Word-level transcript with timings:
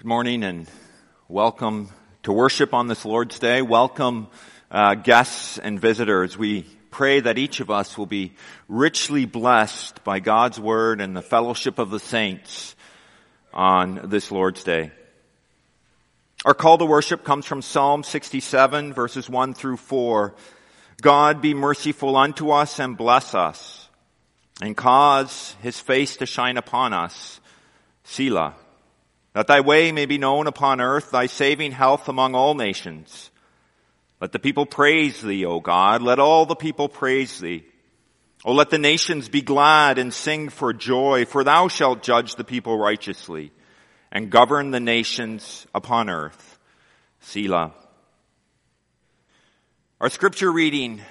Good 0.00 0.06
morning 0.06 0.44
and 0.44 0.66
welcome 1.28 1.90
to 2.22 2.32
worship 2.32 2.72
on 2.72 2.86
this 2.86 3.04
Lord's 3.04 3.38
Day. 3.38 3.60
Welcome 3.60 4.28
uh, 4.70 4.94
guests 4.94 5.58
and 5.58 5.78
visitors. 5.78 6.38
We 6.38 6.62
pray 6.90 7.20
that 7.20 7.36
each 7.36 7.60
of 7.60 7.68
us 7.68 7.98
will 7.98 8.06
be 8.06 8.32
richly 8.66 9.26
blessed 9.26 10.02
by 10.02 10.20
God's 10.20 10.58
Word 10.58 11.02
and 11.02 11.14
the 11.14 11.20
fellowship 11.20 11.78
of 11.78 11.90
the 11.90 11.98
saints 11.98 12.74
on 13.52 14.08
this 14.08 14.30
Lord's 14.30 14.64
Day. 14.64 14.90
Our 16.46 16.54
call 16.54 16.78
to 16.78 16.86
worship 16.86 17.22
comes 17.22 17.44
from 17.44 17.60
Psalm 17.60 18.02
67 18.02 18.94
verses 18.94 19.28
1 19.28 19.52
through 19.52 19.76
4. 19.76 20.34
God 21.02 21.42
be 21.42 21.52
merciful 21.52 22.16
unto 22.16 22.52
us 22.52 22.78
and 22.78 22.96
bless 22.96 23.34
us 23.34 23.86
and 24.62 24.74
cause 24.74 25.54
his 25.60 25.78
face 25.78 26.16
to 26.16 26.24
shine 26.24 26.56
upon 26.56 26.94
us. 26.94 27.38
Selah 28.04 28.54
that 29.32 29.46
thy 29.46 29.60
way 29.60 29.92
may 29.92 30.06
be 30.06 30.18
known 30.18 30.46
upon 30.46 30.80
earth, 30.80 31.10
thy 31.10 31.26
saving 31.26 31.72
health 31.72 32.08
among 32.08 32.34
all 32.34 32.54
nations. 32.54 33.30
Let 34.20 34.32
the 34.32 34.38
people 34.38 34.66
praise 34.66 35.22
thee, 35.22 35.44
O 35.44 35.60
God. 35.60 36.02
Let 36.02 36.18
all 36.18 36.46
the 36.46 36.56
people 36.56 36.88
praise 36.88 37.38
thee. 37.38 37.64
O 38.44 38.52
let 38.52 38.70
the 38.70 38.78
nations 38.78 39.28
be 39.28 39.42
glad 39.42 39.98
and 39.98 40.12
sing 40.12 40.48
for 40.48 40.72
joy, 40.72 41.26
for 41.26 41.44
thou 41.44 41.68
shalt 41.68 42.02
judge 42.02 42.36
the 42.36 42.44
people 42.44 42.76
righteously 42.76 43.52
and 44.10 44.30
govern 44.30 44.70
the 44.70 44.80
nations 44.80 45.66
upon 45.74 46.08
earth. 46.08 46.58
Selah. 47.20 47.72
Our 50.00 50.08
scripture 50.08 50.50
reading 50.50 51.02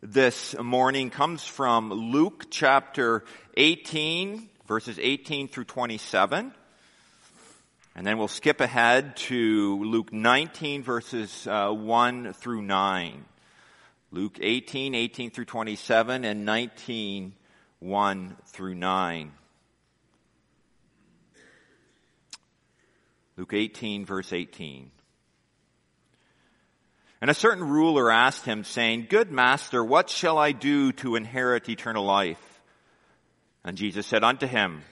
this 0.00 0.56
morning 0.56 1.10
comes 1.10 1.44
from 1.44 1.90
Luke 1.90 2.46
chapter 2.50 3.24
18, 3.56 4.48
verses 4.66 4.98
18 5.00 5.48
through 5.48 5.64
27. 5.64 6.54
And 7.94 8.06
then 8.06 8.18
we'll 8.18 8.28
skip 8.28 8.60
ahead 8.60 9.16
to 9.16 9.84
Luke 9.84 10.12
19 10.12 10.82
verses 10.82 11.46
uh, 11.46 11.70
1 11.70 12.32
through 12.34 12.62
9. 12.62 13.24
Luke 14.12 14.38
18, 14.40 14.94
18 14.94 15.30
through 15.30 15.44
27 15.44 16.24
and 16.24 16.44
19, 16.44 17.34
1 17.80 18.36
through 18.46 18.74
9. 18.74 19.32
Luke 23.36 23.52
18 23.54 24.04
verse 24.04 24.32
18. 24.32 24.90
And 27.20 27.30
a 27.30 27.34
certain 27.34 27.64
ruler 27.64 28.10
asked 28.10 28.44
him 28.44 28.64
saying, 28.64 29.06
Good 29.10 29.30
master, 29.30 29.84
what 29.84 30.08
shall 30.08 30.38
I 30.38 30.52
do 30.52 30.92
to 30.92 31.16
inherit 31.16 31.68
eternal 31.68 32.04
life? 32.04 32.60
And 33.62 33.76
Jesus 33.76 34.06
said 34.06 34.24
unto 34.24 34.46
him, 34.46 34.82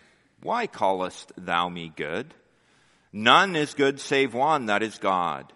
Why 0.43 0.67
callest 0.67 1.33
thou 1.37 1.69
me 1.69 1.93
good? 1.95 2.35
None 3.19 3.57
is 3.57 3.75
good 3.75 3.99
save 3.99 4.33
one, 4.33 4.67
that 4.67 4.81
is 4.81 4.97
God. 4.99 5.53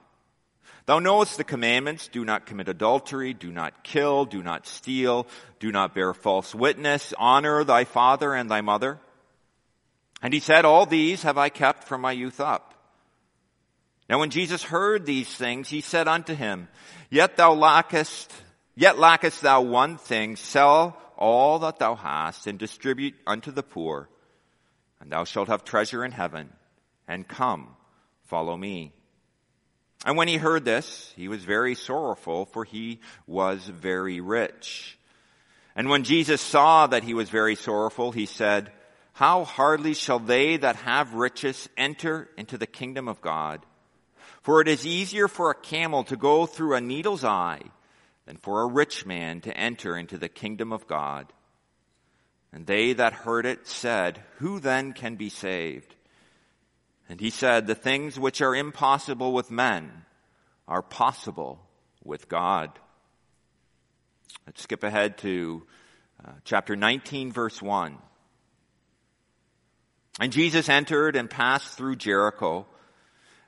Thou 0.86 0.98
knowest 0.98 1.36
the 1.36 1.44
commandments, 1.44 2.08
do 2.08 2.24
not 2.24 2.44
commit 2.44 2.68
adultery, 2.68 3.34
do 3.34 3.52
not 3.52 3.84
kill, 3.84 4.24
do 4.24 4.42
not 4.42 4.66
steal, 4.66 5.28
do 5.60 5.70
not 5.70 5.94
bear 5.94 6.12
false 6.12 6.56
witness, 6.56 7.14
honor 7.16 7.62
thy 7.62 7.84
father 7.84 8.34
and 8.34 8.50
thy 8.50 8.62
mother. 8.62 8.98
And 10.20 10.34
he 10.34 10.40
said, 10.40 10.64
all 10.64 10.86
these 10.86 11.22
have 11.22 11.38
I 11.38 11.50
kept 11.50 11.84
from 11.84 12.00
my 12.00 12.10
youth 12.10 12.40
up. 12.40 12.74
Now 14.10 14.18
when 14.18 14.30
Jesus 14.30 14.64
heard 14.64 15.06
these 15.06 15.32
things, 15.32 15.68
he 15.68 15.82
said 15.82 16.08
unto 16.08 16.34
him, 16.34 16.66
yet 17.10 17.36
thou 17.36 17.52
lackest, 17.52 18.32
yet 18.74 18.98
lackest 18.98 19.40
thou 19.40 19.60
one 19.60 19.98
thing, 19.98 20.34
sell 20.34 21.00
all 21.16 21.60
that 21.60 21.78
thou 21.78 21.94
hast 21.94 22.48
and 22.48 22.58
distribute 22.58 23.14
unto 23.24 23.52
the 23.52 23.62
poor, 23.62 24.08
and 25.00 25.12
thou 25.12 25.22
shalt 25.22 25.46
have 25.46 25.62
treasure 25.62 26.04
in 26.04 26.10
heaven 26.10 26.52
and 27.12 27.28
come, 27.28 27.68
follow 28.24 28.56
me. 28.56 28.90
And 30.06 30.16
when 30.16 30.28
he 30.28 30.38
heard 30.38 30.64
this, 30.64 31.12
he 31.14 31.28
was 31.28 31.44
very 31.44 31.74
sorrowful, 31.74 32.46
for 32.46 32.64
he 32.64 33.00
was 33.26 33.60
very 33.66 34.20
rich. 34.20 34.98
And 35.76 35.90
when 35.90 36.04
Jesus 36.04 36.40
saw 36.40 36.86
that 36.86 37.04
he 37.04 37.12
was 37.12 37.28
very 37.28 37.54
sorrowful, 37.54 38.12
he 38.12 38.24
said, 38.24 38.72
How 39.12 39.44
hardly 39.44 39.92
shall 39.92 40.20
they 40.20 40.56
that 40.56 40.76
have 40.76 41.12
riches 41.12 41.68
enter 41.76 42.30
into 42.38 42.56
the 42.56 42.66
kingdom 42.66 43.08
of 43.08 43.20
God? 43.20 43.64
For 44.40 44.62
it 44.62 44.66
is 44.66 44.86
easier 44.86 45.28
for 45.28 45.50
a 45.50 45.54
camel 45.54 46.04
to 46.04 46.16
go 46.16 46.46
through 46.46 46.74
a 46.74 46.80
needle's 46.80 47.24
eye 47.24 47.62
than 48.24 48.38
for 48.38 48.62
a 48.62 48.72
rich 48.72 49.04
man 49.04 49.42
to 49.42 49.54
enter 49.54 49.98
into 49.98 50.16
the 50.16 50.30
kingdom 50.30 50.72
of 50.72 50.86
God. 50.86 51.30
And 52.54 52.66
they 52.66 52.94
that 52.94 53.12
heard 53.12 53.44
it 53.44 53.66
said, 53.66 54.22
Who 54.38 54.60
then 54.60 54.94
can 54.94 55.16
be 55.16 55.28
saved? 55.28 55.91
And 57.12 57.20
he 57.20 57.28
said, 57.28 57.66
the 57.66 57.74
things 57.74 58.18
which 58.18 58.40
are 58.40 58.56
impossible 58.56 59.34
with 59.34 59.50
men 59.50 59.92
are 60.66 60.80
possible 60.80 61.60
with 62.02 62.26
God. 62.26 62.70
Let's 64.46 64.62
skip 64.62 64.82
ahead 64.82 65.18
to 65.18 65.66
uh, 66.24 66.30
chapter 66.44 66.74
19 66.74 67.30
verse 67.30 67.60
1. 67.60 67.98
And 70.20 70.32
Jesus 70.32 70.70
entered 70.70 71.14
and 71.14 71.28
passed 71.28 71.76
through 71.76 71.96
Jericho. 71.96 72.66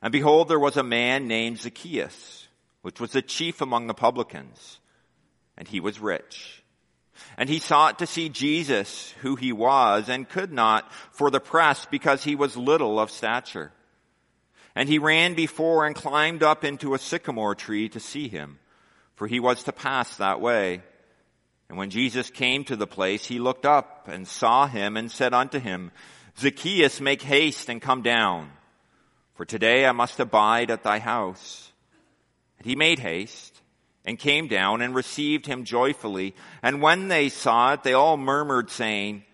And 0.02 0.12
behold, 0.12 0.48
there 0.48 0.60
was 0.60 0.76
a 0.76 0.82
man 0.82 1.26
named 1.26 1.58
Zacchaeus, 1.58 2.46
which 2.82 3.00
was 3.00 3.12
the 3.12 3.22
chief 3.22 3.62
among 3.62 3.86
the 3.86 3.94
publicans. 3.94 4.78
And 5.56 5.66
he 5.66 5.80
was 5.80 5.98
rich. 5.98 6.62
And 7.36 7.48
he 7.48 7.58
sought 7.58 7.98
to 7.98 8.06
see 8.06 8.28
Jesus, 8.28 9.12
who 9.20 9.36
he 9.36 9.52
was, 9.52 10.08
and 10.08 10.28
could 10.28 10.52
not 10.52 10.90
for 11.12 11.30
the 11.30 11.40
press 11.40 11.86
because 11.90 12.24
he 12.24 12.34
was 12.34 12.56
little 12.56 12.98
of 13.00 13.10
stature. 13.10 13.72
And 14.74 14.88
he 14.88 14.98
ran 14.98 15.34
before 15.34 15.86
and 15.86 15.94
climbed 15.94 16.42
up 16.42 16.64
into 16.64 16.94
a 16.94 16.98
sycamore 16.98 17.54
tree 17.54 17.88
to 17.90 18.00
see 18.00 18.28
him, 18.28 18.58
for 19.14 19.26
he 19.26 19.40
was 19.40 19.62
to 19.64 19.72
pass 19.72 20.16
that 20.16 20.40
way. 20.40 20.82
And 21.68 21.78
when 21.78 21.90
Jesus 21.90 22.30
came 22.30 22.64
to 22.64 22.76
the 22.76 22.86
place, 22.86 23.26
he 23.26 23.38
looked 23.38 23.66
up 23.66 24.08
and 24.08 24.26
saw 24.26 24.66
him 24.66 24.96
and 24.96 25.10
said 25.10 25.32
unto 25.32 25.58
him, 25.58 25.92
Zacchaeus, 26.38 27.00
make 27.00 27.22
haste 27.22 27.68
and 27.68 27.80
come 27.80 28.02
down, 28.02 28.50
for 29.34 29.44
today 29.44 29.86
I 29.86 29.92
must 29.92 30.18
abide 30.20 30.70
at 30.70 30.82
thy 30.82 30.98
house. 30.98 31.72
And 32.58 32.66
he 32.66 32.76
made 32.76 32.98
haste 32.98 33.53
and 34.04 34.18
came 34.18 34.48
down 34.48 34.82
and 34.82 34.94
received 34.94 35.46
him 35.46 35.64
joyfully. 35.64 36.34
And 36.62 36.82
when 36.82 37.08
they 37.08 37.28
saw 37.28 37.72
it, 37.72 37.82
they 37.82 37.94
all 37.94 38.16
murmured 38.16 38.70
saying 38.70 39.24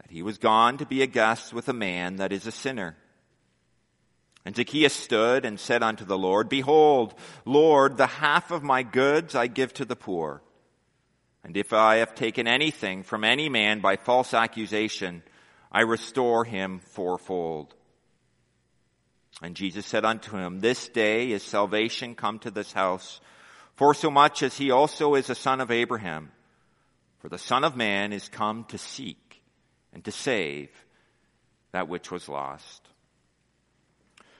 that 0.00 0.10
he 0.10 0.22
was 0.22 0.38
gone 0.38 0.78
to 0.78 0.86
be 0.86 1.02
a 1.02 1.06
guest 1.06 1.52
with 1.52 1.68
a 1.68 1.74
man 1.74 2.16
that 2.16 2.32
is 2.32 2.46
a 2.46 2.52
sinner. 2.52 2.96
And 4.44 4.54
Zacchaeus 4.54 4.92
stood 4.92 5.44
and 5.44 5.58
said 5.58 5.82
unto 5.82 6.04
the 6.04 6.18
Lord, 6.18 6.48
Behold, 6.48 7.14
Lord, 7.44 7.96
the 7.96 8.06
half 8.06 8.50
of 8.50 8.62
my 8.62 8.82
goods 8.82 9.34
I 9.34 9.46
give 9.46 9.72
to 9.74 9.84
the 9.84 9.96
poor. 9.96 10.42
And 11.42 11.56
if 11.56 11.72
I 11.72 11.96
have 11.96 12.14
taken 12.14 12.46
anything 12.46 13.02
from 13.02 13.24
any 13.24 13.48
man 13.48 13.80
by 13.80 13.96
false 13.96 14.32
accusation, 14.32 15.22
I 15.70 15.82
restore 15.82 16.44
him 16.44 16.78
fourfold. 16.78 17.74
And 19.42 19.56
Jesus 19.56 19.84
said 19.84 20.04
unto 20.04 20.36
him, 20.36 20.60
This 20.60 20.88
day 20.88 21.32
is 21.32 21.42
salvation 21.42 22.14
come 22.14 22.38
to 22.40 22.50
this 22.50 22.72
house, 22.72 23.20
for 23.76 23.94
so 23.94 24.10
much 24.10 24.42
as 24.42 24.56
he 24.56 24.70
also 24.70 25.14
is 25.14 25.30
a 25.30 25.34
son 25.34 25.60
of 25.60 25.70
Abraham. 25.70 26.30
For 27.18 27.28
the 27.28 27.38
Son 27.38 27.64
of 27.64 27.74
Man 27.74 28.12
is 28.12 28.28
come 28.28 28.64
to 28.64 28.76
seek 28.76 29.42
and 29.92 30.04
to 30.04 30.12
save 30.12 30.68
that 31.72 31.88
which 31.88 32.10
was 32.10 32.28
lost. 32.28 32.82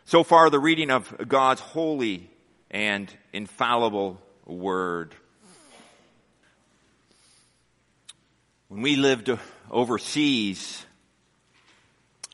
So 0.05 0.23
far, 0.23 0.50
the 0.50 0.61
reading 0.61 0.91
of 0.91 1.27
God's 1.27 1.62
holy 1.62 2.31
and 2.71 3.11
infallible 3.33 4.21
word. 4.44 5.15
When 8.69 8.83
we 8.83 8.97
lived 8.97 9.31
overseas 9.71 10.84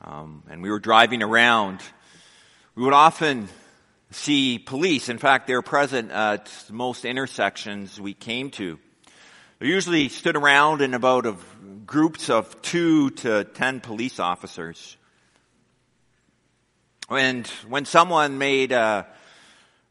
um, 0.00 0.42
and 0.50 0.62
we 0.62 0.70
were 0.70 0.80
driving 0.80 1.22
around, 1.22 1.80
we 2.74 2.82
would 2.82 2.92
often 2.92 3.48
see 4.10 4.58
police. 4.58 5.08
In 5.08 5.18
fact, 5.18 5.46
they're 5.46 5.62
present 5.62 6.10
at 6.10 6.50
most 6.70 7.04
intersections 7.04 8.00
we 8.00 8.14
came 8.14 8.50
to. 8.52 8.78
They 9.58 9.66
usually 9.66 10.08
stood 10.08 10.36
around 10.36 10.80
in 10.80 10.94
about 10.94 11.26
of 11.26 11.44
groups 11.86 12.30
of 12.30 12.62
two 12.62 13.10
to 13.10 13.44
ten 13.44 13.80
police 13.80 14.18
officers. 14.18 14.96
And 17.08 17.46
when 17.68 17.84
someone 17.84 18.38
made 18.38 18.72
a 18.72 19.06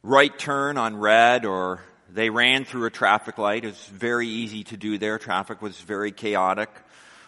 right 0.04 0.38
turn 0.38 0.78
on 0.78 0.98
red 0.98 1.46
or 1.46 1.82
they 2.10 2.30
ran 2.30 2.66
through 2.66 2.86
a 2.86 2.90
traffic 2.90 3.38
light, 3.38 3.64
it 3.64 3.68
was 3.68 3.86
very 3.86 4.28
easy 4.28 4.64
to 4.66 4.78
do 4.78 4.98
there. 4.98 5.20
Traffic 5.20 5.62
was 5.62 5.80
very 5.80 6.12
chaotic. 6.12 6.70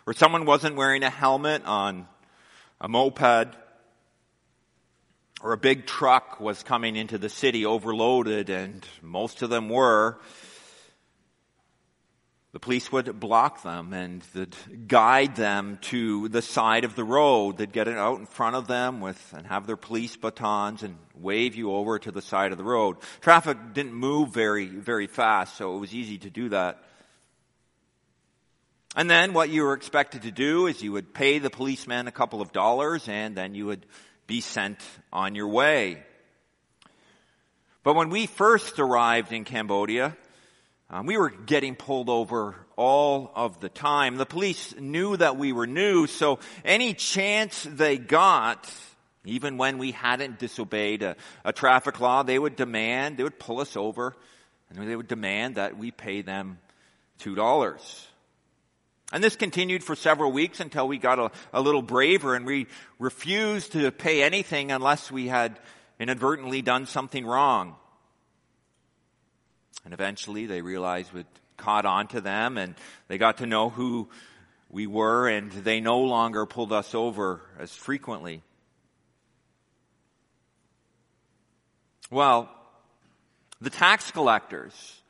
Or 0.07 0.13
someone 0.13 0.45
wasn't 0.45 0.75
wearing 0.75 1.03
a 1.03 1.09
helmet 1.09 1.63
on 1.65 2.07
a 2.79 2.87
moped, 2.87 3.55
or 5.43 5.53
a 5.53 5.57
big 5.57 5.85
truck 5.85 6.39
was 6.39 6.63
coming 6.63 6.95
into 6.95 7.17
the 7.17 7.29
city 7.29 7.65
overloaded, 7.65 8.49
and 8.49 8.85
most 9.01 9.41
of 9.41 9.49
them 9.49 9.69
were. 9.69 10.19
the 12.53 12.59
police 12.59 12.91
would 12.91 13.17
block 13.17 13.63
them 13.63 13.93
and 13.93 14.21
guide 14.87 15.37
them 15.37 15.79
to 15.81 16.27
the 16.27 16.41
side 16.41 16.83
of 16.83 16.95
the 16.95 17.03
road. 17.03 17.57
They'd 17.57 17.71
get 17.71 17.87
it 17.87 17.97
out 17.97 18.19
in 18.19 18.25
front 18.25 18.57
of 18.57 18.67
them 18.67 18.99
with 18.99 19.33
and 19.35 19.47
have 19.47 19.67
their 19.67 19.77
police 19.77 20.17
batons 20.17 20.83
and 20.83 20.97
wave 21.15 21.55
you 21.55 21.71
over 21.71 21.97
to 21.99 22.11
the 22.11 22.21
side 22.21 22.51
of 22.51 22.57
the 22.57 22.63
road. 22.65 22.97
Traffic 23.21 23.57
didn't 23.73 23.93
move 23.93 24.33
very, 24.33 24.65
very 24.65 25.07
fast, 25.07 25.55
so 25.55 25.77
it 25.77 25.79
was 25.79 25.95
easy 25.95 26.17
to 26.17 26.29
do 26.29 26.49
that. 26.49 26.83
And 28.97 29.09
then 29.09 29.31
what 29.31 29.49
you 29.49 29.63
were 29.63 29.73
expected 29.73 30.23
to 30.23 30.31
do 30.31 30.67
is 30.67 30.83
you 30.83 30.91
would 30.91 31.13
pay 31.13 31.39
the 31.39 31.49
policeman 31.49 32.09
a 32.09 32.11
couple 32.11 32.41
of 32.41 32.51
dollars 32.51 33.07
and 33.07 33.37
then 33.37 33.55
you 33.55 33.67
would 33.67 33.85
be 34.31 34.39
sent 34.39 34.79
on 35.11 35.35
your 35.35 35.49
way. 35.49 36.01
But 37.83 37.95
when 37.95 38.09
we 38.09 38.27
first 38.27 38.79
arrived 38.79 39.33
in 39.33 39.43
Cambodia, 39.43 40.15
um, 40.89 41.05
we 41.05 41.17
were 41.17 41.31
getting 41.31 41.75
pulled 41.75 42.07
over 42.07 42.55
all 42.77 43.29
of 43.35 43.59
the 43.59 43.67
time. 43.67 44.15
The 44.15 44.25
police 44.25 44.73
knew 44.79 45.17
that 45.17 45.35
we 45.35 45.51
were 45.51 45.67
new, 45.67 46.07
so 46.07 46.39
any 46.63 46.93
chance 46.93 47.67
they 47.69 47.97
got, 47.97 48.73
even 49.25 49.57
when 49.57 49.77
we 49.77 49.91
hadn't 49.91 50.39
disobeyed 50.39 51.03
a, 51.03 51.17
a 51.43 51.51
traffic 51.51 51.99
law, 51.99 52.23
they 52.23 52.39
would 52.39 52.55
demand, 52.55 53.17
they 53.17 53.23
would 53.23 53.37
pull 53.37 53.59
us 53.59 53.75
over, 53.75 54.15
and 54.69 54.89
they 54.89 54.95
would 54.95 55.09
demand 55.09 55.55
that 55.55 55.77
we 55.77 55.91
pay 55.91 56.21
them 56.21 56.57
two 57.17 57.35
dollars. 57.35 58.07
And 59.11 59.23
this 59.23 59.35
continued 59.35 59.83
for 59.83 59.95
several 59.95 60.31
weeks 60.31 60.61
until 60.61 60.87
we 60.87 60.97
got 60.97 61.19
a, 61.19 61.31
a, 61.51 61.61
little 61.61 61.81
braver 61.81 62.33
and 62.33 62.45
we 62.45 62.67
refused 62.97 63.73
to 63.73 63.91
pay 63.91 64.23
anything 64.23 64.71
unless 64.71 65.11
we 65.11 65.27
had 65.27 65.59
inadvertently 65.99 66.61
done 66.61 66.85
something 66.85 67.25
wrong. 67.25 67.75
And 69.83 69.93
eventually 69.93 70.45
they 70.45 70.61
realized 70.61 71.13
it 71.15 71.25
caught 71.57 71.85
on 71.85 72.07
to 72.07 72.21
them 72.21 72.57
and 72.57 72.75
they 73.09 73.17
got 73.17 73.39
to 73.39 73.45
know 73.45 73.69
who 73.69 74.09
we 74.69 74.87
were 74.87 75.27
and 75.27 75.51
they 75.51 75.81
no 75.81 75.99
longer 75.99 76.45
pulled 76.45 76.71
us 76.71 76.95
over 76.95 77.41
as 77.59 77.75
frequently. 77.75 78.41
Well, 82.09 82.49
the 83.59 83.69
tax 83.69 84.09
collectors, 84.11 85.01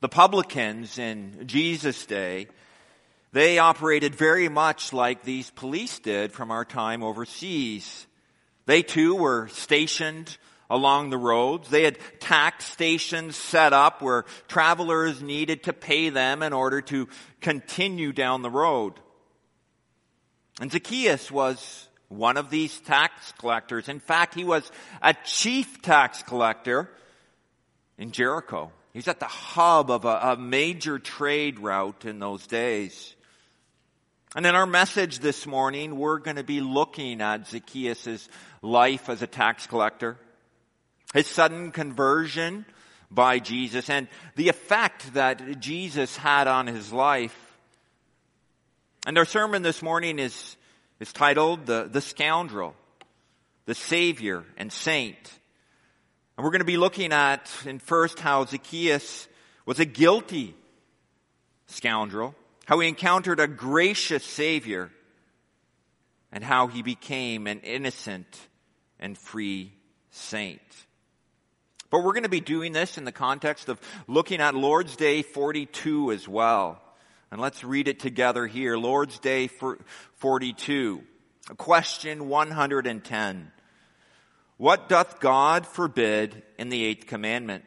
the 0.00 0.08
publicans 0.08 0.98
in 0.98 1.46
Jesus' 1.46 2.06
day, 2.06 2.48
they 3.32 3.58
operated 3.58 4.14
very 4.14 4.48
much 4.48 4.92
like 4.92 5.22
these 5.22 5.50
police 5.50 5.98
did 5.98 6.32
from 6.32 6.50
our 6.50 6.64
time 6.64 7.02
overseas. 7.02 8.06
They 8.66 8.82
too 8.82 9.14
were 9.14 9.48
stationed 9.48 10.36
along 10.68 11.10
the 11.10 11.18
roads. 11.18 11.68
They 11.68 11.82
had 11.82 11.98
tax 12.20 12.66
stations 12.66 13.36
set 13.36 13.72
up 13.72 14.02
where 14.02 14.24
travelers 14.48 15.22
needed 15.22 15.64
to 15.64 15.72
pay 15.72 16.10
them 16.10 16.42
in 16.42 16.52
order 16.52 16.80
to 16.82 17.08
continue 17.40 18.12
down 18.12 18.42
the 18.42 18.50
road. 18.50 18.94
And 20.60 20.70
Zacchaeus 20.70 21.30
was 21.30 21.88
one 22.08 22.36
of 22.36 22.50
these 22.50 22.78
tax 22.80 23.32
collectors. 23.38 23.88
In 23.88 24.00
fact, 24.00 24.34
he 24.34 24.44
was 24.44 24.70
a 25.00 25.14
chief 25.24 25.80
tax 25.80 26.22
collector 26.22 26.90
in 27.96 28.12
Jericho. 28.12 28.70
He's 28.92 29.08
at 29.08 29.20
the 29.20 29.26
hub 29.26 29.90
of 29.90 30.04
a, 30.04 30.32
a 30.32 30.36
major 30.36 30.98
trade 30.98 31.58
route 31.58 32.04
in 32.04 32.18
those 32.18 32.46
days. 32.46 33.16
And 34.34 34.46
in 34.46 34.54
our 34.54 34.64
message 34.64 35.18
this 35.18 35.46
morning, 35.46 35.98
we're 35.98 36.18
going 36.18 36.36
to 36.36 36.42
be 36.42 36.62
looking 36.62 37.20
at 37.20 37.48
Zacchaeus' 37.48 38.30
life 38.62 39.10
as 39.10 39.20
a 39.20 39.26
tax 39.26 39.66
collector 39.66 40.16
his 41.12 41.26
sudden 41.26 41.70
conversion 41.70 42.64
by 43.10 43.38
Jesus 43.38 43.90
and 43.90 44.08
the 44.34 44.48
effect 44.48 45.12
that 45.12 45.60
Jesus 45.60 46.16
had 46.16 46.48
on 46.48 46.66
his 46.66 46.90
life. 46.90 47.36
And 49.06 49.18
our 49.18 49.26
sermon 49.26 49.60
this 49.60 49.82
morning 49.82 50.18
is, 50.18 50.56
is 50.98 51.12
titled 51.12 51.66
the, 51.66 51.86
the 51.92 52.00
Scoundrel, 52.00 52.74
the 53.66 53.74
Savior 53.74 54.44
and 54.56 54.72
Saint. 54.72 55.18
And 56.38 56.44
we're 56.44 56.52
going 56.52 56.60
to 56.60 56.64
be 56.64 56.78
looking 56.78 57.12
at 57.12 57.50
in 57.66 57.78
first 57.78 58.18
how 58.18 58.46
Zacchaeus 58.46 59.28
was 59.66 59.78
a 59.78 59.84
guilty 59.84 60.54
scoundrel, 61.66 62.34
how 62.64 62.78
he 62.78 62.88
encountered 62.88 63.40
a 63.40 63.48
gracious 63.48 64.24
Savior, 64.24 64.90
and 66.30 66.42
how 66.42 66.66
he 66.66 66.82
became 66.82 67.46
an 67.46 67.60
innocent 67.60 68.38
and 68.98 69.18
free 69.18 69.72
saint. 70.10 70.60
But 71.90 72.02
we're 72.02 72.14
going 72.14 72.22
to 72.22 72.30
be 72.30 72.40
doing 72.40 72.72
this 72.72 72.96
in 72.96 73.04
the 73.04 73.12
context 73.12 73.68
of 73.68 73.78
looking 74.08 74.40
at 74.40 74.54
Lord's 74.54 74.96
Day 74.96 75.20
42 75.20 76.10
as 76.12 76.26
well. 76.26 76.80
And 77.30 77.38
let's 77.40 77.64
read 77.64 77.86
it 77.86 78.00
together 78.00 78.46
here. 78.46 78.78
Lord's 78.78 79.18
Day 79.18 79.48
42. 79.48 81.02
Question 81.58 82.28
110. 82.28 83.52
What 84.56 84.88
doth 84.88 85.20
God 85.20 85.66
forbid 85.66 86.42
in 86.58 86.70
the 86.70 86.84
eighth 86.84 87.06
commandment? 87.06 87.64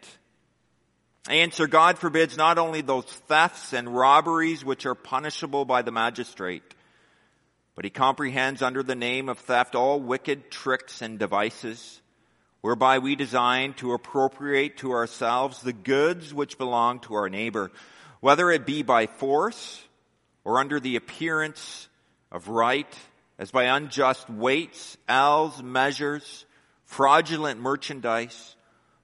Answer, 1.30 1.66
God 1.66 1.98
forbids 1.98 2.38
not 2.38 2.60
only 2.60 2.82
those 2.82 3.06
thefts 3.06 3.74
and 3.74 3.96
robberies 3.96 4.64
which 4.64 4.86
are 4.86 4.94
punishable 4.94 5.66
by 5.66 5.82
the 5.82 5.92
magistrate, 5.92 6.76
but 7.74 7.84
he 7.84 7.90
comprehends 7.90 8.62
under 8.62 8.84
the 8.84 8.96
name 8.96 9.28
of 9.28 9.40
theft 9.40 9.74
all 9.74 10.00
wicked 10.00 10.52
tricks 10.52 11.02
and 11.02 11.18
devices 11.18 12.02
whereby 12.62 13.00
we 13.00 13.16
design 13.16 13.74
to 13.74 13.94
appropriate 13.94 14.78
to 14.78 14.92
ourselves 14.92 15.62
the 15.62 15.74
goods 15.74 16.34
which 16.34 16.58
belong 16.58 17.00
to 17.00 17.14
our 17.14 17.30
neighbor, 17.30 17.72
whether 18.22 18.50
it 18.50 18.66
be 18.66 18.82
by 18.82 19.06
force 19.06 19.84
or 20.44 20.60
under 20.60 20.80
the 20.80 20.96
appearance 20.96 21.88
of 22.32 22.48
right, 22.48 22.92
as 23.38 23.52
by 23.52 23.66
unjust 23.66 24.28
weights, 24.30 24.98
ells, 25.08 25.62
measures, 25.62 26.46
fraudulent 26.86 27.60
merchandise, 27.60 28.56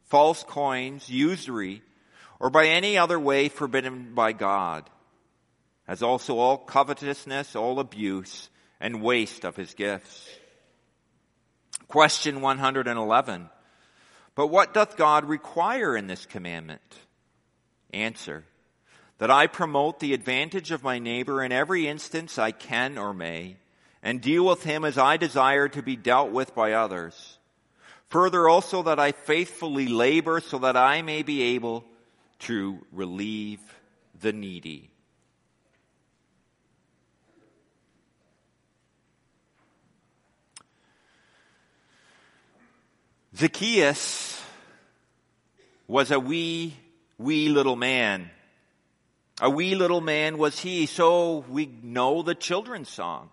false 0.05 0.43
coins, 0.43 1.07
usury, 1.07 1.83
or 2.41 2.49
by 2.49 2.65
any 2.65 2.97
other 2.97 3.19
way 3.19 3.49
forbidden 3.49 4.15
by 4.15 4.33
God, 4.33 4.89
as 5.87 6.01
also 6.01 6.39
all 6.39 6.57
covetousness, 6.57 7.55
all 7.55 7.79
abuse, 7.79 8.49
and 8.79 9.03
waste 9.03 9.45
of 9.45 9.55
his 9.55 9.75
gifts. 9.75 10.27
Question 11.87 12.41
111. 12.41 13.47
But 14.33 14.47
what 14.47 14.73
doth 14.73 14.97
God 14.97 15.25
require 15.25 15.95
in 15.95 16.07
this 16.07 16.25
commandment? 16.25 16.81
Answer. 17.93 18.43
That 19.19 19.29
I 19.29 19.45
promote 19.45 19.99
the 19.99 20.15
advantage 20.15 20.71
of 20.71 20.83
my 20.83 20.97
neighbor 20.97 21.43
in 21.43 21.51
every 21.51 21.87
instance 21.87 22.39
I 22.39 22.49
can 22.49 22.97
or 22.97 23.13
may, 23.13 23.57
and 24.01 24.19
deal 24.19 24.47
with 24.47 24.63
him 24.63 24.83
as 24.83 24.97
I 24.97 25.17
desire 25.17 25.67
to 25.69 25.83
be 25.83 25.95
dealt 25.95 26.31
with 26.31 26.55
by 26.55 26.73
others. 26.73 27.37
Further 28.09 28.49
also 28.49 28.81
that 28.81 28.99
I 28.99 29.11
faithfully 29.11 29.87
labor 29.87 30.39
so 30.39 30.57
that 30.57 30.75
I 30.75 31.03
may 31.03 31.21
be 31.21 31.43
able 31.53 31.85
to 32.41 32.85
relieve 32.91 33.59
the 34.19 34.33
needy. 34.33 34.89
Zacchaeus 43.35 44.41
was 45.87 46.11
a 46.11 46.19
wee, 46.19 46.75
wee 47.17 47.49
little 47.49 47.75
man. 47.75 48.29
A 49.39 49.49
wee 49.49 49.75
little 49.75 50.01
man 50.01 50.37
was 50.37 50.59
he, 50.59 50.85
so 50.85 51.45
we 51.49 51.65
know 51.81 52.21
the 52.21 52.35
children's 52.35 52.89
song. 52.89 53.29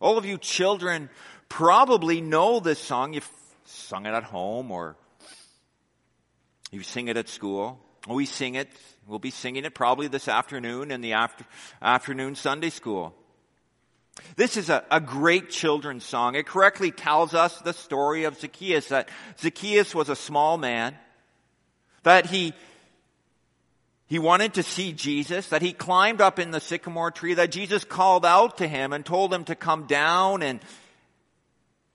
All 0.00 0.16
of 0.16 0.24
you 0.24 0.38
children 0.38 1.10
probably 1.48 2.20
know 2.20 2.60
this 2.60 2.78
song. 2.78 3.14
You've 3.14 3.28
sung 3.64 4.06
it 4.06 4.14
at 4.14 4.24
home 4.24 4.70
or 4.70 4.96
you 6.70 6.82
sing 6.82 7.08
it 7.08 7.16
at 7.16 7.28
school. 7.28 7.80
We 8.08 8.26
sing 8.26 8.54
it. 8.54 8.68
We'll 9.06 9.18
be 9.18 9.30
singing 9.30 9.64
it 9.64 9.74
probably 9.74 10.08
this 10.08 10.28
afternoon 10.28 10.90
in 10.90 11.00
the 11.00 11.14
after, 11.14 11.44
afternoon 11.80 12.34
Sunday 12.34 12.70
school. 12.70 13.14
This 14.36 14.56
is 14.56 14.68
a, 14.68 14.84
a, 14.90 15.00
great 15.00 15.50
children's 15.50 16.04
song. 16.04 16.34
It 16.34 16.46
correctly 16.46 16.90
tells 16.90 17.34
us 17.34 17.56
the 17.60 17.72
story 17.72 18.24
of 18.24 18.38
Zacchaeus, 18.38 18.88
that 18.88 19.08
Zacchaeus 19.38 19.94
was 19.94 20.08
a 20.08 20.16
small 20.16 20.58
man, 20.58 20.96
that 22.02 22.26
he, 22.26 22.52
he 24.06 24.18
wanted 24.18 24.54
to 24.54 24.62
see 24.62 24.92
Jesus, 24.92 25.48
that 25.48 25.62
he 25.62 25.72
climbed 25.72 26.20
up 26.20 26.38
in 26.38 26.50
the 26.50 26.60
sycamore 26.60 27.10
tree, 27.10 27.34
that 27.34 27.52
Jesus 27.52 27.84
called 27.84 28.26
out 28.26 28.58
to 28.58 28.66
him 28.66 28.92
and 28.92 29.06
told 29.06 29.32
him 29.32 29.44
to 29.44 29.54
come 29.54 29.86
down 29.86 30.42
and 30.42 30.60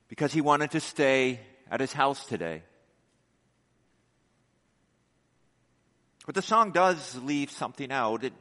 because 0.07 0.31
he 0.31 0.41
wanted 0.41 0.71
to 0.71 0.79
stay 0.79 1.39
at 1.69 1.79
his 1.79 1.91
house 1.91 2.25
today. 2.25 2.61
But 6.25 6.35
the 6.35 6.41
song 6.41 6.71
does 6.71 7.15
leave 7.23 7.51
something 7.51 7.91
out. 7.91 8.23
It, 8.23 8.33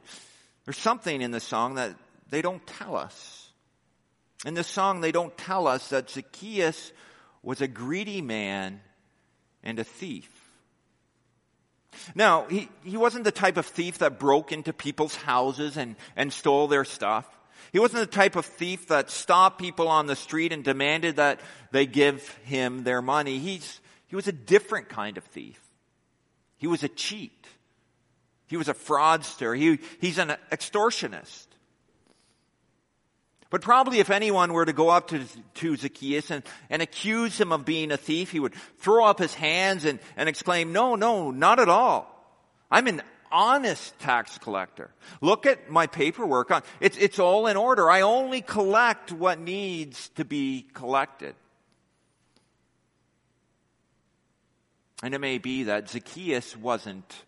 there's 0.65 0.77
something 0.77 1.21
in 1.21 1.31
the 1.31 1.39
song 1.39 1.75
that 1.75 1.95
they 2.29 2.41
don't 2.41 2.65
tell 2.65 2.95
us. 2.95 3.49
In 4.45 4.53
the 4.53 4.63
song, 4.63 5.01
they 5.01 5.11
don't 5.11 5.37
tell 5.37 5.67
us 5.67 5.89
that 5.89 6.09
Zacchaeus 6.09 6.91
was 7.41 7.61
a 7.61 7.67
greedy 7.67 8.21
man 8.21 8.81
and 9.63 9.79
a 9.79 9.83
thief. 9.83 10.29
Now, 12.15 12.45
he, 12.49 12.69
he 12.83 12.97
wasn't 12.97 13.23
the 13.23 13.31
type 13.31 13.57
of 13.57 13.65
thief 13.65 13.99
that 13.99 14.19
broke 14.19 14.51
into 14.51 14.73
people's 14.73 15.15
houses 15.15 15.77
and, 15.77 15.95
and 16.15 16.33
stole 16.33 16.67
their 16.67 16.85
stuff. 16.85 17.25
He 17.71 17.79
wasn't 17.79 18.01
the 18.01 18.15
type 18.15 18.35
of 18.35 18.45
thief 18.45 18.87
that 18.87 19.09
stopped 19.09 19.59
people 19.59 19.87
on 19.87 20.07
the 20.07 20.15
street 20.15 20.51
and 20.51 20.63
demanded 20.63 21.17
that 21.17 21.39
they 21.71 21.85
give 21.85 22.27
him 22.43 22.83
their 22.83 23.01
money. 23.01 23.39
He's, 23.39 23.79
he 24.07 24.15
was 24.15 24.27
a 24.27 24.33
different 24.33 24.89
kind 24.89 25.17
of 25.17 25.23
thief. 25.25 25.59
He 26.57 26.67
was 26.67 26.83
a 26.83 26.89
cheat. 26.89 27.45
He 28.53 28.57
was 28.57 28.69
a 28.69 28.75
fraudster. 28.75 29.57
He, 29.57 29.79
he's 29.99 30.19
an 30.19 30.35
extortionist. 30.51 31.47
But 33.49 33.63
probably 33.63 33.97
if 33.97 34.11
anyone 34.11 34.53
were 34.53 34.63
to 34.63 34.73
go 34.73 34.89
up 34.89 35.07
to, 35.07 35.25
to 35.55 35.75
Zacchaeus 35.75 36.29
and, 36.29 36.43
and 36.69 36.79
accuse 36.79 37.41
him 37.41 37.51
of 37.51 37.65
being 37.65 37.91
a 37.91 37.97
thief, 37.97 38.29
he 38.29 38.39
would 38.39 38.53
throw 38.77 39.05
up 39.05 39.17
his 39.17 39.33
hands 39.33 39.85
and, 39.85 39.97
and 40.15 40.29
exclaim, 40.29 40.71
no, 40.71 40.93
no, 40.93 41.31
not 41.31 41.59
at 41.59 41.67
all. 41.67 42.07
I'm 42.69 42.85
an 42.85 43.01
honest 43.31 43.97
tax 43.97 44.37
collector. 44.37 44.91
Look 45.19 45.47
at 45.47 45.71
my 45.71 45.87
paperwork. 45.87 46.51
Uh, 46.51 46.61
it's, 46.79 46.99
it's 46.99 47.17
all 47.17 47.47
in 47.47 47.57
order. 47.57 47.89
I 47.89 48.01
only 48.01 48.41
collect 48.41 49.11
what 49.11 49.39
needs 49.39 50.09
to 50.09 50.25
be 50.25 50.67
collected. 50.75 51.33
And 55.01 55.15
it 55.15 55.19
may 55.19 55.39
be 55.39 55.63
that 55.63 55.89
Zacchaeus 55.89 56.55
wasn't 56.55 57.23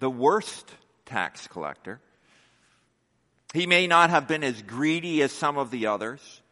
the 0.00 0.10
worst 0.10 0.68
tax 1.06 1.46
collector. 1.46 2.00
He 3.54 3.66
may 3.66 3.86
not 3.86 4.10
have 4.10 4.28
been 4.28 4.44
as 4.44 4.60
greedy 4.62 5.22
as 5.22 5.32
some 5.32 5.58
of 5.58 5.70
the 5.70 5.86
others. 5.86 6.42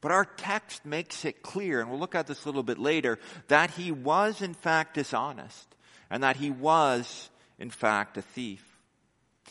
But 0.00 0.12
our 0.12 0.24
text 0.24 0.86
makes 0.86 1.24
it 1.24 1.42
clear, 1.42 1.80
and 1.80 1.90
we'll 1.90 1.98
look 1.98 2.14
at 2.14 2.26
this 2.26 2.44
a 2.44 2.48
little 2.48 2.62
bit 2.62 2.78
later, 2.78 3.18
that 3.48 3.72
he 3.72 3.90
was 3.90 4.42
in 4.42 4.54
fact 4.54 4.94
dishonest 4.94 5.66
and 6.10 6.22
that 6.22 6.36
he 6.36 6.50
was 6.50 7.30
in 7.58 7.70
fact 7.70 8.16
a 8.16 8.22
thief. 8.22 8.64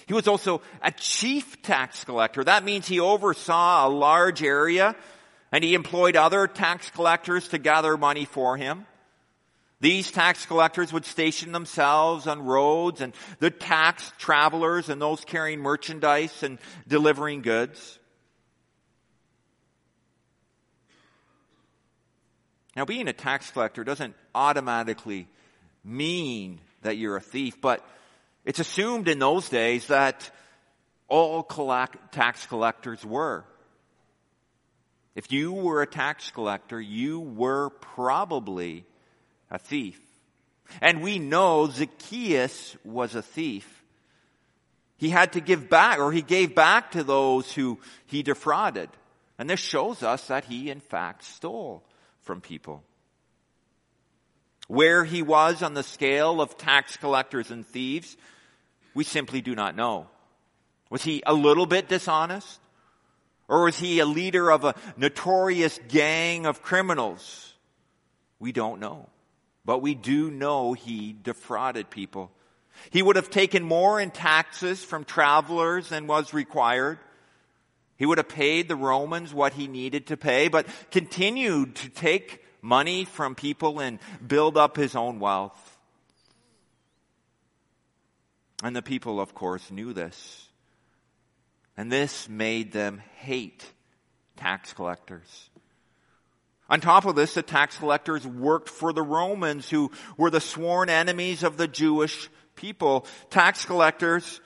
He 0.06 0.14
was 0.14 0.28
also 0.28 0.62
a 0.82 0.92
chief 0.92 1.62
tax 1.64 2.04
collector. 2.04 2.44
That 2.44 2.64
means 2.64 2.88
he 2.88 3.00
oversaw 3.00 3.88
a 3.88 3.90
large 3.90 4.42
area 4.44 4.96
and 5.52 5.64
he 5.64 5.74
employed 5.74 6.16
other 6.16 6.48
tax 6.48 6.90
collectors 6.92 7.50
to 7.50 7.58
gather 7.58 7.98
money 7.98 8.26
for 8.26 8.58
him. 8.58 8.86
These 9.80 10.12
tax 10.12 10.46
collectors 10.46 10.92
would 10.92 11.06
station 11.06 11.52
themselves 11.52 12.26
on 12.26 12.44
roads 12.44 13.00
and 13.00 13.14
the 13.40 13.52
tax 13.52 14.12
travelers 14.18 14.90
and 14.90 15.00
those 15.00 15.24
carrying 15.24 15.60
merchandise 15.60 16.42
and 16.42 16.58
delivering 16.88 17.44
goods. 17.44 18.00
Now, 22.76 22.86
being 22.86 23.08
a 23.08 23.14
tax 23.14 23.52
collector 23.52 23.84
doesn't 23.84 24.16
automatically 24.34 25.28
mean 25.84 26.60
that 26.82 26.98
you're 26.98 27.18
a 27.18 27.22
thief, 27.22 27.60
but 27.62 27.84
it's 28.46 28.60
assumed 28.60 29.08
in 29.08 29.20
those 29.20 29.50
days 29.50 29.88
that 29.88 30.30
all 31.08 31.44
collect, 31.44 32.14
tax 32.14 32.46
collectors 32.46 33.04
were. 33.06 33.46
If 35.16 35.32
you 35.32 35.54
were 35.54 35.82
a 35.82 35.88
tax 35.88 36.30
collector, 36.32 36.80
you 36.80 37.20
were 37.20 37.70
probably 37.70 38.86
a 39.50 39.58
thief. 39.58 40.00
And 40.82 41.02
we 41.02 41.20
know 41.20 41.70
Zacchaeus 41.70 42.76
was 42.84 43.16
a 43.16 43.22
thief. 43.22 43.84
He 44.98 45.10
had 45.10 45.34
to 45.34 45.42
give 45.42 45.70
back, 45.70 46.00
or 46.00 46.12
he 46.12 46.22
gave 46.22 46.56
back 46.56 46.92
to 46.92 47.04
those 47.04 47.52
who 47.54 47.80
he 48.08 48.24
defrauded. 48.24 48.90
And 49.38 49.50
this 49.50 49.60
shows 49.60 50.04
us 50.04 50.28
that 50.28 50.46
he 50.46 50.70
in 50.70 50.80
fact 50.80 51.24
stole 51.24 51.84
from 52.22 52.42
people. 52.42 52.84
Where 54.68 55.06
he 55.06 55.22
was 55.22 55.64
on 55.64 55.76
the 55.76 55.84
scale 55.84 56.42
of 56.42 56.58
tax 56.58 56.98
collectors 56.98 57.52
and 57.52 57.66
thieves, 57.66 58.18
we 58.94 59.04
simply 59.04 59.42
do 59.42 59.56
not 59.56 59.76
know. 59.76 60.08
Was 60.90 61.04
he 61.04 61.22
a 61.26 61.34
little 61.34 61.66
bit 61.66 61.88
dishonest? 61.88 62.60
Or 63.48 63.66
was 63.66 63.78
he 63.78 64.00
a 64.00 64.06
leader 64.06 64.52
of 64.52 64.66
a 64.66 64.76
notorious 64.98 65.80
gang 65.88 66.46
of 66.46 66.62
criminals? 66.62 67.54
We 68.40 68.52
don't 68.52 68.80
know. 68.80 69.08
But 69.68 69.82
we 69.82 69.96
do 69.96 70.32
know 70.32 70.72
he 70.72 71.14
defrauded 71.22 71.90
people. 71.90 72.32
He 72.90 73.04
would 73.04 73.18
have 73.18 73.30
taken 73.30 73.64
more 73.64 74.00
in 74.00 74.12
taxes 74.12 74.82
from 74.82 75.04
travelers 75.04 75.90
than 75.90 76.08
was 76.08 76.34
required. 76.34 77.00
He 77.98 78.06
would 78.06 78.18
have 78.18 78.30
paid 78.30 78.70
the 78.70 78.78
Romans 78.78 79.34
what 79.34 79.52
he 79.52 79.68
needed 79.68 80.08
to 80.08 80.16
pay, 80.16 80.48
but 80.48 80.68
continued 80.90 81.76
to 81.76 81.90
take 81.90 82.46
money 82.62 83.04
from 83.04 83.36
people 83.36 83.82
and 83.82 84.00
build 84.26 84.56
up 84.56 84.78
his 84.78 84.96
own 84.96 85.20
wealth. 85.20 85.78
And 88.64 88.74
the 88.74 88.82
people, 88.82 89.20
of 89.20 89.36
course, 89.36 89.70
knew 89.70 89.92
this. 89.92 90.48
And 91.76 91.92
this 91.92 92.30
made 92.30 92.72
them 92.72 93.02
hate 93.18 93.66
tax 94.38 94.72
collectors. 94.72 95.47
On 96.70 96.82
top 96.82 97.06
of 97.06 97.16
this, 97.16 97.34
the 97.34 97.42
tax 97.42 97.78
collectors 97.78 98.28
worked 98.28 98.70
for 98.70 98.92
the 98.92 99.04
Romans 99.04 99.70
who 99.70 99.92
were 100.18 100.30
the 100.30 100.42
sworn 100.42 100.90
enemies 100.90 101.44
of 101.44 101.58
the 101.58 101.68
Jewish 101.68 102.30
people. 102.56 103.06
Tax 103.30 103.64
collectors 103.64 104.42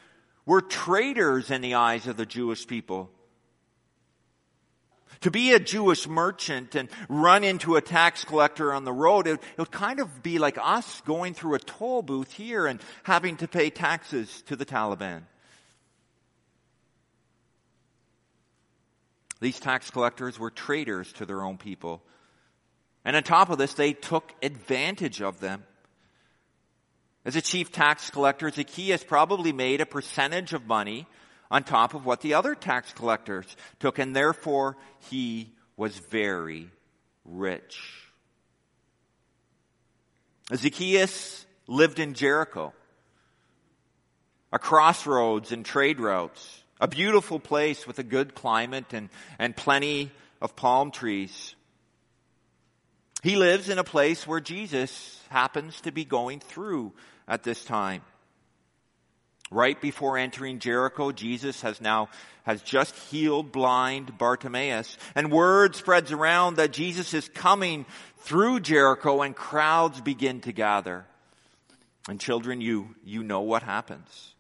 were 0.46 0.62
traitors 0.62 1.50
in 1.50 1.62
the 1.62 1.76
eyes 1.76 2.08
of 2.08 2.18
the 2.18 2.26
Jewish 2.26 2.68
people. 2.68 3.10
To 5.22 5.32
be 5.32 5.54
a 5.54 5.60
Jewish 5.60 6.08
merchant 6.08 6.74
and 6.74 6.90
run 7.08 7.44
into 7.44 7.76
a 7.76 7.82
tax 7.82 8.26
collector 8.26 8.74
on 8.74 8.86
the 8.86 8.94
road, 8.94 9.28
it, 9.28 9.34
it, 9.34 9.58
would 9.58 9.72
kind 9.72 10.00
of 10.00 10.24
be 10.24 10.40
like 10.40 10.58
us 10.60 11.02
going 11.02 11.36
through 11.36 11.56
a 11.56 11.60
toll 11.60 12.02
booth 12.02 12.32
here 12.34 12.66
and 12.66 12.82
having 13.04 13.38
to 13.38 13.48
pay 13.48 13.70
taxes 13.70 14.42
to 14.48 14.56
the 14.56 14.66
Taliban. 14.66 15.22
These 19.42 19.60
tax 19.60 19.90
collectors 19.90 20.40
were 20.40 20.52
traitors 20.52 21.12
to 21.14 21.26
their 21.26 21.44
own 21.44 21.58
people. 21.58 22.02
And 23.04 23.16
on 23.16 23.24
top 23.24 23.50
of 23.50 23.58
this, 23.58 23.74
they 23.74 23.92
took 23.92 24.32
advantage 24.42 25.22
of 25.22 25.40
them. 25.40 25.64
As 27.26 27.36
a 27.36 27.42
chief 27.42 27.72
tax 27.72 28.12
collector, 28.12 28.50
Zacchaeus 28.52 29.04
probably 29.04 29.52
made 29.52 29.82
a 29.82 29.86
percentage 29.86 30.54
of 30.54 30.68
money 30.68 31.08
on 31.50 31.64
top 31.64 31.96
of 31.96 32.06
what 32.06 32.22
the 32.22 32.36
other 32.36 32.54
tax 32.54 32.94
collectors 32.94 33.46
took, 33.80 34.00
and 34.00 34.16
therefore 34.16 34.78
he 35.10 35.52
was 35.76 35.98
very 35.98 36.70
rich. 37.26 37.82
Zacchaeus 40.56 41.46
lived 41.68 42.00
in 42.00 42.14
Jericho, 42.14 42.74
a 44.52 44.60
crossroads 44.60 45.52
and 45.52 45.66
trade 45.66 46.00
routes, 46.00 46.61
a 46.82 46.88
beautiful 46.88 47.40
place 47.40 47.86
with 47.86 48.00
a 48.00 48.04
good 48.04 48.34
climate 48.34 48.92
and, 48.92 49.10
and 49.38 49.56
plenty 49.56 50.12
of 50.42 50.56
palm 50.56 50.90
trees. 50.90 51.56
He 53.22 53.36
lives 53.36 53.70
in 53.70 53.78
a 53.78 53.84
place 53.84 54.26
where 54.26 54.40
Jesus 54.40 55.24
happens 55.30 55.80
to 55.82 55.92
be 55.92 56.04
going 56.04 56.40
through 56.40 56.92
at 57.28 57.44
this 57.44 57.64
time. 57.64 58.02
Right 59.52 59.80
before 59.80 60.18
entering 60.18 60.58
Jericho, 60.58 61.12
Jesus 61.12 61.62
has 61.62 61.80
now, 61.80 62.10
has 62.44 62.64
just 62.64 62.96
healed 62.96 63.52
blind 63.52 64.18
Bartimaeus. 64.18 64.98
And 65.14 65.32
word 65.32 65.76
spreads 65.76 66.12
around 66.12 66.56
that 66.56 66.74
Jesus 66.74 67.14
is 67.14 67.30
coming 67.30 67.86
through 68.20 68.62
Jericho 68.62 69.22
and 69.22 69.36
crowds 69.36 70.02
begin 70.02 70.42
to 70.42 70.52
gather. 70.52 71.06
And 72.10 72.20
children, 72.20 72.60
you, 72.60 72.96
you 73.04 73.22
know 73.22 73.42
what 73.42 73.62
happens. 73.62 74.34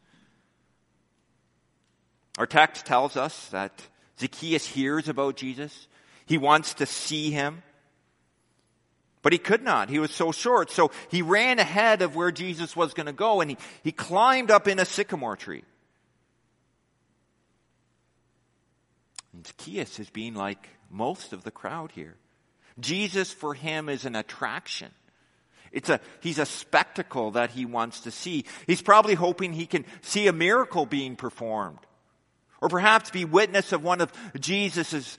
Our 2.41 2.47
text 2.47 2.87
tells 2.87 3.17
us 3.17 3.49
that 3.49 3.71
Zacchaeus 4.19 4.65
hears 4.65 5.07
about 5.07 5.35
Jesus. 5.35 5.87
He 6.25 6.39
wants 6.39 6.73
to 6.73 6.87
see 6.87 7.29
him. 7.29 7.61
But 9.21 9.31
he 9.31 9.37
could 9.37 9.61
not. 9.61 9.91
He 9.91 9.99
was 9.99 10.09
so 10.09 10.31
short. 10.31 10.71
So 10.71 10.89
he 11.11 11.21
ran 11.21 11.59
ahead 11.59 12.01
of 12.01 12.15
where 12.15 12.31
Jesus 12.31 12.75
was 12.75 12.95
going 12.95 13.05
to 13.05 13.13
go 13.13 13.41
and 13.41 13.51
he, 13.51 13.57
he 13.83 13.91
climbed 13.91 14.49
up 14.49 14.67
in 14.67 14.79
a 14.79 14.85
sycamore 14.85 15.35
tree. 15.35 15.63
And 19.33 19.45
Zacchaeus 19.45 19.99
is 19.99 20.09
being 20.09 20.33
like 20.33 20.67
most 20.89 21.33
of 21.33 21.43
the 21.43 21.51
crowd 21.51 21.91
here. 21.91 22.15
Jesus 22.79 23.31
for 23.31 23.53
him 23.53 23.87
is 23.87 24.03
an 24.05 24.15
attraction. 24.15 24.89
It's 25.71 25.89
a, 25.89 25.99
he's 26.21 26.39
a 26.39 26.47
spectacle 26.47 27.29
that 27.33 27.51
he 27.51 27.67
wants 27.67 27.99
to 27.99 28.09
see. 28.09 28.45
He's 28.65 28.81
probably 28.81 29.13
hoping 29.13 29.53
he 29.53 29.67
can 29.67 29.85
see 30.01 30.25
a 30.25 30.33
miracle 30.33 30.87
being 30.87 31.15
performed. 31.15 31.77
Or 32.61 32.69
perhaps 32.69 33.09
be 33.09 33.25
witness 33.25 33.71
of 33.73 33.83
one 33.83 34.01
of 34.01 34.13
Jesus' 34.39 35.17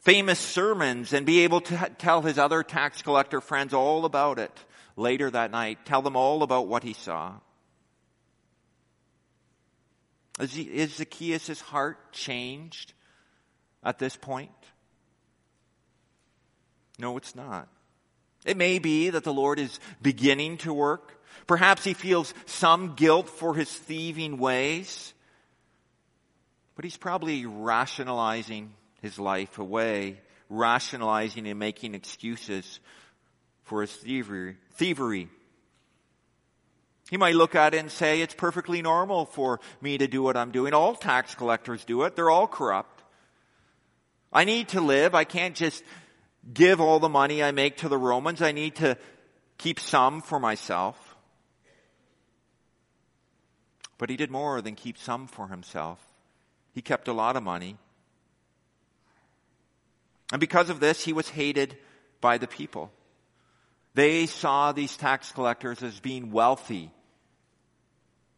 famous 0.00 0.38
sermons 0.38 1.12
and 1.12 1.26
be 1.26 1.40
able 1.40 1.62
to 1.62 1.90
tell 1.98 2.22
his 2.22 2.38
other 2.38 2.62
tax 2.62 3.02
collector 3.02 3.40
friends 3.40 3.74
all 3.74 4.04
about 4.04 4.38
it 4.38 4.52
later 4.94 5.30
that 5.30 5.50
night. 5.50 5.84
Tell 5.84 6.02
them 6.02 6.16
all 6.16 6.42
about 6.42 6.68
what 6.68 6.82
he 6.82 6.92
saw. 6.92 7.32
Is, 10.38 10.94
Zacchaeus' 10.94 11.60
heart 11.60 12.12
changed 12.12 12.92
at 13.82 13.98
this 13.98 14.16
point? 14.16 14.50
No, 16.98 17.16
it's 17.16 17.34
not. 17.34 17.68
It 18.44 18.56
may 18.56 18.78
be 18.78 19.10
that 19.10 19.24
the 19.24 19.32
Lord 19.32 19.58
is 19.58 19.80
beginning 20.02 20.58
to 20.58 20.72
work. 20.72 21.22
Perhaps 21.46 21.84
he 21.84 21.94
feels 21.94 22.34
some 22.44 22.94
guilt 22.94 23.28
for 23.28 23.54
his 23.54 23.70
thieving 23.70 24.38
ways. 24.38 25.14
But 26.76 26.84
he's 26.84 26.96
probably 26.96 27.46
rationalizing 27.46 28.74
his 29.00 29.18
life 29.18 29.58
away, 29.58 30.20
rationalizing 30.48 31.46
and 31.48 31.58
making 31.58 31.94
excuses 31.94 32.80
for 33.64 33.80
his 33.80 33.92
thievery. 33.92 34.56
thievery. 34.74 35.28
He 37.10 37.16
might 37.16 37.34
look 37.34 37.54
at 37.54 37.74
it 37.74 37.78
and 37.78 37.90
say, 37.90 38.20
it's 38.20 38.34
perfectly 38.34 38.82
normal 38.82 39.26
for 39.26 39.60
me 39.80 39.96
to 39.98 40.06
do 40.06 40.22
what 40.22 40.36
I'm 40.36 40.50
doing. 40.50 40.74
All 40.74 40.94
tax 40.94 41.34
collectors 41.34 41.84
do 41.84 42.02
it. 42.02 42.14
They're 42.14 42.30
all 42.30 42.46
corrupt. 42.46 43.02
I 44.32 44.44
need 44.44 44.68
to 44.68 44.80
live. 44.80 45.14
I 45.14 45.24
can't 45.24 45.54
just 45.54 45.82
give 46.52 46.80
all 46.80 46.98
the 46.98 47.08
money 47.08 47.42
I 47.42 47.52
make 47.52 47.78
to 47.78 47.88
the 47.88 47.98
Romans. 47.98 48.42
I 48.42 48.52
need 48.52 48.76
to 48.76 48.98
keep 49.56 49.80
some 49.80 50.20
for 50.20 50.38
myself. 50.38 51.16
But 53.98 54.10
he 54.10 54.16
did 54.16 54.30
more 54.30 54.60
than 54.60 54.74
keep 54.74 54.98
some 54.98 55.26
for 55.26 55.48
himself. 55.48 56.05
He 56.76 56.82
kept 56.82 57.08
a 57.08 57.14
lot 57.14 57.36
of 57.36 57.42
money. 57.42 57.78
And 60.30 60.38
because 60.38 60.68
of 60.68 60.78
this, 60.78 61.02
he 61.02 61.14
was 61.14 61.26
hated 61.26 61.74
by 62.20 62.36
the 62.36 62.46
people. 62.46 62.92
They 63.94 64.26
saw 64.26 64.72
these 64.72 64.94
tax 64.94 65.32
collectors 65.32 65.82
as 65.82 65.98
being 66.00 66.32
wealthy 66.32 66.90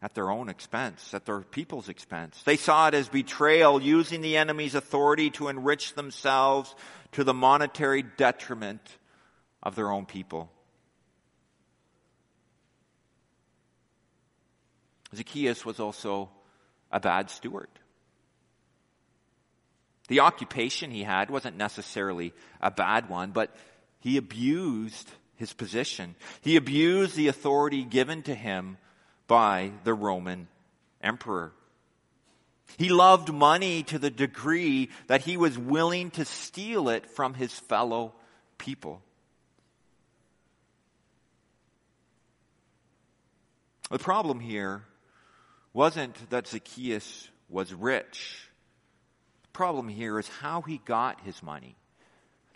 at 0.01 0.15
their 0.15 0.31
own 0.31 0.49
expense, 0.49 1.15
at 1.15 1.27
their 1.27 1.41
people's 1.41 1.89
expense. 1.89 2.41
They 2.45 2.57
saw 2.57 2.87
it 2.87 2.95
as 2.95 3.09
betrayal, 3.09 3.83
using 3.83 4.21
the 4.21 4.37
enemy's 4.37 4.77
authority 4.77 5.31
to 5.31 5.49
enrich 5.49 5.95
themselves 5.95 6.73
to 7.13 7.25
the 7.25 7.35
monetary 7.35 8.05
detriment 8.05 8.83
of 9.65 9.75
their 9.75 9.91
own 9.91 10.07
people. 10.07 10.49
Zacchaeus 15.13 15.65
was 15.65 15.81
also 15.81 16.31
a 16.93 17.01
bad 17.01 17.31
steward. 17.31 17.69
The 20.09 20.21
occupation 20.21 20.91
he 20.91 21.05
had 21.05 21.31
wasn't 21.31 21.57
necessarily 21.57 22.33
a 22.61 22.71
bad 22.71 23.09
one, 23.09 23.31
but 23.31 23.55
he 24.01 24.17
abused 24.17 25.11
his 25.37 25.53
position. 25.53 26.17
He 26.41 26.57
abused 26.57 27.15
the 27.15 27.29
authority 27.29 27.85
given 27.85 28.23
to 28.23 28.35
him 28.35 28.79
by 29.27 29.73
the 29.85 29.95
Roman 29.95 30.49
emperor. 31.03 31.53
He 32.77 32.89
loved 32.89 33.33
money 33.33 33.83
to 33.85 33.99
the 33.99 34.11
degree 34.11 34.91
that 35.07 35.23
he 35.23 35.37
was 35.37 35.59
willing 35.59 36.11
to 36.13 36.25
steal 36.25 36.89
it 36.89 37.07
from 37.11 37.35
his 37.35 37.53
fellow 37.53 38.15
people. 38.59 39.03
The 43.91 43.99
problem 43.99 44.41
here 44.41 44.85
wasn't 45.73 46.31
that 46.31 46.49
Zacchaeus 46.49 47.29
was 47.49 47.73
rich. 47.73 48.48
The 49.59 49.65
problem 49.65 49.89
here 49.89 50.21
is 50.21 50.29
how 50.29 50.63
he 50.63 50.81
got 50.85 51.21
his 51.23 51.43
money. 51.43 51.75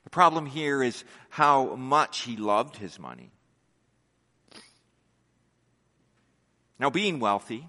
The 0.05 0.11
problem 0.11 0.47
here 0.47 0.85
is 0.85 1.03
how 1.31 1.75
much 1.75 2.21
he 2.21 2.37
loved 2.37 2.77
his 2.77 2.97
money. 2.97 3.33
Now, 6.79 6.91
being 6.91 7.19
wealthy, 7.19 7.67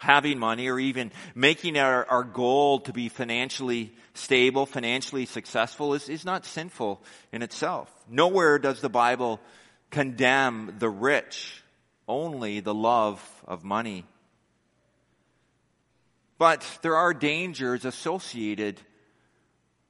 having 0.00 0.40
money, 0.40 0.66
or 0.66 0.80
even 0.80 1.12
making 1.36 1.78
our, 1.78 2.04
our 2.04 2.24
goal 2.24 2.80
to 2.80 2.92
be 2.92 3.08
financially 3.08 3.94
stable, 4.14 4.66
financially 4.66 5.24
successful 5.24 5.94
is, 5.94 6.08
is 6.08 6.24
not 6.24 6.44
sinful 6.44 7.00
in 7.30 7.42
itself. 7.42 7.88
Nowhere 8.08 8.58
does 8.58 8.80
the 8.80 8.90
Bible 8.90 9.38
condemn 9.90 10.74
the 10.80 10.90
rich, 10.90 11.62
only 12.08 12.58
the 12.58 12.74
love 12.74 13.22
of 13.46 13.62
money. 13.62 14.04
But 16.40 16.66
there 16.80 16.96
are 16.96 17.12
dangers 17.12 17.84
associated 17.84 18.80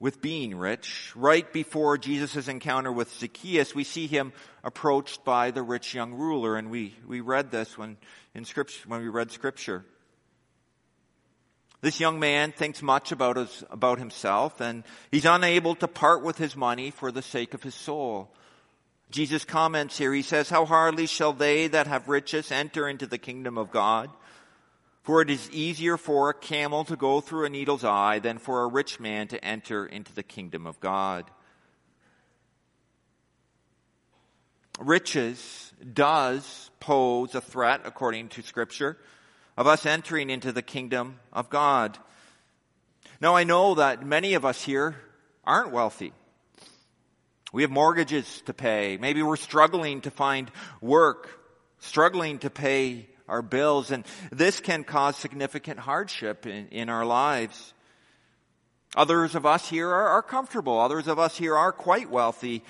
with 0.01 0.21
being 0.21 0.53
rich. 0.53 1.13
Right 1.15 1.49
before 1.53 1.97
Jesus' 1.97 2.49
encounter 2.49 2.91
with 2.91 3.09
Zacchaeus, 3.19 3.73
we 3.73 3.85
see 3.85 4.05
him 4.05 4.33
approached 4.61 5.23
by 5.23 5.51
the 5.51 5.63
rich 5.63 5.93
young 5.93 6.13
ruler, 6.13 6.57
and 6.57 6.69
we, 6.69 6.93
we 7.07 7.21
read 7.21 7.51
this 7.51 7.77
when 7.77 7.95
in 8.35 8.43
scripture, 8.43 8.83
when 8.89 8.99
we 8.99 9.07
read 9.07 9.31
scripture. 9.31 9.85
This 11.79 12.01
young 12.01 12.19
man 12.19 12.51
thinks 12.51 12.81
much 12.81 13.13
about 13.13 13.37
his, 13.37 13.63
about 13.71 13.97
himself, 13.97 14.59
and 14.59 14.83
he's 15.09 15.23
unable 15.23 15.75
to 15.75 15.87
part 15.87 16.21
with 16.21 16.37
his 16.37 16.57
money 16.57 16.91
for 16.91 17.13
the 17.13 17.21
sake 17.21 17.53
of 17.53 17.63
his 17.63 17.75
soul. 17.75 18.29
Jesus 19.09 19.45
comments 19.45 19.97
here, 19.97 20.13
he 20.13 20.21
says, 20.21 20.49
How 20.49 20.65
hardly 20.65 21.05
shall 21.05 21.31
they 21.31 21.69
that 21.69 21.87
have 21.87 22.09
riches 22.09 22.51
enter 22.51 22.89
into 22.89 23.07
the 23.07 23.17
kingdom 23.17 23.57
of 23.57 23.71
God? 23.71 24.09
For 25.03 25.21
it 25.21 25.29
is 25.29 25.49
easier 25.51 25.97
for 25.97 26.29
a 26.29 26.33
camel 26.33 26.83
to 26.85 26.95
go 26.95 27.21
through 27.21 27.45
a 27.45 27.49
needle's 27.49 27.83
eye 27.83 28.19
than 28.19 28.37
for 28.37 28.63
a 28.63 28.67
rich 28.67 28.99
man 28.99 29.27
to 29.29 29.43
enter 29.43 29.85
into 29.85 30.13
the 30.13 30.23
kingdom 30.23 30.67
of 30.67 30.79
God. 30.79 31.29
Riches 34.79 35.73
does 35.93 36.69
pose 36.79 37.33
a 37.35 37.41
threat, 37.41 37.81
according 37.85 38.29
to 38.29 38.41
Scripture, 38.41 38.97
of 39.57 39.67
us 39.67 39.85
entering 39.85 40.29
into 40.29 40.51
the 40.51 40.61
kingdom 40.61 41.19
of 41.33 41.49
God. 41.49 41.97
Now, 43.19 43.35
I 43.35 43.43
know 43.43 43.75
that 43.75 44.05
many 44.05 44.35
of 44.35 44.45
us 44.45 44.63
here 44.63 44.95
aren't 45.43 45.71
wealthy. 45.71 46.13
We 47.53 47.63
have 47.63 47.71
mortgages 47.71 48.41
to 48.45 48.53
pay. 48.53 48.97
Maybe 48.97 49.21
we're 49.21 49.35
struggling 49.35 50.01
to 50.01 50.11
find 50.11 50.49
work, 50.79 51.39
struggling 51.79 52.39
to 52.39 52.49
pay 52.49 53.07
our 53.31 53.41
bills, 53.41 53.91
and 53.91 54.05
this 54.31 54.59
can 54.59 54.83
cause 54.83 55.15
significant 55.15 55.79
hardship 55.79 56.45
in, 56.45 56.67
in 56.67 56.89
our 56.89 57.05
lives. 57.05 57.73
Others 58.95 59.35
of 59.35 59.45
us 59.45 59.69
here 59.69 59.89
are, 59.89 60.09
are 60.09 60.21
comfortable. 60.21 60.79
Others 60.79 61.07
of 61.07 61.17
us 61.17 61.37
here 61.37 61.55
are 61.55 61.71
quite 61.71 62.11
wealthy. 62.11 62.61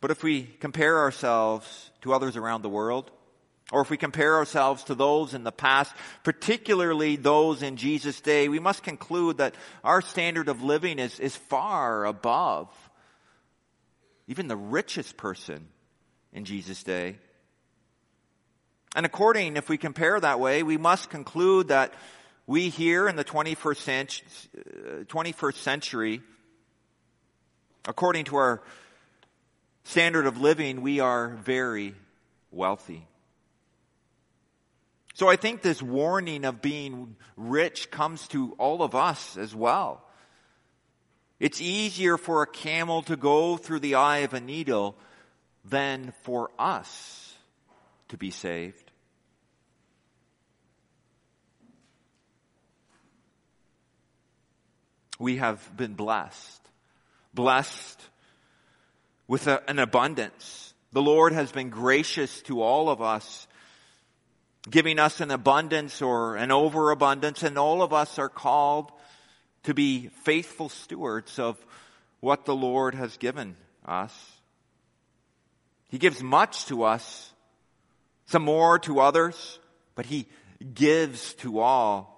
But 0.00 0.10
if 0.10 0.22
we 0.22 0.42
compare 0.60 0.98
ourselves 0.98 1.90
to 2.02 2.12
others 2.12 2.36
around 2.36 2.62
the 2.62 2.68
world, 2.68 3.10
or 3.72 3.80
if 3.80 3.88
we 3.88 3.96
compare 3.96 4.36
ourselves 4.36 4.84
to 4.84 4.94
those 4.94 5.32
in 5.32 5.42
the 5.42 5.50
past, 5.50 5.94
particularly 6.22 7.16
those 7.16 7.62
in 7.62 7.78
Jesus' 7.78 8.20
day, 8.20 8.48
we 8.48 8.58
must 8.58 8.82
conclude 8.82 9.38
that 9.38 9.54
our 9.82 10.02
standard 10.02 10.48
of 10.48 10.62
living 10.62 10.98
is, 10.98 11.18
is 11.18 11.34
far 11.34 12.04
above 12.04 12.68
even 14.28 14.46
the 14.46 14.56
richest 14.56 15.16
person 15.16 15.66
in 16.32 16.44
Jesus' 16.44 16.82
day. 16.82 17.18
And 18.96 19.06
according, 19.06 19.56
if 19.56 19.68
we 19.68 19.76
compare 19.76 20.18
that 20.18 20.40
way, 20.40 20.62
we 20.62 20.76
must 20.76 21.10
conclude 21.10 21.68
that 21.68 21.92
we 22.46 22.68
here 22.68 23.08
in 23.08 23.16
the 23.16 23.24
21st 23.24 23.76
century, 23.76 24.26
21st 25.06 25.54
century 25.54 26.22
according 27.88 28.26
to 28.26 28.36
our 28.36 28.62
standard 29.84 30.26
of 30.26 30.40
living, 30.40 30.82
we 30.82 31.00
are 31.00 31.28
very 31.28 31.94
wealthy. 32.50 33.06
So 35.14 35.28
I 35.28 35.36
think 35.36 35.62
this 35.62 35.82
warning 35.82 36.44
of 36.44 36.62
being 36.62 37.16
rich 37.36 37.90
comes 37.90 38.28
to 38.28 38.54
all 38.58 38.82
of 38.82 38.94
us 38.94 39.36
as 39.36 39.54
well. 39.54 40.04
It's 41.40 41.60
easier 41.60 42.18
for 42.18 42.42
a 42.42 42.46
camel 42.46 43.02
to 43.02 43.16
go 43.16 43.56
through 43.56 43.80
the 43.80 43.94
eye 43.94 44.18
of 44.18 44.34
a 44.34 44.40
needle 44.40 44.96
than 45.68 46.12
for 46.22 46.50
us 46.58 47.34
to 48.08 48.16
be 48.16 48.30
saved. 48.30 48.90
We 55.18 55.36
have 55.38 55.76
been 55.76 55.94
blessed, 55.94 56.60
blessed 57.34 58.00
with 59.26 59.48
a, 59.48 59.68
an 59.68 59.78
abundance. 59.78 60.72
The 60.92 61.02
Lord 61.02 61.32
has 61.32 61.50
been 61.50 61.70
gracious 61.70 62.40
to 62.42 62.62
all 62.62 62.88
of 62.88 63.02
us, 63.02 63.48
giving 64.70 64.98
us 64.98 65.20
an 65.20 65.30
abundance 65.30 66.00
or 66.00 66.36
an 66.36 66.52
overabundance, 66.52 67.42
and 67.42 67.58
all 67.58 67.82
of 67.82 67.92
us 67.92 68.18
are 68.18 68.28
called 68.28 68.92
to 69.64 69.74
be 69.74 70.06
faithful 70.06 70.68
stewards 70.68 71.38
of 71.38 71.58
what 72.20 72.44
the 72.44 72.54
Lord 72.54 72.94
has 72.94 73.16
given 73.16 73.56
us. 73.84 74.37
He 75.88 75.98
gives 75.98 76.22
much 76.22 76.66
to 76.66 76.84
us, 76.84 77.32
some 78.26 78.42
more 78.42 78.78
to 78.80 79.00
others, 79.00 79.58
but 79.94 80.06
he 80.06 80.26
gives 80.74 81.34
to 81.34 81.60
all. 81.60 82.14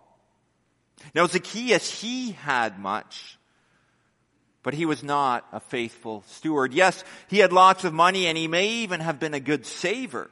Now 1.15 1.27
Zacchaeus, 1.27 2.01
he 2.01 2.33
had 2.33 2.79
much, 2.79 3.39
but 4.63 4.75
he 4.75 4.87
was 4.87 5.03
not 5.03 5.47
a 5.53 5.61
faithful 5.61 6.25
steward. 6.27 6.75
Yes, 6.75 7.03
he 7.29 7.39
had 7.39 7.53
lots 7.53 7.85
of 7.85 7.95
money 7.95 8.27
and 8.27 8.37
he 8.37 8.49
may 8.49 8.69
even 8.83 9.01
have 9.01 9.19
been 9.19 9.35
a 9.35 9.41
good 9.41 9.65
saver, 9.65 10.31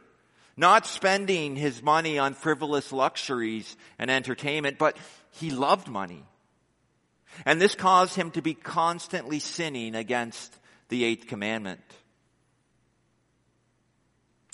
not 0.57 0.87
spending 0.87 1.57
his 1.57 1.83
money 1.83 2.19
on 2.19 2.35
frivolous 2.35 2.93
luxuries 2.93 3.77
and 3.99 4.11
entertainment, 4.11 4.79
but 4.79 4.97
he 5.31 5.51
loved 5.51 5.89
money. 5.89 6.25
And 7.47 7.61
this 7.61 7.75
caused 7.75 8.17
him 8.17 8.33
to 8.33 8.43
be 8.43 8.55
constantly 8.55 9.39
sinning 9.39 9.95
against 9.95 10.53
the 10.89 11.05
eighth 11.05 11.29
commandment. 11.29 11.81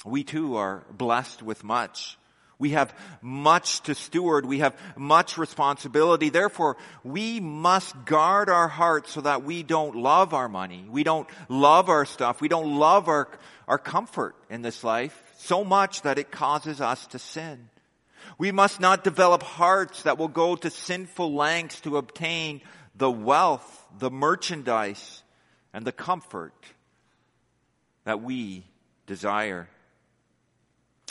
We 0.05 0.25
too 0.25 0.57
are 0.57 0.85
blessed 0.91 1.43
with 1.43 1.65
much. 1.65 2.19
We 2.59 2.71
have 2.71 2.95
much 3.21 3.81
to 3.83 3.95
steward. 3.95 4.47
We 4.47 4.61
have 4.61 4.79
much 4.97 5.39
responsibility. 5.39 6.29
Therefore, 6.29 6.77
we 7.03 7.41
must 7.41 8.05
guard 8.05 8.49
our 8.49 8.69
hearts 8.69 9.13
so 9.13 9.23
that 9.23 9.43
we 9.45 9.63
don't 9.63 9.97
love 9.97 10.35
our 10.35 10.49
money. 10.49 10.87
We 10.89 11.05
don't 11.05 11.29
love 11.49 11.89
our 11.89 12.05
stuff. 12.05 12.41
We 12.41 12.49
don't 12.49 12.79
love 12.79 13.09
our, 13.09 13.29
our 13.67 13.79
comfort 13.79 14.37
in 14.51 14.63
this 14.63 14.85
life 14.85 15.21
so 15.37 15.65
much 15.65 16.03
that 16.03 16.19
it 16.19 16.31
causes 16.31 16.81
us 16.81 17.07
to 17.09 17.19
sin. 17.19 17.69
We 18.39 18.53
must 18.53 18.81
not 18.81 19.05
develop 19.05 19.43
hearts 19.43 20.03
that 20.03 20.19
will 20.19 20.29
go 20.29 20.57
to 20.57 20.71
sinful 20.71 21.35
lengths 21.35 21.81
to 21.83 21.97
obtain 21.97 22.61
the 22.95 23.11
wealth, 23.11 23.87
the 23.99 24.11
merchandise, 24.11 25.23
and 25.73 25.85
the 25.85 25.93
comfort 25.93 26.55
that 28.05 28.23
we 28.23 28.65
desire. 29.07 29.69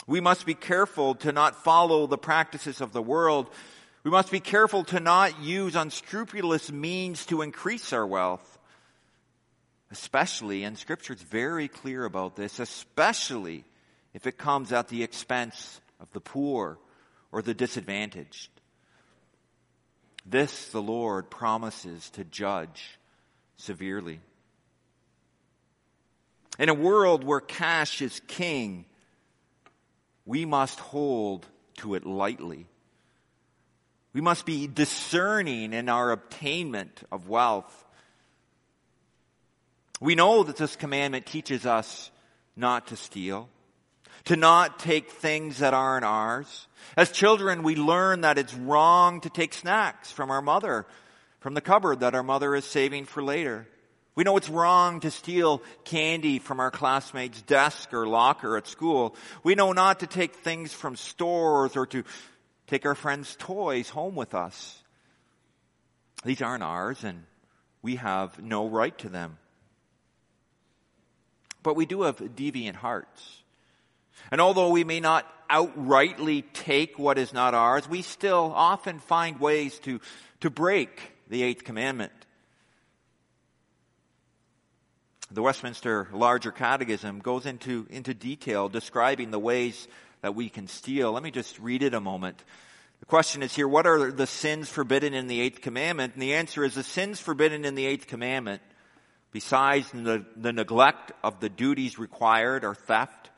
We 0.06 0.20
must 0.20 0.44
be 0.44 0.54
careful 0.54 1.14
to 1.16 1.32
not 1.32 1.64
follow 1.64 2.06
the 2.06 2.18
practices 2.18 2.80
of 2.80 2.92
the 2.92 3.02
world. 3.02 3.48
We 4.02 4.10
must 4.10 4.30
be 4.30 4.40
careful 4.40 4.84
to 4.84 5.00
not 5.00 5.40
use 5.40 5.74
unscrupulous 5.74 6.70
means 6.70 7.24
to 7.26 7.42
increase 7.42 7.92
our 7.92 8.06
wealth. 8.06 8.58
Especially, 9.90 10.64
and 10.64 10.76
scripture 10.76 11.14
is 11.14 11.22
very 11.22 11.68
clear 11.68 12.04
about 12.04 12.36
this, 12.36 12.58
especially 12.58 13.64
if 14.12 14.26
it 14.26 14.36
comes 14.36 14.72
at 14.72 14.88
the 14.88 15.02
expense 15.02 15.80
of 16.00 16.10
the 16.12 16.20
poor 16.20 16.78
or 17.32 17.42
the 17.42 17.54
disadvantaged. 17.54 18.50
This 20.26 20.68
the 20.68 20.82
Lord 20.82 21.30
promises 21.30 22.10
to 22.10 22.24
judge 22.24 22.98
severely. 23.56 24.20
In 26.58 26.68
a 26.68 26.74
world 26.74 27.24
where 27.24 27.40
cash 27.40 28.00
is 28.02 28.20
king, 28.26 28.84
we 30.26 30.44
must 30.44 30.80
hold 30.80 31.46
to 31.78 31.94
it 31.94 32.06
lightly. 32.06 32.66
We 34.12 34.20
must 34.20 34.46
be 34.46 34.66
discerning 34.66 35.72
in 35.72 35.88
our 35.88 36.12
obtainment 36.12 37.02
of 37.10 37.28
wealth. 37.28 37.84
We 40.00 40.14
know 40.14 40.44
that 40.44 40.56
this 40.56 40.76
commandment 40.76 41.26
teaches 41.26 41.66
us 41.66 42.10
not 42.56 42.88
to 42.88 42.96
steal, 42.96 43.48
to 44.26 44.36
not 44.36 44.78
take 44.78 45.10
things 45.10 45.58
that 45.58 45.74
aren't 45.74 46.04
ours. 46.04 46.68
As 46.96 47.10
children, 47.10 47.62
we 47.62 47.74
learn 47.74 48.20
that 48.20 48.38
it's 48.38 48.54
wrong 48.54 49.20
to 49.22 49.30
take 49.30 49.52
snacks 49.52 50.12
from 50.12 50.30
our 50.30 50.42
mother, 50.42 50.86
from 51.40 51.54
the 51.54 51.60
cupboard 51.60 52.00
that 52.00 52.14
our 52.14 52.22
mother 52.22 52.54
is 52.54 52.64
saving 52.64 53.04
for 53.04 53.22
later. 53.22 53.66
We 54.14 54.22
know 54.22 54.36
it's 54.36 54.48
wrong 54.48 55.00
to 55.00 55.10
steal 55.10 55.60
candy 55.84 56.38
from 56.38 56.60
our 56.60 56.70
classmates' 56.70 57.42
desk 57.42 57.92
or 57.92 58.06
locker 58.06 58.56
at 58.56 58.68
school. 58.68 59.16
We 59.42 59.56
know 59.56 59.72
not 59.72 60.00
to 60.00 60.06
take 60.06 60.36
things 60.36 60.72
from 60.72 60.94
stores 60.94 61.76
or 61.76 61.86
to 61.86 62.04
take 62.68 62.86
our 62.86 62.94
friends' 62.94 63.34
toys 63.38 63.88
home 63.88 64.14
with 64.14 64.34
us. 64.34 64.82
These 66.24 66.42
aren't 66.42 66.62
ours 66.62 67.02
and 67.02 67.24
we 67.82 67.96
have 67.96 68.40
no 68.42 68.68
right 68.68 68.96
to 68.98 69.08
them. 69.08 69.36
But 71.62 71.74
we 71.74 71.86
do 71.86 72.02
have 72.02 72.18
deviant 72.18 72.76
hearts. 72.76 73.42
And 74.30 74.40
although 74.40 74.68
we 74.70 74.84
may 74.84 75.00
not 75.00 75.26
outrightly 75.50 76.44
take 76.52 76.98
what 76.98 77.18
is 77.18 77.32
not 77.32 77.52
ours, 77.52 77.88
we 77.88 78.02
still 78.02 78.52
often 78.54 79.00
find 79.00 79.40
ways 79.40 79.78
to, 79.80 80.00
to 80.40 80.50
break 80.50 81.12
the 81.28 81.42
eighth 81.42 81.64
commandment. 81.64 82.12
The 85.34 85.42
Westminster 85.42 86.06
Larger 86.12 86.52
Catechism 86.52 87.18
goes 87.18 87.44
into, 87.44 87.88
into 87.90 88.14
detail 88.14 88.68
describing 88.68 89.32
the 89.32 89.38
ways 89.40 89.88
that 90.22 90.36
we 90.36 90.48
can 90.48 90.68
steal. 90.68 91.10
Let 91.10 91.24
me 91.24 91.32
just 91.32 91.58
read 91.58 91.82
it 91.82 91.92
a 91.92 92.00
moment. 92.00 92.44
The 93.00 93.06
question 93.06 93.42
is 93.42 93.52
here, 93.52 93.66
what 93.66 93.84
are 93.84 94.12
the 94.12 94.28
sins 94.28 94.68
forbidden 94.68 95.12
in 95.12 95.26
the 95.26 95.40
eighth 95.40 95.60
commandment? 95.60 96.12
And 96.12 96.22
the 96.22 96.34
answer 96.34 96.62
is 96.62 96.74
the 96.74 96.84
sins 96.84 97.18
forbidden 97.18 97.64
in 97.64 97.74
the 97.74 97.84
eighth 97.84 98.06
commandment, 98.06 98.62
besides 99.32 99.90
the, 99.90 100.24
the 100.36 100.52
neglect 100.52 101.10
of 101.24 101.40
the 101.40 101.48
duties 101.48 101.98
required, 101.98 102.64
are 102.64 102.76
theft, 102.76 103.30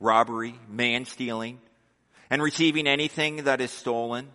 robbery, 0.00 0.58
man 0.68 1.04
stealing, 1.04 1.60
and 2.30 2.42
receiving 2.42 2.88
anything 2.88 3.44
that 3.44 3.60
is 3.60 3.70
stolen, 3.70 4.26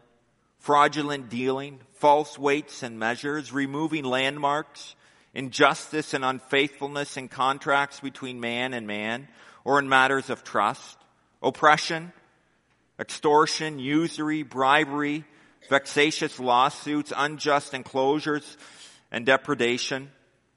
fraudulent 0.60 1.30
dealing, 1.30 1.82
false 1.96 2.40
weights 2.40 2.82
and 2.82 2.98
measures, 2.98 3.52
removing 3.52 4.06
landmarks, 4.06 4.96
injustice 5.40 6.14
and 6.14 6.26
unfaithfulness 6.26 7.16
in 7.16 7.30
contracts 7.30 8.02
between 8.02 8.42
man 8.42 8.74
and 8.74 8.86
man 8.86 9.26
or 9.64 9.80
in 9.80 9.88
matters 9.88 10.30
of 10.30 10.44
trust, 10.44 10.98
oppression, 11.42 12.12
extortion, 13.00 13.80
usury, 13.80 14.44
bribery, 14.44 15.24
vexatious 15.70 16.42
lawsuits, 16.42 17.14
unjust 17.16 17.74
enclosures 17.74 18.58
and 19.14 19.26
depredation, 19.26 20.12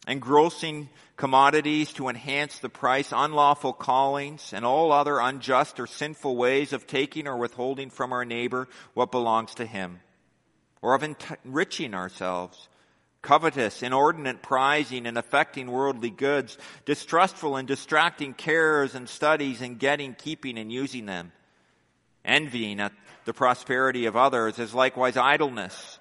engrossing 0.08 0.88
commodities 1.16 1.92
to 1.92 2.08
enhance 2.08 2.58
the 2.58 2.68
price, 2.68 3.12
unlawful 3.14 3.72
callings, 3.72 4.52
and 4.52 4.64
all 4.64 4.90
other 4.90 5.20
unjust 5.20 5.78
or 5.78 5.86
sinful 5.86 6.34
ways 6.34 6.72
of 6.72 6.88
taking 6.88 7.28
or 7.28 7.36
withholding 7.36 7.88
from 7.88 8.12
our 8.12 8.24
neighbor 8.24 8.66
what 8.94 9.12
belongs 9.12 9.54
to 9.54 9.64
him, 9.64 10.00
or 10.80 10.96
of 10.96 11.04
enriching 11.04 11.94
ourselves 11.94 12.68
covetous, 13.22 13.82
inordinate 13.82 14.42
prizing 14.42 15.06
and 15.06 15.16
affecting 15.16 15.70
worldly 15.70 16.10
goods, 16.10 16.58
distrustful 16.84 17.56
and 17.56 17.68
distracting 17.68 18.34
cares 18.34 18.94
and 18.94 19.08
studies 19.08 19.60
and 19.60 19.78
getting, 19.78 20.14
keeping 20.14 20.58
and 20.58 20.72
using 20.72 21.06
them, 21.06 21.32
envying 22.24 22.80
at 22.80 22.92
the 23.24 23.32
prosperity 23.32 24.06
of 24.06 24.16
others 24.16 24.58
is 24.58 24.74
likewise 24.74 25.16
idleness, 25.16 26.00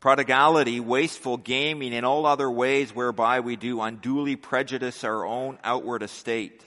prodigality, 0.00 0.80
wasteful 0.80 1.38
gaming, 1.38 1.94
and 1.94 2.04
all 2.04 2.26
other 2.26 2.50
ways 2.50 2.94
whereby 2.94 3.40
we 3.40 3.56
do 3.56 3.80
unduly 3.80 4.36
prejudice 4.36 5.02
our 5.02 5.24
own 5.24 5.58
outward 5.64 6.02
estate, 6.02 6.64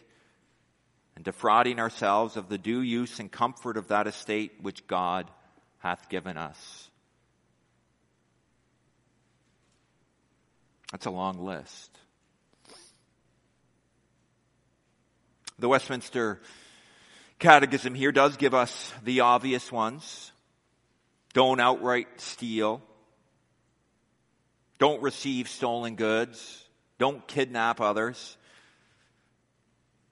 and 1.15 1.23
defrauding 1.23 1.79
ourselves 1.79 2.37
of 2.37 2.49
the 2.49 2.57
due 2.57 2.81
use 2.81 3.19
and 3.19 3.31
comfort 3.31 3.77
of 3.77 3.89
that 3.89 4.07
estate 4.07 4.53
which 4.61 4.87
God 4.87 5.29
hath 5.77 6.09
given 6.09 6.37
us. 6.37 6.82
That's 10.93 11.07
a 11.07 11.09
long 11.09 11.43
list. 11.43 11.89
The 15.57 15.67
Westminster 15.67 16.39
Catechism 17.39 17.95
here 17.95 18.11
does 18.11 18.37
give 18.37 18.53
us 18.53 18.93
the 19.03 19.21
obvious 19.21 19.71
ones. 19.71 20.31
Don't 21.33 21.59
outright 21.59 22.21
steal. 22.21 22.79
Don't 24.77 25.01
receive 25.01 25.49
stolen 25.49 25.95
goods. 25.95 26.63
Don't 26.99 27.27
kidnap 27.27 27.81
others. 27.81 28.37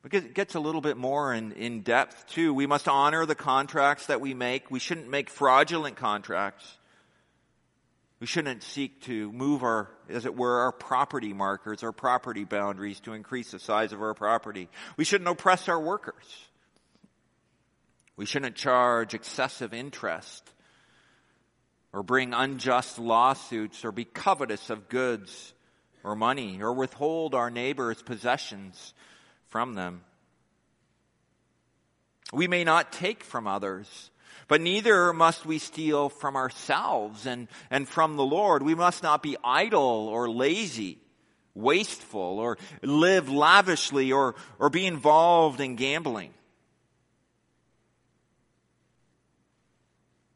Because 0.01 0.23
it 0.23 0.33
gets 0.33 0.55
a 0.55 0.59
little 0.59 0.81
bit 0.81 0.97
more 0.97 1.31
in, 1.31 1.51
in 1.51 1.81
depth 1.81 2.25
too. 2.29 2.55
We 2.55 2.65
must 2.65 2.87
honor 2.87 3.27
the 3.27 3.35
contracts 3.35 4.07
that 4.07 4.19
we 4.19 4.33
make. 4.33 4.71
We 4.71 4.79
shouldn't 4.79 5.11
make 5.11 5.29
fraudulent 5.29 5.95
contracts. 5.95 6.65
We 8.21 8.27
shouldn't 8.27 8.61
seek 8.61 9.01
to 9.05 9.31
move 9.31 9.63
our, 9.63 9.89
as 10.07 10.27
it 10.27 10.35
were, 10.35 10.59
our 10.59 10.71
property 10.71 11.33
markers, 11.33 11.81
our 11.81 11.91
property 11.91 12.43
boundaries 12.43 12.99
to 13.01 13.13
increase 13.13 13.49
the 13.49 13.57
size 13.57 13.93
of 13.93 14.01
our 14.01 14.13
property. 14.13 14.69
We 14.95 15.05
shouldn't 15.05 15.27
oppress 15.27 15.67
our 15.67 15.79
workers. 15.79 16.45
We 18.15 18.27
shouldn't 18.27 18.55
charge 18.55 19.15
excessive 19.15 19.73
interest 19.73 20.47
or 21.91 22.03
bring 22.03 22.35
unjust 22.35 22.99
lawsuits 22.99 23.83
or 23.83 23.91
be 23.91 24.05
covetous 24.05 24.69
of 24.69 24.87
goods 24.87 25.53
or 26.03 26.15
money 26.15 26.61
or 26.61 26.73
withhold 26.73 27.33
our 27.33 27.49
neighbor's 27.49 28.03
possessions 28.03 28.93
from 29.47 29.73
them. 29.73 30.03
We 32.31 32.47
may 32.47 32.63
not 32.63 32.91
take 32.91 33.23
from 33.23 33.47
others 33.47 34.11
but 34.51 34.59
neither 34.59 35.13
must 35.13 35.45
we 35.45 35.59
steal 35.59 36.09
from 36.09 36.35
ourselves 36.35 37.25
and, 37.25 37.47
and 37.69 37.87
from 37.87 38.17
the 38.17 38.25
Lord. 38.25 38.61
We 38.61 38.75
must 38.75 39.01
not 39.01 39.23
be 39.23 39.37
idle 39.41 40.09
or 40.09 40.29
lazy, 40.29 40.97
wasteful, 41.55 42.37
or 42.37 42.57
live 42.81 43.29
lavishly 43.29 44.11
or, 44.11 44.35
or 44.59 44.69
be 44.69 44.85
involved 44.85 45.61
in 45.61 45.77
gambling. 45.77 46.33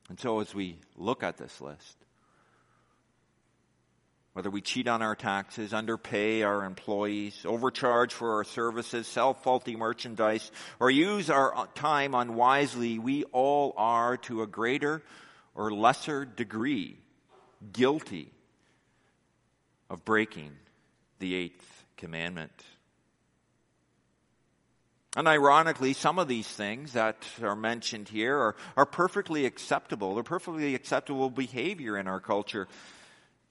And 0.07 0.17
so 0.17 0.39
as 0.39 0.55
we 0.55 0.79
look 0.95 1.21
at 1.21 1.35
this 1.35 1.59
list, 1.59 2.04
whether 4.35 4.49
we 4.49 4.59
cheat 4.59 4.85
on 4.89 5.01
our 5.01 5.15
taxes, 5.15 5.73
underpay 5.73 6.43
our 6.43 6.65
employees, 6.65 7.45
overcharge 7.45 8.13
for 8.13 8.33
our 8.33 8.43
services, 8.43 9.07
sell 9.07 9.33
faulty 9.33 9.77
merchandise, 9.77 10.51
or 10.77 10.91
use 10.91 11.29
our 11.29 11.69
time 11.73 12.13
unwisely, 12.13 12.99
we 12.99 13.23
all 13.31 13.73
are 13.77 14.17
to 14.17 14.41
a 14.41 14.47
greater 14.47 15.01
or 15.55 15.71
lesser 15.71 16.25
degree 16.25 16.97
guilty 17.71 18.29
of 19.89 20.03
breaking 20.03 20.51
the 21.19 21.33
eighth 21.33 21.85
commandment. 21.95 22.51
And 25.15 25.29
ironically, 25.29 25.93
some 25.93 26.19
of 26.19 26.27
these 26.27 26.47
things 26.47 26.91
that 26.91 27.25
are 27.41 27.55
mentioned 27.55 28.09
here 28.09 28.37
are, 28.37 28.55
are 28.75 28.85
perfectly 28.85 29.45
acceptable. 29.45 30.15
They're 30.15 30.25
perfectly 30.25 30.75
acceptable 30.75 31.29
behavior 31.29 31.97
in 31.97 32.09
our 32.09 32.19
culture. 32.19 32.67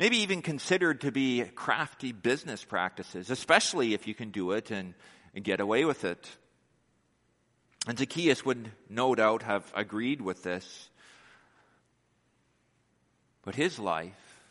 Maybe 0.05 0.19
even 0.19 0.43
considered 0.43 1.01
to 1.01 1.11
be 1.11 1.47
crafty 1.55 2.12
business 2.12 2.62
practices, 2.62 3.31
especially 3.31 3.95
if 3.95 4.07
you 4.07 4.14
can 4.14 4.33
do 4.33 4.51
it 4.51 4.71
and, 4.71 4.93
and 5.35 5.43
get 5.43 5.61
away 5.61 5.87
with 5.87 6.05
it. 6.05 6.29
And 7.87 7.99
Zacchaeus 7.99 8.45
would 8.45 8.71
no 8.90 9.14
doubt 9.14 9.45
have 9.45 9.64
agreed 9.75 10.21
with 10.21 10.43
this. 10.43 10.90
But 13.47 13.55
his 13.55 13.79
life 13.79 14.43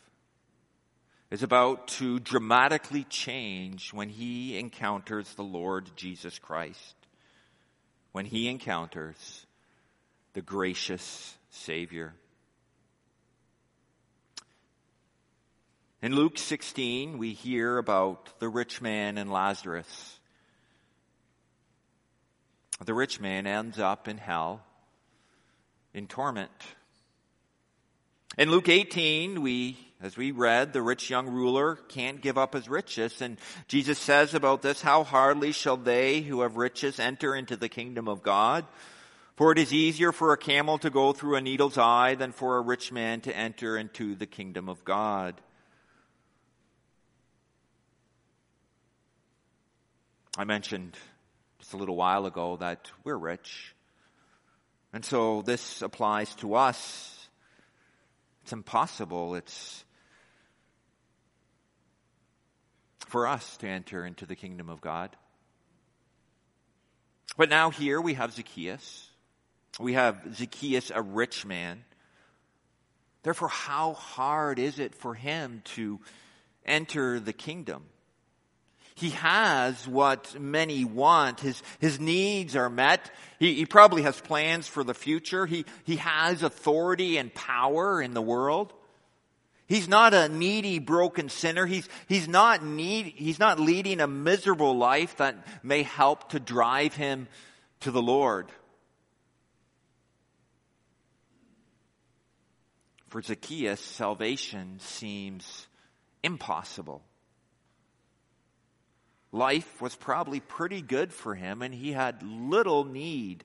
is 1.30 1.44
about 1.44 1.86
to 2.00 2.18
dramatically 2.18 3.04
change 3.04 3.92
when 3.92 4.08
he 4.08 4.58
encounters 4.58 5.34
the 5.34 5.44
Lord 5.44 5.88
Jesus 5.94 6.36
Christ 6.36 6.96
when 8.10 8.26
he 8.26 8.48
encounters 8.48 9.46
the 10.32 10.42
gracious 10.42 11.38
Savior. 11.50 12.12
In 16.04 16.14
Luke 16.14 16.36
16, 16.36 17.16
we 17.16 17.32
hear 17.32 17.78
about 17.78 18.38
the 18.38 18.50
rich 18.50 18.82
man 18.82 19.16
and 19.16 19.32
Lazarus. 19.32 20.18
The 22.84 22.92
rich 22.92 23.20
man 23.20 23.46
ends 23.46 23.78
up 23.78 24.06
in 24.06 24.18
hell, 24.18 24.60
in 25.94 26.06
torment. 26.06 26.50
In 28.36 28.50
Luke 28.50 28.68
18, 28.68 29.40
we, 29.40 29.78
as 30.02 30.14
we 30.14 30.30
read, 30.30 30.74
the 30.74 30.82
rich 30.82 31.08
young 31.08 31.26
ruler 31.26 31.76
can't 31.88 32.20
give 32.20 32.36
up 32.36 32.52
his 32.52 32.68
riches. 32.68 33.22
And 33.22 33.38
Jesus 33.66 33.98
says 33.98 34.34
about 34.34 34.60
this, 34.60 34.82
how 34.82 35.04
hardly 35.04 35.52
shall 35.52 35.78
they 35.78 36.20
who 36.20 36.42
have 36.42 36.58
riches 36.58 37.00
enter 37.00 37.34
into 37.34 37.56
the 37.56 37.70
kingdom 37.70 38.08
of 38.08 38.22
God? 38.22 38.66
For 39.36 39.52
it 39.52 39.58
is 39.58 39.72
easier 39.72 40.12
for 40.12 40.34
a 40.34 40.36
camel 40.36 40.76
to 40.80 40.90
go 40.90 41.14
through 41.14 41.36
a 41.36 41.40
needle's 41.40 41.78
eye 41.78 42.14
than 42.14 42.32
for 42.32 42.58
a 42.58 42.60
rich 42.60 42.92
man 42.92 43.22
to 43.22 43.34
enter 43.34 43.78
into 43.78 44.14
the 44.14 44.26
kingdom 44.26 44.68
of 44.68 44.84
God. 44.84 45.40
I 50.36 50.44
mentioned 50.44 50.96
just 51.60 51.74
a 51.74 51.76
little 51.76 51.96
while 51.96 52.26
ago 52.26 52.56
that 52.56 52.90
we're 53.04 53.16
rich. 53.16 53.74
And 54.92 55.04
so 55.04 55.42
this 55.42 55.80
applies 55.82 56.34
to 56.36 56.54
us 56.54 57.10
it's 58.44 58.52
impossible. 58.52 59.36
It's 59.36 59.84
for 63.06 63.26
us 63.26 63.56
to 63.58 63.68
enter 63.68 64.04
into 64.04 64.26
the 64.26 64.36
kingdom 64.36 64.68
of 64.68 64.82
God. 64.82 65.16
But 67.38 67.48
now 67.48 67.70
here 67.70 68.00
we 68.00 68.14
have 68.14 68.34
Zacchaeus. 68.34 69.08
We 69.80 69.94
have 69.94 70.20
Zacchaeus, 70.34 70.92
a 70.94 71.00
rich 71.00 71.46
man. 71.46 71.84
Therefore, 73.22 73.48
how 73.48 73.94
hard 73.94 74.58
is 74.58 74.78
it 74.78 74.94
for 74.94 75.14
him 75.14 75.62
to 75.76 76.00
enter 76.66 77.18
the 77.18 77.32
kingdom? 77.32 77.84
He 78.94 79.10
has 79.10 79.88
what 79.88 80.38
many 80.38 80.84
want. 80.84 81.40
His, 81.40 81.60
his 81.80 81.98
needs 81.98 82.54
are 82.54 82.70
met. 82.70 83.10
He, 83.40 83.54
he 83.54 83.66
probably 83.66 84.02
has 84.02 84.20
plans 84.20 84.68
for 84.68 84.84
the 84.84 84.94
future. 84.94 85.46
He, 85.46 85.64
he 85.82 85.96
has 85.96 86.44
authority 86.44 87.18
and 87.18 87.34
power 87.34 88.00
in 88.00 88.14
the 88.14 88.22
world. 88.22 88.72
He's 89.66 89.88
not 89.88 90.14
a 90.14 90.28
needy, 90.28 90.78
broken 90.78 91.28
sinner. 91.28 91.66
He's, 91.66 91.88
he's 92.06 92.28
not 92.28 92.64
need, 92.64 93.06
he's 93.16 93.40
not 93.40 93.58
leading 93.58 94.00
a 94.00 94.06
miserable 94.06 94.76
life 94.76 95.16
that 95.16 95.44
may 95.64 95.82
help 95.82 96.28
to 96.30 96.38
drive 96.38 96.94
him 96.94 97.26
to 97.80 97.90
the 97.90 98.02
Lord. 98.02 98.46
For 103.08 103.22
Zacchaeus, 103.22 103.80
salvation 103.80 104.78
seems 104.80 105.66
impossible 106.22 107.02
life 109.34 109.82
was 109.82 109.96
probably 109.96 110.40
pretty 110.40 110.80
good 110.80 111.12
for 111.12 111.34
him 111.34 111.60
and 111.60 111.74
he 111.74 111.92
had 111.92 112.22
little 112.22 112.84
need 112.84 113.44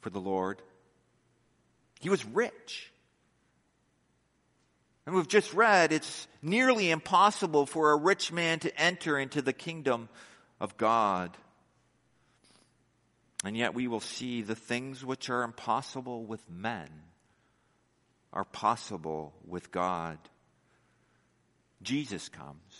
for 0.00 0.10
the 0.10 0.20
Lord. 0.20 0.60
He 2.00 2.10
was 2.10 2.24
rich. 2.24 2.90
And 5.06 5.14
we've 5.14 5.28
just 5.28 5.54
read 5.54 5.92
it's 5.92 6.26
nearly 6.42 6.90
impossible 6.90 7.66
for 7.66 7.92
a 7.92 7.96
rich 7.96 8.32
man 8.32 8.58
to 8.60 8.80
enter 8.80 9.18
into 9.18 9.40
the 9.42 9.52
kingdom 9.52 10.08
of 10.60 10.76
God. 10.76 11.36
And 13.44 13.56
yet 13.56 13.74
we 13.74 13.86
will 13.86 14.00
see 14.00 14.42
the 14.42 14.54
things 14.54 15.04
which 15.04 15.30
are 15.30 15.42
impossible 15.44 16.24
with 16.24 16.48
men 16.50 16.88
are 18.32 18.44
possible 18.44 19.34
with 19.46 19.70
God. 19.70 20.18
Jesus 21.82 22.28
comes. 22.28 22.73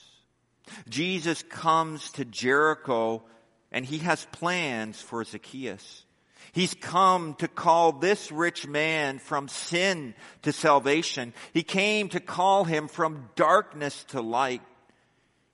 Jesus 0.89 1.43
comes 1.43 2.11
to 2.13 2.25
Jericho 2.25 3.23
and 3.71 3.85
he 3.85 3.99
has 3.99 4.27
plans 4.33 5.01
for 5.01 5.25
Zacchaeus. 5.25 6.05
He's 6.53 6.75
come 6.75 7.35
to 7.37 7.49
call 7.49 7.93
this 7.93 8.31
rich 8.31 8.67
man 8.67 9.19
from 9.19 9.49
sin 9.49 10.15
to 10.43 10.53
salvation. 10.53 11.35
He 11.53 11.65
came 11.65 12.09
to 12.11 12.21
call 12.21 12.65
him 12.65 12.87
from 12.87 13.29
darkness 13.35 14.05
to 14.09 14.21
light. 14.21 14.63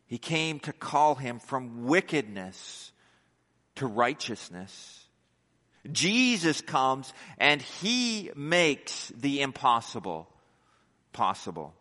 He 0.06 0.18
came 0.18 0.60
to 0.60 0.72
call 0.72 1.14
him 1.14 1.38
from 1.38 1.86
wickedness 1.86 2.92
to 3.76 3.86
righteousness. 3.86 5.06
Jesus 5.90 6.60
comes 6.60 7.12
and 7.38 7.62
he 7.62 8.30
makes 8.36 9.10
the 9.16 9.40
impossible 9.40 10.28
possible. 11.12 11.74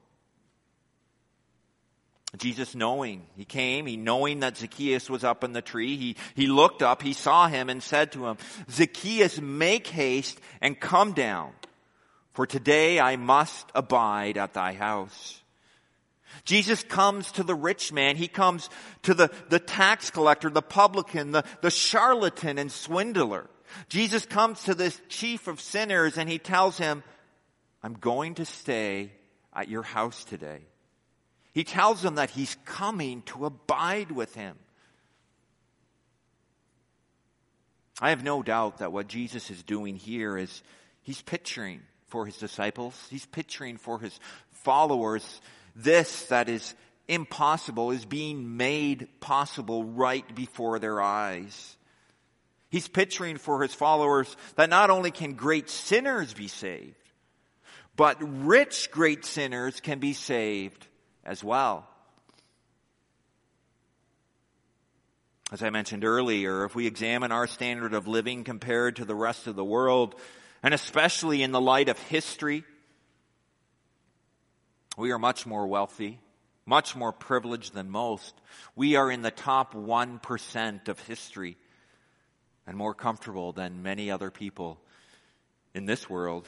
Jesus 2.38 2.76
knowing, 2.76 3.26
he 3.36 3.46
came, 3.46 3.88
he 3.88 3.98
knowing 3.98 4.42
that 4.42 4.58
Zacchaeus 4.58 5.10
was 5.10 5.24
up 5.24 5.44
in 5.44 5.54
the 5.54 5.64
tree, 5.64 5.98
he, 5.98 6.16
he 6.36 6.46
looked 6.46 6.84
up, 6.84 7.02
he 7.02 7.14
saw 7.14 7.48
him 7.48 7.70
and 7.70 7.82
said 7.82 8.12
to 8.12 8.28
him, 8.28 8.38
Zacchaeus, 8.70 9.42
make 9.42 9.88
haste 9.88 10.40
and 10.62 10.80
come 10.80 11.14
down, 11.14 11.52
for 12.34 12.46
today 12.46 13.00
I 13.00 13.16
must 13.16 13.72
abide 13.74 14.38
at 14.38 14.54
thy 14.54 14.74
house. 14.74 15.42
Jesus 16.46 16.84
comes 16.84 17.32
to 17.34 17.44
the 17.44 17.56
rich 17.56 17.92
man, 17.92 18.16
he 18.16 18.28
comes 18.28 18.70
to 19.04 19.16
the, 19.16 19.32
the 19.50 19.60
tax 19.60 20.12
collector, 20.12 20.52
the 20.52 20.62
publican, 20.62 21.32
the, 21.32 21.44
the 21.62 21.72
charlatan 21.72 22.60
and 22.60 22.72
swindler. 22.72 23.50
Jesus 23.88 24.26
comes 24.28 24.64
to 24.64 24.76
this 24.76 25.00
chief 25.10 25.48
of 25.48 25.60
sinners 25.60 26.18
and 26.18 26.30
he 26.30 26.38
tells 26.38 26.78
him, 26.78 27.04
I'm 27.82 27.94
going 27.94 28.36
to 28.36 28.46
stay 28.46 29.12
at 29.54 29.68
your 29.68 29.84
house 29.84 30.24
today. 30.26 30.62
He 31.54 31.64
tells 31.64 32.02
them 32.02 32.16
that 32.16 32.30
he's 32.30 32.56
coming 32.66 33.24
to 33.24 33.46
abide 33.46 34.12
with 34.12 34.36
him. 34.36 34.56
I 38.02 38.12
have 38.12 38.24
no 38.24 38.44
doubt 38.44 38.78
that 38.78 38.94
what 38.94 39.08
Jesus 39.08 39.50
is 39.50 39.62
doing 39.64 39.96
here 39.96 40.38
is 40.38 40.64
he's 41.02 41.22
picturing 41.22 41.82
for 42.08 42.26
his 42.26 42.38
disciples, 42.38 42.96
he's 43.10 43.26
picturing 43.26 43.78
for 43.78 44.00
his 44.00 44.18
followers 44.52 45.42
this 45.76 46.26
that 46.26 46.50
is 46.50 46.76
impossible 47.08 47.92
is 47.92 48.06
being 48.06 48.58
made 48.58 49.08
possible 49.20 49.84
right 49.84 50.36
before 50.36 50.80
their 50.80 51.02
eyes. 51.02 51.76
He's 52.70 52.88
picturing 52.88 53.38
for 53.38 53.62
his 53.62 53.74
followers 53.74 54.36
that 54.56 54.70
not 54.70 54.92
only 54.92 55.10
can 55.10 55.34
great 55.34 55.70
sinners 55.70 56.34
be 56.34 56.48
saved, 56.48 56.96
but 57.96 58.18
rich 58.46 58.92
great 58.92 59.26
sinners 59.26 59.80
can 59.82 60.00
be 60.00 60.14
saved 60.14 60.88
as 61.30 61.44
well. 61.44 61.88
As 65.52 65.62
I 65.62 65.70
mentioned 65.70 66.04
earlier, 66.04 66.66
if 66.66 66.74
we 66.74 66.88
examine 66.88 67.32
our 67.32 67.46
standard 67.46 67.94
of 67.94 68.08
living 68.08 68.44
compared 68.44 68.96
to 68.96 69.06
the 69.06 69.14
rest 69.14 69.46
of 69.46 69.56
the 69.56 69.64
world, 69.64 70.16
and 70.64 70.74
especially 70.74 71.44
in 71.44 71.52
the 71.52 71.62
light 71.62 71.88
of 71.88 72.00
history, 72.00 72.64
we 74.98 75.12
are 75.12 75.20
much 75.20 75.46
more 75.46 75.68
wealthy, 75.68 76.20
much 76.66 76.96
more 76.96 77.12
privileged 77.12 77.76
than 77.76 77.92
most. 77.92 78.34
We 78.76 78.96
are 78.96 79.12
in 79.12 79.22
the 79.22 79.32
top 79.32 79.76
1% 79.76 80.88
of 80.88 81.00
history 81.02 81.58
and 82.66 82.76
more 82.76 82.96
comfortable 82.96 83.52
than 83.52 83.84
many 83.84 84.10
other 84.10 84.32
people 84.32 84.80
in 85.76 85.86
this 85.86 86.10
world. 86.10 86.48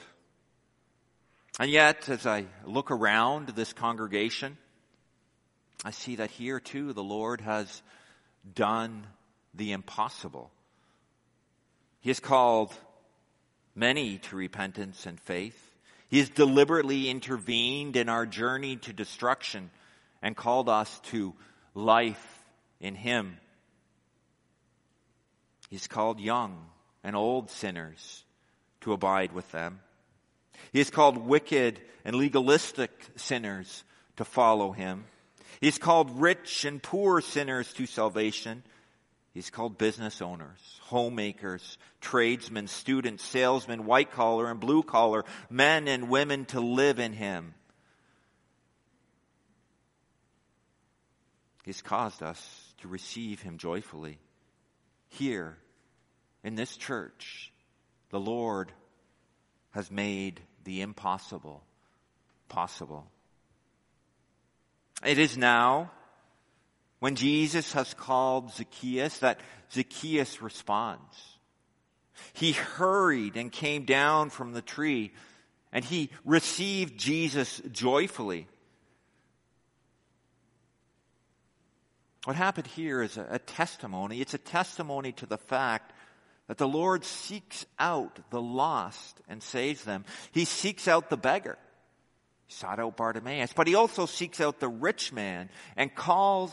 And 1.60 1.70
yet, 1.70 2.10
as 2.10 2.26
I 2.26 2.46
look 2.66 2.90
around 2.90 3.50
this 3.50 3.74
congregation, 3.74 4.58
I 5.84 5.92
see 5.92 6.18
that 6.18 6.32
here 6.32 6.60
too 6.60 6.94
the 6.94 7.04
Lord 7.04 7.42
has 7.42 7.82
done 8.54 9.06
the 9.54 9.72
impossible. 9.72 10.52
He 12.02 12.10
has 12.10 12.20
called 12.20 12.74
many 13.76 14.18
to 14.18 14.36
repentance 14.36 15.06
and 15.06 15.20
faith. 15.20 15.58
He 16.10 16.20
has 16.20 16.30
deliberately 16.30 17.10
intervened 17.10 17.96
in 17.96 18.10
our 18.10 18.26
journey 18.26 18.76
to 18.78 18.94
destruction 18.94 19.72
and 20.22 20.36
called 20.36 20.70
us 20.70 21.00
to 21.06 21.34
life 21.74 22.44
in 22.80 22.96
Him. 22.96 23.38
He's 25.70 25.88
called 25.88 26.20
young 26.20 26.66
and 27.04 27.16
old 27.16 27.50
sinners 27.50 28.24
to 28.82 28.94
abide 28.94 29.32
with 29.32 29.50
them. 29.52 29.80
He 30.74 30.80
has 30.80 30.90
called 30.90 31.18
wicked 31.18 31.80
and 32.04 32.16
legalistic 32.16 32.92
sinners 33.16 33.84
to 34.18 34.26
follow 34.26 34.72
Him. 34.72 35.06
He's 35.62 35.78
called 35.78 36.20
rich 36.20 36.66
and 36.66 36.82
poor 36.82 37.22
sinners 37.22 37.72
to 37.74 37.86
salvation. 37.86 38.64
He's 39.32 39.52
called 39.52 39.78
business 39.78 40.22
owners, 40.22 40.80
homemakers, 40.82 41.78
tradesmen, 42.02 42.68
students, 42.68 43.24
salesmen, 43.24 43.86
white 43.86 44.12
collar 44.12 44.50
and 44.50 44.60
blue 44.60 44.82
collar, 44.82 45.24
men 45.50 45.88
and 45.88 46.10
women 46.10 46.46
to 46.46 46.60
live 46.60 47.00
in 47.00 47.14
Him. 47.14 47.54
He's 51.64 51.84
caused 51.84 52.24
us 52.24 52.74
to 52.82 52.88
receive 52.88 53.42
Him 53.42 53.60
joyfully. 53.60 54.18
Here, 55.10 55.58
in 56.44 56.56
this 56.56 56.76
church, 56.76 57.54
the 58.10 58.20
Lord 58.20 58.72
has 59.70 59.92
made 59.92 60.42
the 60.64 60.82
impossible 60.82 61.64
possible. 62.50 63.08
It 65.06 65.18
is 65.18 65.38
now, 65.38 65.92
when 67.00 67.16
Jesus 67.16 67.74
has 67.74 67.94
called 67.94 68.54
Zacchaeus, 68.54 69.20
that 69.20 69.40
Zacchaeus 69.72 70.42
responds. 70.42 71.16
He 72.34 72.52
hurried 72.52 73.36
and 73.36 73.52
came 73.52 73.86
down 73.86 74.30
from 74.30 74.54
the 74.54 74.62
tree, 74.62 75.12
and 75.72 75.84
he 75.84 76.10
received 76.24 76.98
Jesus 77.00 77.62
joyfully. 77.72 78.48
What 82.26 82.36
happened 82.36 82.68
here 82.68 83.02
is 83.02 83.18
a, 83.18 83.40
testimony. 83.40 84.22
It's 84.22 84.36
a 84.36 84.38
testimony 84.38 85.12
to 85.14 85.26
the 85.26 85.40
fact 85.40 85.94
that 86.48 86.60
the 86.60 86.68
Lord 86.68 87.04
seeks 87.04 87.66
out 87.80 88.20
the 88.30 88.42
lost 88.42 89.20
and 89.28 89.42
saves 89.42 89.84
them. 89.84 90.06
He 90.32 90.46
seeks 90.46 90.88
out 90.88 91.10
the 91.10 91.18
beggar. 91.18 91.58
Sought 92.52 92.82
out 92.82 92.98
Bartimaeus, 92.98 93.54
but 93.54 93.66
he 93.66 93.76
also 93.76 94.06
seeks 94.06 94.42
out 94.42 94.60
the 94.60 94.68
rich 94.68 95.14
man 95.14 95.50
and 95.78 95.96
calls 95.96 96.52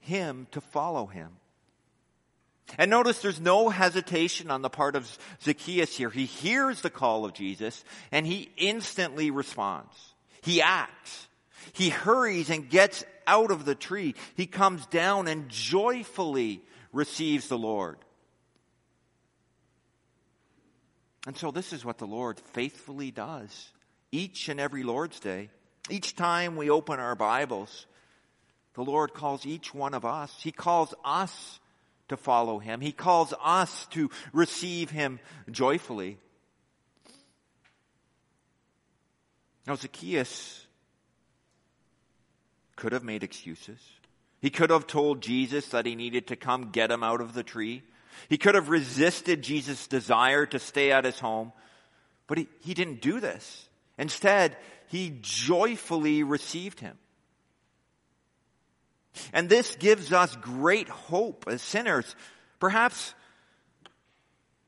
him 0.00 0.48
to 0.50 0.60
follow 0.60 1.06
him. 1.06 1.30
And 2.76 2.90
notice 2.90 3.22
there's 3.22 3.40
no 3.40 3.68
hesitation 3.68 4.50
on 4.50 4.62
the 4.62 4.68
part 4.68 4.96
of 4.96 5.08
Zacchaeus 5.42 5.96
here. 5.96 6.10
He 6.10 6.24
hears 6.24 6.80
the 6.80 6.90
call 6.90 7.24
of 7.24 7.34
Jesus 7.34 7.84
and 8.10 8.26
he 8.26 8.50
instantly 8.56 9.30
responds. 9.30 9.94
He 10.42 10.60
acts. 10.60 11.28
He 11.72 11.88
hurries 11.88 12.50
and 12.50 12.68
gets 12.68 13.04
out 13.24 13.52
of 13.52 13.64
the 13.64 13.76
tree. 13.76 14.16
He 14.34 14.46
comes 14.46 14.86
down 14.86 15.28
and 15.28 15.48
joyfully 15.48 16.62
receives 16.92 17.46
the 17.46 17.58
Lord. 17.58 17.98
And 21.28 21.36
so 21.36 21.52
this 21.52 21.72
is 21.72 21.84
what 21.84 21.98
the 21.98 22.08
Lord 22.08 22.40
faithfully 22.40 23.12
does 23.12 23.70
each 24.12 24.48
and 24.48 24.60
every 24.60 24.82
Lord's 24.82 25.20
Day. 25.20 25.50
Each 25.90 26.14
time 26.14 26.56
we 26.56 26.70
open 26.70 27.00
our 27.00 27.14
Bibles, 27.14 27.86
the 28.74 28.84
Lord 28.84 29.14
calls 29.14 29.46
each 29.46 29.74
one 29.74 29.94
of 29.94 30.04
us. 30.04 30.34
He 30.40 30.52
calls 30.52 30.94
us 31.04 31.60
to 32.08 32.16
follow 32.16 32.58
Him. 32.58 32.80
He 32.80 32.92
calls 32.92 33.34
us 33.42 33.86
to 33.90 34.10
receive 34.32 34.90
Him 34.90 35.20
joyfully. 35.50 36.18
Now, 39.66 39.74
Zacchaeus 39.74 40.66
could 42.76 42.92
have 42.92 43.04
made 43.04 43.22
excuses. 43.22 43.78
He 44.40 44.50
could 44.50 44.70
have 44.70 44.86
told 44.86 45.20
Jesus 45.20 45.68
that 45.68 45.84
he 45.84 45.94
needed 45.94 46.28
to 46.28 46.36
come 46.36 46.70
get 46.70 46.90
him 46.90 47.02
out 47.02 47.20
of 47.20 47.34
the 47.34 47.42
tree. 47.42 47.82
He 48.28 48.38
could 48.38 48.54
have 48.54 48.68
resisted 48.68 49.42
Jesus' 49.42 49.86
desire 49.86 50.46
to 50.46 50.58
stay 50.58 50.92
at 50.92 51.04
his 51.04 51.18
home, 51.18 51.52
but 52.26 52.38
he, 52.38 52.48
he 52.60 52.72
didn't 52.72 53.00
do 53.02 53.20
this. 53.20 53.67
Instead, 53.98 54.56
he 54.86 55.18
joyfully 55.20 56.22
received 56.22 56.80
him. 56.80 56.96
And 59.32 59.48
this 59.48 59.74
gives 59.76 60.12
us 60.12 60.36
great 60.36 60.88
hope 60.88 61.44
as 61.48 61.60
sinners. 61.60 62.14
Perhaps 62.60 63.14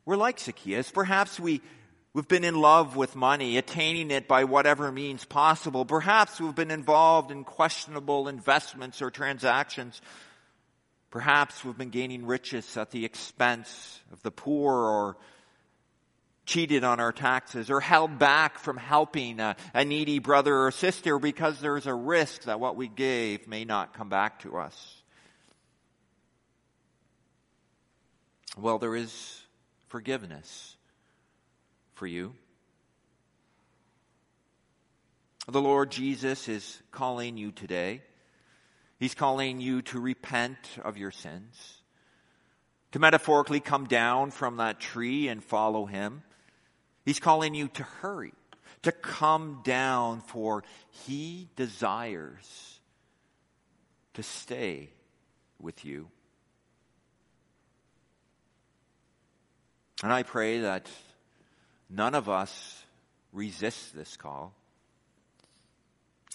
we're 0.05 0.17
like 0.17 0.41
Zacchaeus. 0.41 0.91
Perhaps 0.91 1.39
we, 1.39 1.61
We've 2.13 2.27
been 2.27 2.43
in 2.43 2.61
love 2.61 2.97
with 2.97 3.15
money, 3.15 3.57
attaining 3.57 4.11
it 4.11 4.27
by 4.27 4.43
whatever 4.43 4.91
means 4.91 5.25
possible. 5.25 5.85
Perhaps 5.85 6.41
we've 6.41 6.55
been 6.55 6.73
involved 6.73 7.31
in 7.31 7.45
questionable 7.45 8.27
investments 8.27 9.01
or 9.01 9.13
transactions. 9.13 10.03
Perhaps 11.13 11.65
we've 11.65 11.79
been 11.79 11.91
gaining 11.91 12.27
riches 12.27 12.77
at 12.77 12.91
the 12.91 13.05
expense 13.05 14.01
of 14.13 14.21
the 14.25 14.33
poor 14.33 14.75
or 14.75 15.17
cheated 16.51 16.83
on 16.83 16.99
our 16.99 17.13
taxes 17.13 17.71
or 17.71 17.81
held 17.81 18.19
back 18.19 18.59
from 18.59 18.77
helping 18.77 19.39
a, 19.39 19.55
a 19.73 19.85
needy 19.85 20.19
brother 20.19 20.65
or 20.65 20.73
sister 20.73 21.21
because 21.21 21.61
there's 21.61 21.87
a 21.87 21.95
risk 21.95 22.43
that 22.43 22.59
what 22.59 22.75
we 22.75 22.89
gave 22.89 23.47
may 23.47 23.65
not 23.65 23.95
come 23.95 24.09
back 24.09 24.41
to 24.41 24.59
us. 24.59 25.03
Well, 28.59 28.81
there 28.81 28.97
is 28.97 29.41
forgiveness 29.87 30.77
for 31.95 32.09
you. 32.09 32.35
The 35.47 35.61
Lord 35.61 35.93
Jesus 35.93 36.49
is 36.49 36.83
calling 36.91 37.37
you 37.37 37.53
today. 37.53 38.03
He's 38.99 39.15
calling 39.15 39.61
you 39.61 39.83
to 39.83 40.01
repent 40.01 40.59
of 40.83 40.99
your 40.99 41.13
sins, 41.13 41.81
to 42.91 42.99
metaphorically 42.99 43.61
come 43.61 43.87
down 43.87 44.33
from 44.33 44.57
that 44.57 44.81
tree 44.81 45.29
and 45.29 45.45
follow 45.45 45.87
Him. 45.87 46.23
He's 47.05 47.21
calling 47.21 47.55
you 47.55 47.69
to 47.69 47.83
hurry, 47.83 48.33
to 48.83 48.93
come 48.93 49.61
down, 49.65 50.21
for 50.21 50.65
He 51.07 51.49
desires 51.57 52.81
to 54.15 54.23
stay 54.23 54.91
with 55.61 55.85
you. 55.85 56.09
And 60.03 60.13
I 60.13 60.23
pray 60.23 60.61
that 60.61 60.89
None 61.91 62.15
of 62.15 62.29
us 62.29 62.85
resist 63.33 63.95
this 63.95 64.17
call. 64.17 64.55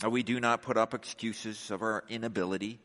That 0.01 0.11
we 0.11 0.21
do 0.21 0.41
not 0.41 0.61
put 0.61 0.75
up 0.75 0.93
excuses 0.93 1.71
of 1.71 1.81
our 1.81 2.03
inability. 2.09 2.79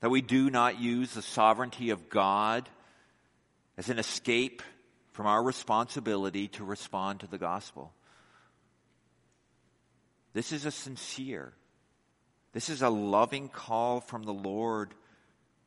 That 0.00 0.10
we 0.10 0.22
do 0.22 0.48
not 0.48 0.80
use 0.80 1.12
the 1.12 1.20
sovereignty 1.20 1.90
of 1.90 2.08
God 2.08 2.70
as 3.76 3.90
an 3.90 3.98
escape 3.98 4.62
from 5.12 5.26
our 5.26 5.42
responsibility 5.42 6.48
to 6.48 6.64
respond 6.64 7.20
to 7.20 7.26
the 7.26 7.38
gospel. 7.38 7.92
This 10.32 10.52
is 10.52 10.64
a 10.64 10.70
sincere, 10.70 11.52
this 12.52 12.68
is 12.68 12.82
a 12.82 12.90
loving 12.90 13.48
call 13.48 14.00
from 14.00 14.24
the 14.24 14.32
Lord 14.32 14.94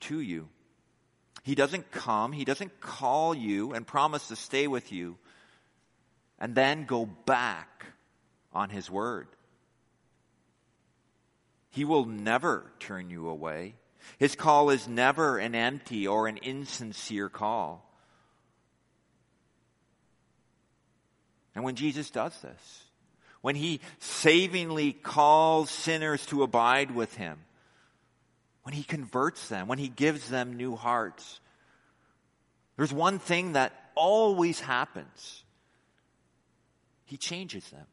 to 0.01 0.19
you. 0.19 0.49
He 1.43 1.53
doesn't 1.53 1.91
come, 1.91 2.31
He 2.31 2.45
doesn't 2.45 2.79
call 2.79 3.35
you 3.35 3.73
and 3.73 3.85
promise 3.85 4.27
to 4.29 4.35
stay 4.35 4.67
with 4.67 4.91
you 4.91 5.17
and 6.39 6.55
then 6.55 6.85
go 6.85 7.05
back 7.05 7.85
on 8.51 8.69
His 8.71 8.89
word. 8.89 9.27
He 11.69 11.85
will 11.85 12.05
never 12.05 12.71
turn 12.79 13.09
you 13.09 13.29
away. 13.29 13.75
His 14.17 14.35
call 14.35 14.69
is 14.69 14.87
never 14.87 15.37
an 15.37 15.53
empty 15.53 16.07
or 16.07 16.27
an 16.27 16.37
insincere 16.37 17.29
call. 17.29 17.84
And 21.55 21.63
when 21.63 21.75
Jesus 21.75 22.09
does 22.09 22.37
this, 22.41 22.83
when 23.41 23.55
he 23.55 23.79
savingly 23.99 24.91
calls 24.91 25.69
sinners 25.69 26.25
to 26.27 26.43
abide 26.43 26.91
with 26.91 27.15
him, 27.15 27.39
when 28.63 28.73
he 28.73 28.83
converts 28.83 29.47
them, 29.47 29.67
when 29.67 29.77
he 29.77 29.87
gives 29.87 30.29
them 30.29 30.57
new 30.57 30.75
hearts, 30.75 31.39
there's 32.75 32.91
one 32.91 33.19
thing 33.19 33.53
that 33.53 33.73
always 33.95 34.59
happens. 34.59 35.43
He 37.05 37.17
changes 37.17 37.69
them. 37.69 37.85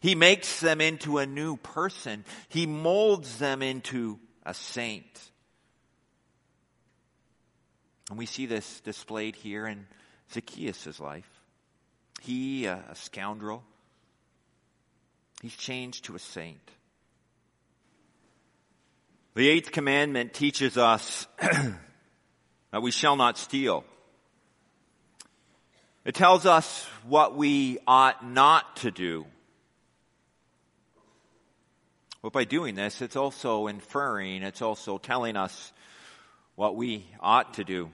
He 0.00 0.14
makes 0.14 0.60
them 0.60 0.80
into 0.80 1.18
a 1.18 1.26
new 1.26 1.56
person. 1.56 2.24
He 2.48 2.66
molds 2.66 3.38
them 3.38 3.60
into 3.60 4.18
a 4.46 4.54
saint. 4.54 5.20
And 8.08 8.18
we 8.18 8.26
see 8.26 8.46
this 8.46 8.80
displayed 8.80 9.36
here 9.36 9.66
in 9.66 9.86
Zacchaeus' 10.32 11.00
life. 11.00 11.28
He, 12.24 12.64
a 12.64 12.82
scoundrel, 12.94 13.62
he's 15.42 15.54
changed 15.54 16.06
to 16.06 16.14
a 16.14 16.18
saint. 16.18 16.70
The 19.34 19.48
eighth 19.48 19.72
commandment 19.72 20.32
teaches 20.32 20.78
us 20.78 21.26
that 21.40 22.80
we 22.80 22.92
shall 22.92 23.16
not 23.16 23.36
steal. 23.36 23.84
It 26.06 26.14
tells 26.14 26.46
us 26.46 26.86
what 27.06 27.36
we 27.36 27.78
ought 27.86 28.26
not 28.26 28.76
to 28.76 28.90
do. 28.90 29.26
But 32.22 32.32
by 32.32 32.44
doing 32.44 32.74
this, 32.74 33.02
it's 33.02 33.16
also 33.16 33.66
inferring, 33.66 34.42
it's 34.44 34.62
also 34.62 34.96
telling 34.96 35.36
us 35.36 35.72
what 36.54 36.74
we 36.74 37.04
ought 37.20 37.54
to 37.54 37.64
do. 37.64 37.90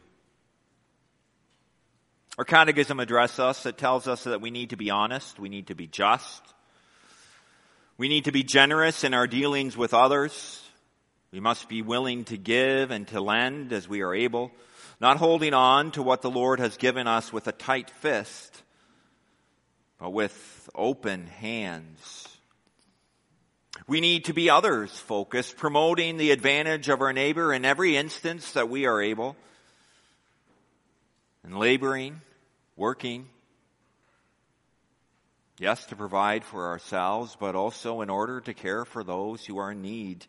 Our 2.38 2.44
catechism 2.44 3.00
addresses 3.00 3.38
us. 3.38 3.66
It 3.66 3.76
tells 3.76 4.08
us 4.08 4.24
that 4.24 4.40
we 4.40 4.50
need 4.50 4.70
to 4.70 4.76
be 4.76 4.90
honest. 4.90 5.38
We 5.38 5.48
need 5.48 5.66
to 5.66 5.74
be 5.74 5.86
just. 5.86 6.42
We 7.98 8.08
need 8.08 8.24
to 8.24 8.32
be 8.32 8.42
generous 8.42 9.04
in 9.04 9.12
our 9.12 9.26
dealings 9.26 9.76
with 9.76 9.92
others. 9.92 10.62
We 11.32 11.40
must 11.40 11.68
be 11.68 11.82
willing 11.82 12.24
to 12.24 12.36
give 12.36 12.90
and 12.90 13.06
to 13.08 13.20
lend 13.20 13.72
as 13.72 13.88
we 13.88 14.02
are 14.02 14.14
able, 14.14 14.52
not 15.00 15.18
holding 15.18 15.54
on 15.54 15.92
to 15.92 16.02
what 16.02 16.22
the 16.22 16.30
Lord 16.30 16.60
has 16.60 16.76
given 16.76 17.06
us 17.06 17.32
with 17.32 17.46
a 17.46 17.52
tight 17.52 17.90
fist, 17.90 18.62
but 19.98 20.10
with 20.10 20.70
open 20.74 21.26
hands. 21.26 22.26
We 23.86 24.00
need 24.00 24.24
to 24.24 24.32
be 24.32 24.50
others 24.50 24.90
focused, 24.90 25.56
promoting 25.56 26.16
the 26.16 26.30
advantage 26.30 26.88
of 26.88 27.00
our 27.00 27.12
neighbor 27.12 27.52
in 27.52 27.64
every 27.64 27.96
instance 27.96 28.52
that 28.52 28.68
we 28.68 28.86
are 28.86 29.00
able, 29.00 29.36
and 31.44 31.58
laboring 31.58 32.20
working, 32.76 33.28
yes, 35.58 35.84
to 35.86 35.96
provide 35.96 36.44
for 36.44 36.68
ourselves, 36.68 37.36
but 37.38 37.54
also 37.54 38.00
in 38.00 38.10
order 38.10 38.40
to 38.40 38.54
care 38.54 38.84
for 38.84 39.04
those 39.04 39.44
who 39.44 39.58
are 39.58 39.72
in 39.72 39.82
need. 39.82 40.26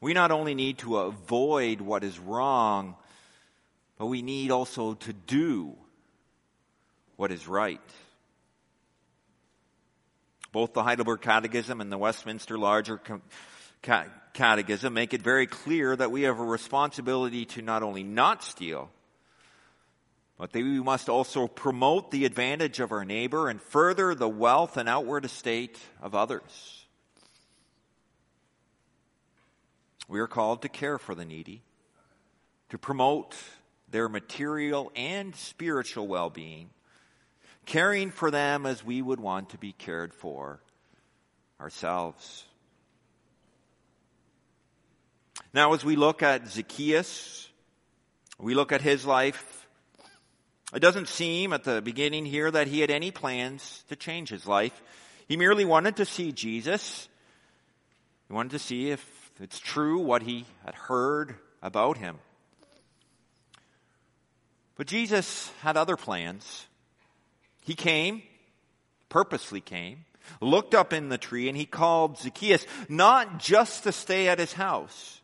We 0.00 0.14
not 0.14 0.30
only 0.30 0.54
need 0.54 0.78
to 0.78 0.98
avoid 0.98 1.80
what 1.80 2.04
is 2.04 2.18
wrong, 2.18 2.94
but 3.98 4.06
we 4.06 4.22
need 4.22 4.50
also 4.50 4.94
to 4.94 5.12
do 5.12 5.76
what 7.16 7.32
is 7.32 7.48
right. 7.48 7.80
Both 10.52 10.72
the 10.72 10.84
Heidelberg 10.84 11.20
Catechism 11.20 11.80
and 11.80 11.90
the 11.90 11.98
Westminster 11.98 12.56
Larger 12.56 13.00
Catechism 14.38 14.94
make 14.94 15.14
it 15.14 15.20
very 15.20 15.48
clear 15.48 15.96
that 15.96 16.12
we 16.12 16.22
have 16.22 16.38
a 16.38 16.44
responsibility 16.44 17.44
to 17.46 17.60
not 17.60 17.82
only 17.82 18.04
not 18.04 18.44
steal, 18.44 18.88
but 20.36 20.52
that 20.52 20.62
we 20.62 20.80
must 20.80 21.08
also 21.08 21.48
promote 21.48 22.12
the 22.12 22.24
advantage 22.24 22.78
of 22.78 22.92
our 22.92 23.04
neighbor 23.04 23.48
and 23.48 23.60
further 23.60 24.14
the 24.14 24.28
wealth 24.28 24.76
and 24.76 24.88
outward 24.88 25.24
estate 25.24 25.76
of 26.00 26.14
others. 26.14 26.86
We 30.06 30.20
are 30.20 30.28
called 30.28 30.62
to 30.62 30.68
care 30.68 30.98
for 30.98 31.16
the 31.16 31.24
needy, 31.24 31.62
to 32.68 32.78
promote 32.78 33.34
their 33.90 34.08
material 34.08 34.92
and 34.94 35.34
spiritual 35.34 36.06
well 36.06 36.30
being, 36.30 36.70
caring 37.66 38.12
for 38.12 38.30
them 38.30 38.66
as 38.66 38.84
we 38.84 39.02
would 39.02 39.18
want 39.18 39.50
to 39.50 39.58
be 39.58 39.72
cared 39.72 40.14
for 40.14 40.60
ourselves. 41.60 42.44
Now, 45.54 45.72
as 45.72 45.82
we 45.82 45.96
look 45.96 46.22
at 46.22 46.46
Zacchaeus, 46.48 47.48
we 48.38 48.54
look 48.54 48.70
at 48.70 48.82
his 48.82 49.06
life, 49.06 49.66
it 50.74 50.80
doesn't 50.80 51.08
seem 51.08 51.54
at 51.54 51.64
the 51.64 51.80
beginning 51.80 52.26
here 52.26 52.50
that 52.50 52.66
he 52.66 52.80
had 52.80 52.90
any 52.90 53.10
plans 53.10 53.82
to 53.88 53.96
change 53.96 54.28
his 54.28 54.46
life. 54.46 54.82
He 55.26 55.38
merely 55.38 55.64
wanted 55.64 55.96
to 55.96 56.04
see 56.04 56.32
Jesus. 56.32 57.08
He 58.28 58.34
wanted 58.34 58.50
to 58.50 58.58
see 58.58 58.90
if 58.90 59.30
it's 59.40 59.58
true 59.58 60.00
what 60.00 60.22
he 60.22 60.44
had 60.66 60.74
heard 60.74 61.36
about 61.62 61.96
him. 61.96 62.18
But 64.76 64.86
Jesus 64.86 65.50
had 65.62 65.78
other 65.78 65.96
plans. 65.96 66.66
He 67.64 67.74
came, 67.74 68.22
purposely 69.08 69.62
came, 69.62 70.04
looked 70.42 70.74
up 70.74 70.92
in 70.92 71.08
the 71.08 71.18
tree, 71.18 71.48
and 71.48 71.56
he 71.56 71.64
called 71.64 72.18
Zacchaeus 72.18 72.66
not 72.90 73.38
just 73.38 73.84
to 73.84 73.92
stay 73.92 74.28
at 74.28 74.38
his 74.38 74.52
house 74.52 75.22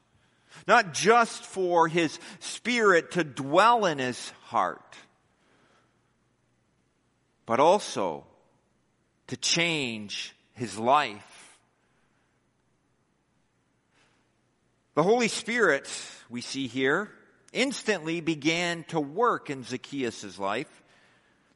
not 0.67 0.95
just 0.95 1.45
for 1.45 1.89
his 1.89 2.19
spirit 2.41 3.12
to 3.12 3.25
dwell 3.25 3.87
in 3.87 3.99
his 3.99 4.31
heart, 4.45 4.97
but 7.47 7.61
also 7.61 8.25
to 9.27 9.37
change 9.37 10.35
his 10.55 10.79
life. 10.79 11.59
The 14.95 15.03
Holy 15.03 15.29
Spirit, 15.29 15.91
we 16.31 16.41
see 16.41 16.69
here, 16.69 17.11
instantly 17.53 18.21
began 18.21 18.85
to 18.85 19.01
work 19.01 19.51
in 19.51 19.65
Zacchaeus' 19.65 20.39
life. 20.39 20.83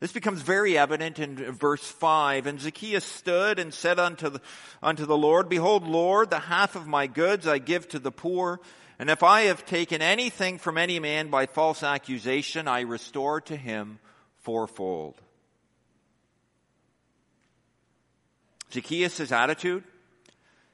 This 0.01 0.13
becomes 0.13 0.43
very 0.43 0.79
evident 0.79 1.19
in 1.19 1.37
verse 1.53 1.83
5. 1.83 2.47
And 2.47 2.61
Zacchaeus 2.61 3.05
stood 3.05 3.59
and 3.59 3.75
said 3.75 3.99
unto 3.99 4.31
the, 4.31 4.41
unto 4.83 5.07
the 5.07 5.17
Lord, 5.17 5.49
Behold, 5.49 5.87
Lord, 5.87 6.31
the 6.31 6.39
half 6.39 6.77
of 6.77 6.87
my 6.87 7.07
goods 7.07 7.47
I 7.49 7.59
give 7.59 7.89
to 7.89 7.99
the 7.99 8.13
poor. 8.13 8.61
And 8.99 9.11
if 9.11 9.23
I 9.23 9.43
have 9.43 9.65
taken 9.65 10.03
anything 10.03 10.59
from 10.59 10.77
any 10.77 10.99
man 10.99 11.29
by 11.29 11.47
false 11.47 11.83
accusation, 11.83 12.67
I 12.67 12.81
restore 12.81 13.41
to 13.43 13.57
him 13.57 14.01
fourfold. 14.41 15.15
Zacchaeus' 18.73 19.33
attitude, 19.33 19.85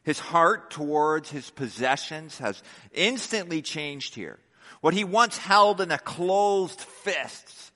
his 0.03 0.19
heart 0.19 0.71
towards 0.71 1.31
his 1.31 1.51
possessions 1.51 2.39
has 2.39 2.63
instantly 2.93 3.63
changed 3.63 4.15
here. 4.15 4.39
What 4.81 4.95
he 4.95 5.05
once 5.05 5.39
held 5.39 5.81
in 5.81 5.91
a 5.91 5.99
closed 5.99 6.81
fist, 6.81 7.73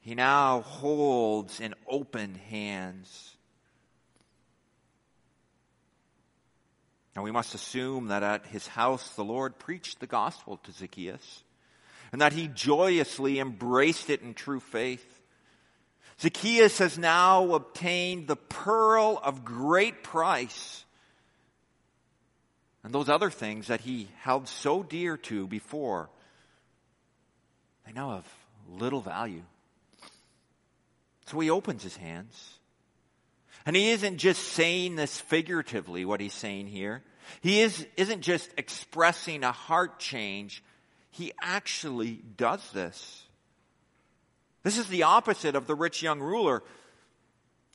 he 0.00 0.14
now 0.14 0.60
holds 0.60 1.60
in 1.60 1.74
open 1.88 2.34
hands. 2.34 3.35
And 7.16 7.24
we 7.24 7.32
must 7.32 7.54
assume 7.54 8.08
that 8.08 8.22
at 8.22 8.46
his 8.46 8.66
house 8.66 9.14
the 9.14 9.24
Lord 9.24 9.58
preached 9.58 10.00
the 10.00 10.06
gospel 10.06 10.58
to 10.58 10.70
Zacchaeus 10.70 11.42
and 12.12 12.20
that 12.20 12.34
he 12.34 12.46
joyously 12.46 13.40
embraced 13.40 14.10
it 14.10 14.20
in 14.20 14.34
true 14.34 14.60
faith. 14.60 15.22
Zacchaeus 16.20 16.76
has 16.76 16.98
now 16.98 17.54
obtained 17.54 18.26
the 18.28 18.36
pearl 18.36 19.18
of 19.24 19.46
great 19.46 20.02
price. 20.02 20.84
And 22.84 22.92
those 22.92 23.08
other 23.08 23.30
things 23.30 23.68
that 23.68 23.80
he 23.80 24.08
held 24.20 24.46
so 24.46 24.82
dear 24.82 25.16
to 25.16 25.46
before, 25.46 26.10
they 27.86 27.92
now 27.92 28.16
have 28.16 28.28
little 28.68 29.00
value. 29.00 29.42
So 31.24 31.40
he 31.40 31.48
opens 31.48 31.82
his 31.82 31.96
hands 31.96 32.58
and 33.66 33.74
he 33.74 33.90
isn't 33.90 34.18
just 34.18 34.42
saying 34.42 34.94
this 34.94 35.20
figuratively, 35.20 36.04
what 36.04 36.20
he's 36.20 36.32
saying 36.32 36.68
here. 36.68 37.02
He 37.40 37.60
is, 37.60 37.84
isn't 37.96 38.22
just 38.22 38.48
expressing 38.56 39.42
a 39.42 39.50
heart 39.50 39.98
change. 39.98 40.62
He 41.10 41.32
actually 41.42 42.22
does 42.36 42.62
this. 42.70 43.24
This 44.62 44.78
is 44.78 44.86
the 44.86 45.02
opposite 45.02 45.56
of 45.56 45.66
the 45.66 45.74
rich 45.74 46.02
young 46.02 46.20
ruler. 46.20 46.62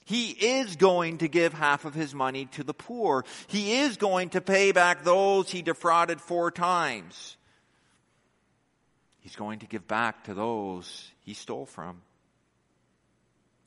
He 0.05 0.29
is 0.29 0.77
going 0.77 1.19
to 1.19 1.27
give 1.27 1.53
half 1.53 1.85
of 1.85 1.93
his 1.93 2.13
money 2.13 2.45
to 2.53 2.63
the 2.63 2.73
poor. 2.73 3.25
He 3.47 3.79
is 3.79 3.97
going 3.97 4.29
to 4.29 4.41
pay 4.41 4.71
back 4.71 5.03
those 5.03 5.51
he 5.51 5.61
defrauded 5.61 6.21
four 6.21 6.51
times. 6.51 7.37
He's 9.19 9.35
going 9.35 9.59
to 9.59 9.67
give 9.67 9.87
back 9.87 10.23
to 10.25 10.33
those 10.33 11.11
he 11.23 11.33
stole 11.33 11.65
from. 11.65 12.01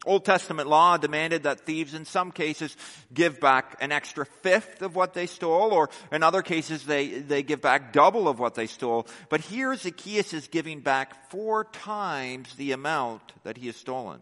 Old 0.07 0.24
Testament 0.24 0.68
law 0.68 0.96
demanded 0.96 1.44
that 1.44 1.61
thieves 1.61 1.94
in 1.94 2.05
some 2.05 2.30
cases 2.30 2.76
give 3.12 3.40
back 3.40 3.76
an 3.80 3.92
extra 3.92 4.26
fifth 4.26 4.82
of 4.82 4.94
what 4.94 5.14
they 5.14 5.26
stole, 5.26 5.72
or 5.72 5.90
in 6.12 6.22
other 6.22 6.42
cases 6.42 6.84
they, 6.84 7.09
they 7.09 7.42
give 7.42 7.61
back 7.61 7.92
double 7.92 8.28
of 8.28 8.38
what 8.38 8.55
they 8.55 8.66
stole. 8.66 9.07
But 9.28 9.40
here 9.40 9.74
Zacchaeus 9.74 10.32
is 10.32 10.48
giving 10.48 10.80
back 10.80 11.30
four 11.30 11.64
times 11.64 12.55
the 12.55 12.72
amount 12.72 13.22
that 13.44 13.57
he 13.57 13.66
has 13.66 13.76
stolen. 13.76 14.20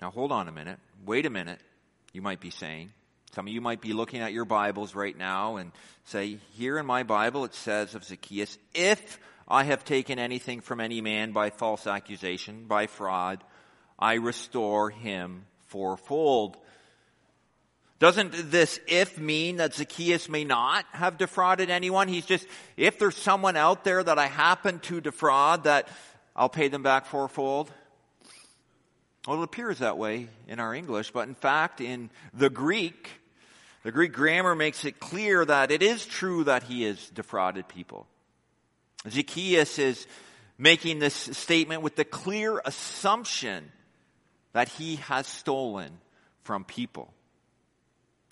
Now 0.00 0.10
hold 0.10 0.32
on 0.32 0.48
a 0.48 0.52
minute. 0.52 0.78
Wait 1.04 1.26
a 1.26 1.30
minute, 1.30 1.60
you 2.12 2.22
might 2.22 2.40
be 2.40 2.50
saying. 2.50 2.92
Some 3.32 3.46
of 3.46 3.52
you 3.52 3.60
might 3.60 3.80
be 3.80 3.92
looking 3.92 4.20
at 4.20 4.32
your 4.32 4.44
Bibles 4.44 4.94
right 4.94 5.16
now 5.16 5.56
and 5.56 5.70
say, 6.06 6.38
here 6.54 6.78
in 6.78 6.86
my 6.86 7.04
Bible 7.04 7.44
it 7.44 7.54
says 7.54 7.94
of 7.94 8.02
Zacchaeus, 8.04 8.58
if 8.74 9.20
I 9.50 9.64
have 9.64 9.84
taken 9.84 10.20
anything 10.20 10.60
from 10.60 10.80
any 10.80 11.00
man 11.00 11.32
by 11.32 11.50
false 11.50 11.88
accusation, 11.88 12.66
by 12.68 12.86
fraud, 12.86 13.42
I 13.98 14.14
restore 14.14 14.90
him 14.90 15.44
fourfold. 15.66 16.56
Doesn't 17.98 18.32
this 18.50 18.78
if 18.86 19.18
mean 19.18 19.56
that 19.56 19.74
Zacchaeus 19.74 20.28
may 20.28 20.44
not 20.44 20.86
have 20.92 21.18
defrauded 21.18 21.68
anyone? 21.68 22.06
He's 22.06 22.24
just, 22.24 22.46
if 22.76 22.98
there's 22.98 23.16
someone 23.16 23.56
out 23.56 23.82
there 23.84 24.02
that 24.02 24.18
I 24.18 24.26
happen 24.26 24.78
to 24.80 25.00
defraud, 25.00 25.64
that 25.64 25.88
I'll 26.34 26.48
pay 26.48 26.68
them 26.68 26.84
back 26.84 27.06
fourfold? 27.06 27.70
Well, 29.26 29.40
it 29.40 29.44
appears 29.44 29.80
that 29.80 29.98
way 29.98 30.28
in 30.46 30.60
our 30.60 30.74
English, 30.74 31.10
but 31.10 31.28
in 31.28 31.34
fact, 31.34 31.80
in 31.80 32.08
the 32.32 32.48
Greek, 32.48 33.10
the 33.82 33.92
Greek 33.92 34.12
grammar 34.12 34.54
makes 34.54 34.84
it 34.84 35.00
clear 35.00 35.44
that 35.44 35.70
it 35.70 35.82
is 35.82 36.06
true 36.06 36.44
that 36.44 36.62
he 36.62 36.84
has 36.84 37.10
defrauded 37.10 37.68
people. 37.68 38.06
Zacchaeus 39.08 39.78
is 39.78 40.06
making 40.58 40.98
this 40.98 41.14
statement 41.14 41.82
with 41.82 41.96
the 41.96 42.04
clear 42.04 42.60
assumption 42.64 43.72
that 44.52 44.68
he 44.68 44.96
has 44.96 45.26
stolen 45.26 45.98
from 46.42 46.64
people. 46.64 47.12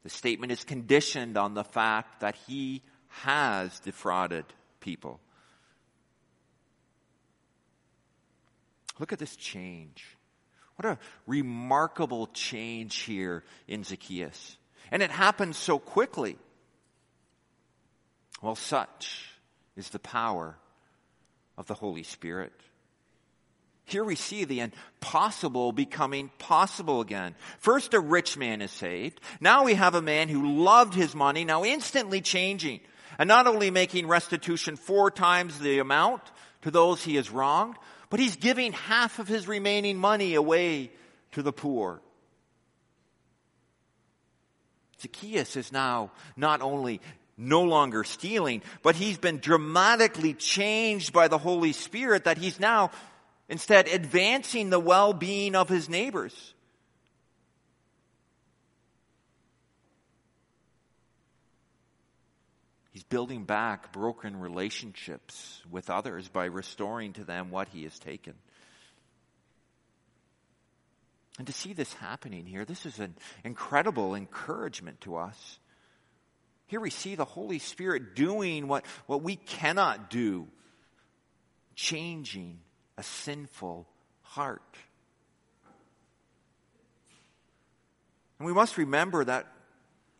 The 0.02 0.10
statement 0.10 0.52
is 0.52 0.64
conditioned 0.64 1.36
on 1.36 1.54
the 1.54 1.64
fact 1.64 2.20
that 2.20 2.36
he 2.46 2.82
has 3.08 3.80
defrauded 3.80 4.44
people. 4.80 5.20
Look 8.98 9.12
at 9.12 9.18
this 9.18 9.36
change. 9.36 10.04
What 10.76 10.86
a 10.86 10.98
remarkable 11.26 12.28
change 12.28 12.96
here 12.98 13.44
in 13.66 13.84
Zacchaeus. 13.84 14.56
And 14.90 15.02
it 15.02 15.10
happens 15.10 15.56
so 15.56 15.78
quickly. 15.78 16.36
Well, 18.42 18.54
such 18.54 19.27
is 19.78 19.88
the 19.90 19.98
power 19.98 20.56
of 21.56 21.66
the 21.66 21.74
Holy 21.74 22.02
Spirit. 22.02 22.52
Here 23.84 24.04
we 24.04 24.16
see 24.16 24.44
the 24.44 24.60
impossible 24.60 25.72
becoming 25.72 26.30
possible 26.38 27.00
again. 27.00 27.34
First, 27.58 27.94
a 27.94 28.00
rich 28.00 28.36
man 28.36 28.60
is 28.60 28.70
saved. 28.70 29.18
Now 29.40 29.64
we 29.64 29.74
have 29.74 29.94
a 29.94 30.02
man 30.02 30.28
who 30.28 30.62
loved 30.62 30.92
his 30.92 31.14
money, 31.14 31.44
now 31.44 31.64
instantly 31.64 32.20
changing 32.20 32.80
and 33.18 33.28
not 33.28 33.46
only 33.46 33.70
making 33.70 34.06
restitution 34.06 34.76
four 34.76 35.10
times 35.10 35.58
the 35.58 35.78
amount 35.78 36.22
to 36.62 36.70
those 36.70 37.02
he 37.02 37.16
has 37.16 37.30
wronged, 37.30 37.76
but 38.10 38.20
he's 38.20 38.36
giving 38.36 38.72
half 38.72 39.18
of 39.18 39.28
his 39.28 39.48
remaining 39.48 39.96
money 39.96 40.34
away 40.34 40.90
to 41.32 41.42
the 41.42 41.52
poor. 41.52 42.02
Zacchaeus 45.00 45.56
is 45.56 45.72
now 45.72 46.10
not 46.36 46.60
only 46.60 47.00
no 47.38 47.62
longer 47.62 48.04
stealing, 48.04 48.62
but 48.82 48.96
he's 48.96 49.16
been 49.16 49.38
dramatically 49.38 50.34
changed 50.34 51.12
by 51.12 51.28
the 51.28 51.38
Holy 51.38 51.72
Spirit 51.72 52.24
that 52.24 52.36
he's 52.36 52.58
now 52.58 52.90
instead 53.48 53.88
advancing 53.88 54.68
the 54.68 54.80
well-being 54.80 55.54
of 55.54 55.68
his 55.68 55.88
neighbors. 55.88 56.54
He's 62.90 63.04
building 63.04 63.44
back 63.44 63.92
broken 63.92 64.40
relationships 64.40 65.62
with 65.70 65.88
others 65.88 66.28
by 66.28 66.46
restoring 66.46 67.12
to 67.12 67.24
them 67.24 67.52
what 67.52 67.68
he 67.68 67.84
has 67.84 67.96
taken. 68.00 68.34
And 71.38 71.46
to 71.46 71.52
see 71.52 71.72
this 71.72 71.92
happening 71.94 72.44
here, 72.44 72.64
this 72.64 72.84
is 72.84 72.98
an 72.98 73.14
incredible 73.44 74.16
encouragement 74.16 75.00
to 75.02 75.14
us. 75.14 75.60
Here 76.68 76.80
we 76.80 76.90
see 76.90 77.14
the 77.14 77.24
Holy 77.24 77.58
Spirit 77.58 78.14
doing 78.14 78.68
what, 78.68 78.84
what 79.06 79.22
we 79.22 79.36
cannot 79.36 80.10
do, 80.10 80.46
changing 81.74 82.60
a 82.98 83.02
sinful 83.02 83.88
heart. 84.20 84.62
And 88.38 88.46
we 88.46 88.52
must 88.52 88.76
remember 88.76 89.24
that 89.24 89.46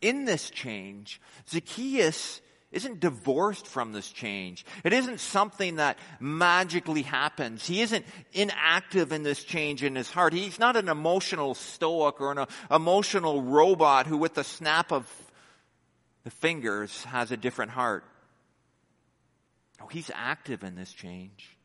in 0.01 0.25
this 0.25 0.49
change, 0.49 1.21
Zacchaeus 1.49 2.41
isn't 2.71 2.99
divorced 2.99 3.67
from 3.67 3.93
this 3.93 4.09
change. 4.09 4.65
It 4.83 4.93
isn't 4.93 5.19
something 5.19 5.77
that 5.77 5.97
magically 6.19 7.01
happens. 7.03 7.65
He 7.65 7.81
isn't 7.81 8.05
inactive 8.33 9.11
in 9.11 9.23
this 9.23 9.43
change 9.43 9.83
in 9.83 9.95
his 9.95 10.09
heart. 10.09 10.33
He's 10.33 10.59
not 10.59 10.75
an 10.75 10.89
emotional 10.89 11.55
stoic 11.55 12.21
or 12.21 12.31
an 12.31 12.47
emotional 12.71 13.41
robot 13.41 14.07
who 14.07 14.17
with 14.17 14.35
the 14.35 14.43
snap 14.43 14.91
of 14.91 15.07
the 16.29 16.35
fingers 16.35 17.03
has 17.05 17.31
a 17.31 17.37
different 17.37 17.71
heart. 17.71 18.05
No, 19.79 19.87
he's 19.87 20.11
active 20.13 20.63
in 20.63 20.75
this 20.75 20.93
change. 20.93 21.57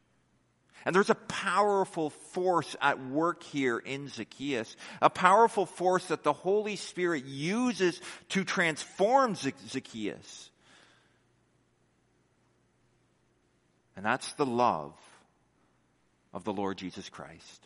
And 0.86 0.94
there's 0.94 1.10
a 1.10 1.14
powerful 1.14 2.08
force 2.08 2.74
at 2.80 2.98
work 2.98 3.42
here 3.42 3.76
in 3.76 4.08
Zacchaeus, 4.08 4.74
a 5.02 5.10
powerful 5.10 5.66
force 5.66 6.06
that 6.06 6.22
the 6.22 6.32
Holy 6.32 6.76
Spirit 6.76 7.26
uses 7.26 8.00
to 8.30 8.42
transform 8.42 9.34
Zacchaeus. 9.34 10.50
And 13.96 14.06
that's 14.06 14.32
the 14.32 14.46
love 14.46 14.94
of 16.32 16.44
the 16.44 16.54
Lord 16.54 16.78
Jesus 16.78 17.10
Christ. 17.10 17.62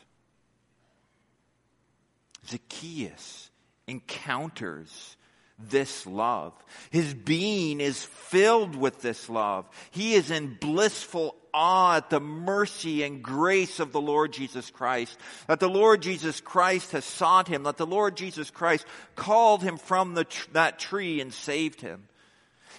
Zacchaeus 2.48 3.50
encounters 3.86 5.16
this 5.58 6.06
love. 6.06 6.52
His 6.90 7.14
being 7.14 7.80
is 7.80 8.04
filled 8.04 8.76
with 8.76 9.02
this 9.02 9.28
love. 9.28 9.68
He 9.90 10.14
is 10.14 10.30
in 10.30 10.56
blissful 10.60 11.34
awe 11.52 11.96
at 11.96 12.10
the 12.10 12.20
mercy 12.20 13.02
and 13.02 13.22
grace 13.22 13.80
of 13.80 13.90
the 13.90 14.00
Lord 14.00 14.32
Jesus 14.32 14.70
Christ. 14.70 15.18
That 15.48 15.60
the 15.60 15.68
Lord 15.68 16.02
Jesus 16.02 16.40
Christ 16.40 16.92
has 16.92 17.04
sought 17.04 17.48
him. 17.48 17.64
That 17.64 17.76
the 17.76 17.86
Lord 17.86 18.16
Jesus 18.16 18.50
Christ 18.50 18.86
called 19.16 19.62
him 19.62 19.78
from 19.78 20.14
the, 20.14 20.26
that 20.52 20.78
tree 20.78 21.20
and 21.20 21.34
saved 21.34 21.80
him. 21.80 22.04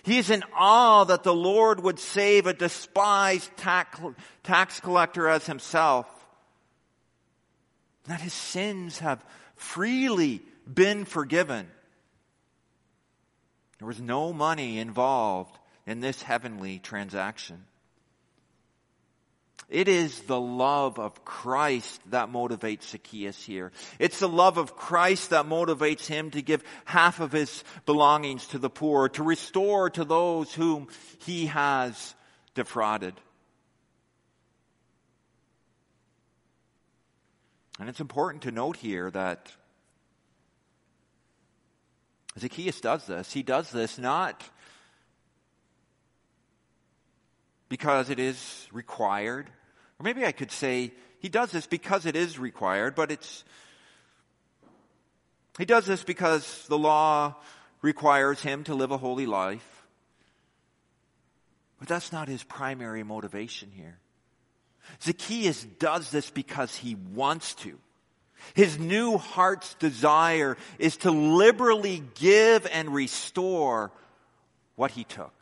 He's 0.03 0.29
in 0.29 0.43
awe 0.55 1.03
that 1.03 1.23
the 1.23 1.33
Lord 1.33 1.81
would 1.81 1.99
save 1.99 2.47
a 2.47 2.53
despised 2.53 3.51
tax 3.57 4.79
collector 4.79 5.27
as 5.27 5.45
himself. 5.45 6.07
That 8.05 8.21
his 8.21 8.33
sins 8.33 8.99
have 8.99 9.23
freely 9.55 10.41
been 10.73 11.03
forgiven. 11.03 11.67
There 13.79 13.87
was 13.87 14.01
no 14.01 14.31
money 14.33 14.77
involved 14.77 15.57
in 15.87 16.01
this 16.01 16.21
heavenly 16.21 16.79
transaction. 16.79 17.65
It 19.69 19.87
is 19.87 20.19
the 20.21 20.39
love 20.39 20.97
of 20.97 21.23
Christ 21.23 22.01
that 22.09 22.29
motivates 22.29 22.89
Zacchaeus 22.89 23.41
here. 23.43 23.71
It's 23.99 24.19
the 24.19 24.27
love 24.27 24.57
of 24.57 24.75
Christ 24.75 25.29
that 25.29 25.45
motivates 25.45 26.07
him 26.07 26.31
to 26.31 26.41
give 26.41 26.63
half 26.85 27.19
of 27.19 27.31
his 27.31 27.63
belongings 27.85 28.47
to 28.47 28.57
the 28.57 28.69
poor, 28.69 29.09
to 29.09 29.23
restore 29.23 29.91
to 29.91 30.03
those 30.03 30.53
whom 30.53 30.87
he 31.19 31.45
has 31.47 32.15
defrauded. 32.55 33.13
And 37.79 37.87
it's 37.87 38.01
important 38.01 38.43
to 38.43 38.51
note 38.51 38.75
here 38.75 39.09
that 39.11 39.51
Zacchaeus 42.37 42.79
does 42.79 43.05
this. 43.07 43.31
He 43.31 43.43
does 43.43 43.71
this 43.71 43.97
not 43.97 44.43
because 47.69 48.09
it 48.09 48.19
is 48.19 48.67
required, 48.71 49.47
or 49.99 50.03
maybe 50.03 50.25
I 50.25 50.31
could 50.31 50.51
say 50.51 50.91
he 51.19 51.29
does 51.29 51.51
this 51.51 51.67
because 51.67 52.05
it 52.05 52.15
is 52.15 52.39
required, 52.39 52.95
but 52.95 53.11
it's, 53.11 53.43
he 55.57 55.65
does 55.65 55.85
this 55.85 56.03
because 56.03 56.65
the 56.67 56.77
law 56.77 57.35
requires 57.81 58.41
him 58.41 58.63
to 58.65 58.75
live 58.75 58.91
a 58.91 58.97
holy 58.97 59.25
life. 59.25 59.85
But 61.77 61.87
that's 61.87 62.11
not 62.11 62.27
his 62.27 62.43
primary 62.43 63.03
motivation 63.03 63.71
here. 63.71 63.99
Zacchaeus 65.01 65.63
does 65.63 66.11
this 66.11 66.29
because 66.29 66.75
he 66.75 66.95
wants 66.95 67.53
to. 67.55 67.79
His 68.53 68.79
new 68.79 69.17
heart's 69.17 69.73
desire 69.75 70.57
is 70.77 70.97
to 70.97 71.11
liberally 71.11 72.03
give 72.15 72.67
and 72.71 72.93
restore 72.93 73.91
what 74.75 74.91
he 74.91 75.03
took. 75.03 75.33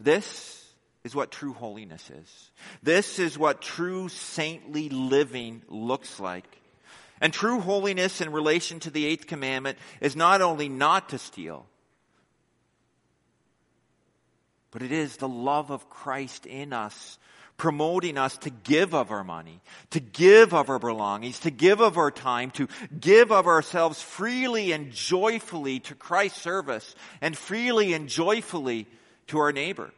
This 0.00 0.64
is 1.04 1.14
what 1.14 1.30
true 1.30 1.52
holiness 1.52 2.10
is. 2.10 2.50
This 2.82 3.18
is 3.18 3.38
what 3.38 3.60
true 3.60 4.08
saintly 4.08 4.88
living 4.88 5.62
looks 5.68 6.18
like. 6.18 6.46
And 7.20 7.32
true 7.32 7.60
holiness 7.60 8.20
in 8.20 8.32
relation 8.32 8.80
to 8.80 8.90
the 8.90 9.06
eighth 9.06 9.26
commandment 9.26 9.78
is 10.00 10.16
not 10.16 10.42
only 10.42 10.68
not 10.68 11.10
to 11.10 11.18
steal, 11.18 11.66
but 14.70 14.82
it 14.82 14.92
is 14.92 15.16
the 15.16 15.28
love 15.28 15.70
of 15.70 15.88
Christ 15.88 16.46
in 16.46 16.72
us 16.72 17.18
promoting 17.56 18.18
us 18.18 18.36
to 18.38 18.50
give 18.50 18.94
of 18.94 19.10
our 19.10 19.24
money, 19.24 19.60
to 19.90 20.00
give 20.00 20.52
of 20.52 20.68
our 20.68 20.78
belongings, 20.78 21.38
to 21.40 21.50
give 21.50 21.80
of 21.80 21.96
our 21.96 22.10
time, 22.10 22.50
to 22.52 22.68
give 22.98 23.30
of 23.30 23.46
ourselves 23.46 24.02
freely 24.02 24.72
and 24.72 24.90
joyfully 24.90 25.80
to 25.80 25.94
Christ's 25.94 26.42
service 26.42 26.94
and 27.20 27.36
freely 27.36 27.92
and 27.92 28.08
joyfully 28.08 28.86
to 29.28 29.38
our 29.38 29.52
neighbor. 29.52 29.92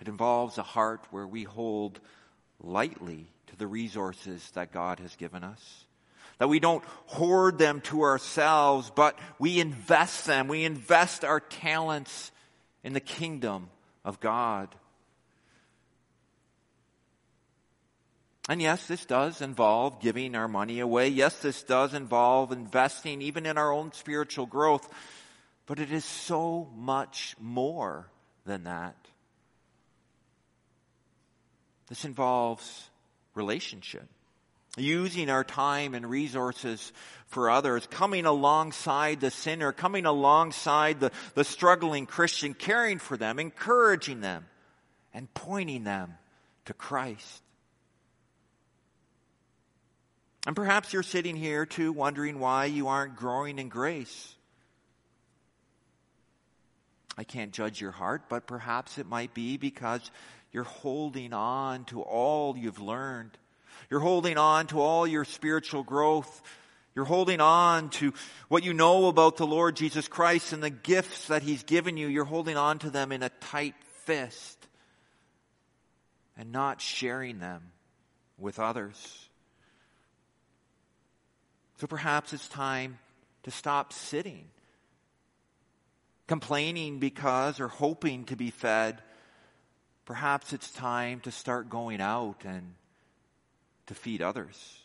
It 0.00 0.08
involves 0.08 0.58
a 0.58 0.62
heart 0.62 1.04
where 1.10 1.26
we 1.26 1.44
hold 1.44 2.00
lightly 2.60 3.26
to 3.48 3.56
the 3.56 3.66
resources 3.66 4.48
that 4.52 4.72
God 4.72 5.00
has 5.00 5.14
given 5.16 5.44
us 5.44 5.84
that 6.38 6.48
we 6.48 6.60
don't 6.60 6.84
hoard 7.06 7.58
them 7.58 7.80
to 7.82 8.02
ourselves, 8.02 8.90
but 8.94 9.18
we 9.38 9.60
invest 9.60 10.26
them. 10.26 10.48
We 10.48 10.64
invest 10.64 11.24
our 11.24 11.40
talents 11.40 12.30
in 12.84 12.92
the 12.92 13.00
kingdom 13.00 13.70
of 14.04 14.20
God. 14.20 14.74
And 18.48 18.62
yes, 18.62 18.86
this 18.86 19.04
does 19.04 19.42
involve 19.42 20.00
giving 20.00 20.34
our 20.34 20.48
money 20.48 20.80
away. 20.80 21.08
Yes, 21.08 21.38
this 21.40 21.62
does 21.62 21.92
involve 21.92 22.50
investing 22.50 23.20
even 23.20 23.44
in 23.44 23.58
our 23.58 23.70
own 23.70 23.92
spiritual 23.92 24.46
growth. 24.46 24.88
But 25.66 25.78
it 25.80 25.92
is 25.92 26.04
so 26.06 26.70
much 26.74 27.36
more 27.38 28.08
than 28.46 28.64
that. 28.64 28.96
This 31.88 32.06
involves 32.06 32.88
relationship, 33.34 34.08
using 34.80 35.30
our 35.30 35.44
time 35.44 35.94
and 35.94 36.08
resources 36.08 36.92
for 37.26 37.50
others, 37.50 37.86
coming 37.90 38.24
alongside 38.24 39.20
the 39.20 39.30
sinner, 39.30 39.72
coming 39.72 40.06
alongside 40.06 41.00
the, 41.00 41.12
the 41.34 41.44
struggling 41.44 42.06
Christian, 42.06 42.54
caring 42.54 42.98
for 42.98 43.16
them, 43.16 43.38
encouraging 43.38 44.20
them, 44.20 44.46
and 45.12 45.32
pointing 45.34 45.84
them 45.84 46.14
to 46.64 46.74
Christ. 46.74 47.42
And 50.46 50.56
perhaps 50.56 50.92
you're 50.92 51.02
sitting 51.02 51.36
here 51.36 51.66
too 51.66 51.92
wondering 51.92 52.38
why 52.38 52.66
you 52.66 52.88
aren't 52.88 53.16
growing 53.16 53.58
in 53.58 53.68
grace. 53.68 54.34
I 57.18 57.24
can't 57.24 57.52
judge 57.52 57.80
your 57.80 57.90
heart, 57.90 58.22
but 58.28 58.46
perhaps 58.46 58.96
it 58.96 59.06
might 59.06 59.34
be 59.34 59.56
because 59.56 60.10
you're 60.52 60.64
holding 60.64 61.32
on 61.32 61.84
to 61.86 62.00
all 62.00 62.56
you've 62.56 62.80
learned. 62.80 63.36
You're 63.90 64.00
holding 64.00 64.36
on 64.36 64.66
to 64.68 64.80
all 64.80 65.06
your 65.06 65.24
spiritual 65.24 65.82
growth. 65.82 66.42
You're 66.94 67.04
holding 67.04 67.40
on 67.40 67.90
to 67.90 68.12
what 68.48 68.64
you 68.64 68.74
know 68.74 69.06
about 69.06 69.36
the 69.36 69.46
Lord 69.46 69.76
Jesus 69.76 70.08
Christ 70.08 70.52
and 70.52 70.62
the 70.62 70.70
gifts 70.70 71.28
that 71.28 71.42
He's 71.42 71.62
given 71.62 71.96
you. 71.96 72.08
You're 72.08 72.24
holding 72.24 72.56
on 72.56 72.78
to 72.80 72.90
them 72.90 73.12
in 73.12 73.22
a 73.22 73.28
tight 73.28 73.74
fist 74.04 74.66
and 76.36 76.52
not 76.52 76.80
sharing 76.80 77.38
them 77.38 77.72
with 78.36 78.58
others. 78.58 79.28
So 81.78 81.86
perhaps 81.86 82.32
it's 82.32 82.48
time 82.48 82.98
to 83.44 83.50
stop 83.50 83.92
sitting 83.92 84.44
complaining 86.28 86.98
because 86.98 87.58
or 87.58 87.68
hoping 87.68 88.24
to 88.26 88.36
be 88.36 88.50
fed, 88.50 89.02
perhaps 90.04 90.52
it's 90.52 90.70
time 90.70 91.20
to 91.20 91.32
start 91.32 91.68
going 91.68 92.00
out 92.00 92.42
and 92.44 92.74
to 93.88 93.94
feed 93.94 94.22
others. 94.22 94.78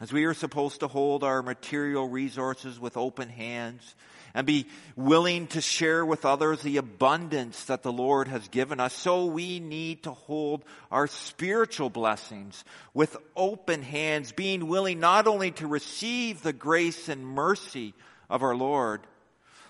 As 0.00 0.12
we 0.12 0.24
are 0.24 0.34
supposed 0.34 0.80
to 0.80 0.88
hold 0.88 1.22
our 1.22 1.42
material 1.42 2.08
resources 2.08 2.80
with 2.80 2.96
open 2.96 3.28
hands 3.28 3.94
and 4.34 4.46
be 4.46 4.66
willing 4.96 5.46
to 5.48 5.60
share 5.60 6.04
with 6.04 6.24
others 6.24 6.62
the 6.62 6.78
abundance 6.78 7.66
that 7.66 7.82
the 7.82 7.92
Lord 7.92 8.26
has 8.26 8.48
given 8.48 8.80
us, 8.80 8.94
so 8.94 9.26
we 9.26 9.60
need 9.60 10.04
to 10.04 10.12
hold 10.12 10.64
our 10.90 11.06
spiritual 11.06 11.90
blessings 11.90 12.64
with 12.94 13.16
open 13.36 13.82
hands, 13.82 14.32
being 14.32 14.66
willing 14.66 14.98
not 14.98 15.26
only 15.28 15.50
to 15.52 15.66
receive 15.66 16.42
the 16.42 16.54
grace 16.54 17.08
and 17.08 17.24
mercy 17.24 17.94
of 18.30 18.42
our 18.42 18.56
Lord, 18.56 19.02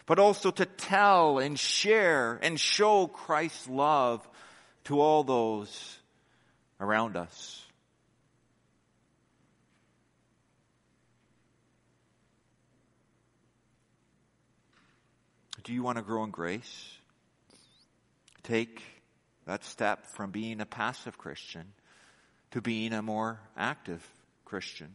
but 0.07 0.21
also 0.21 0.53
to 0.53 0.65
tell 0.65 1.39
and 1.39 1.59
share 1.59 2.39
and 2.41 2.59
show 2.59 3.09
Christ's 3.09 3.69
love 3.69 4.27
to 4.85 5.01
all 5.01 5.25
those 5.25 5.99
around 6.81 7.17
us. 7.17 7.65
Do 15.63 15.73
you 15.73 15.83
want 15.83 15.99
to 15.99 16.03
grow 16.03 16.25
in 16.25 16.31
grace? 16.31 16.97
Take 18.43 18.83
that 19.47 19.65
step 19.65 20.07
from 20.07 20.31
being 20.31 20.61
a 20.61 20.67
passive 20.67 21.19
Christian 21.19 21.73
to 22.51 22.61
being 22.61 22.93
a 22.93 23.03
more 23.03 23.41
active 23.57 24.05
Christian. 24.45 24.95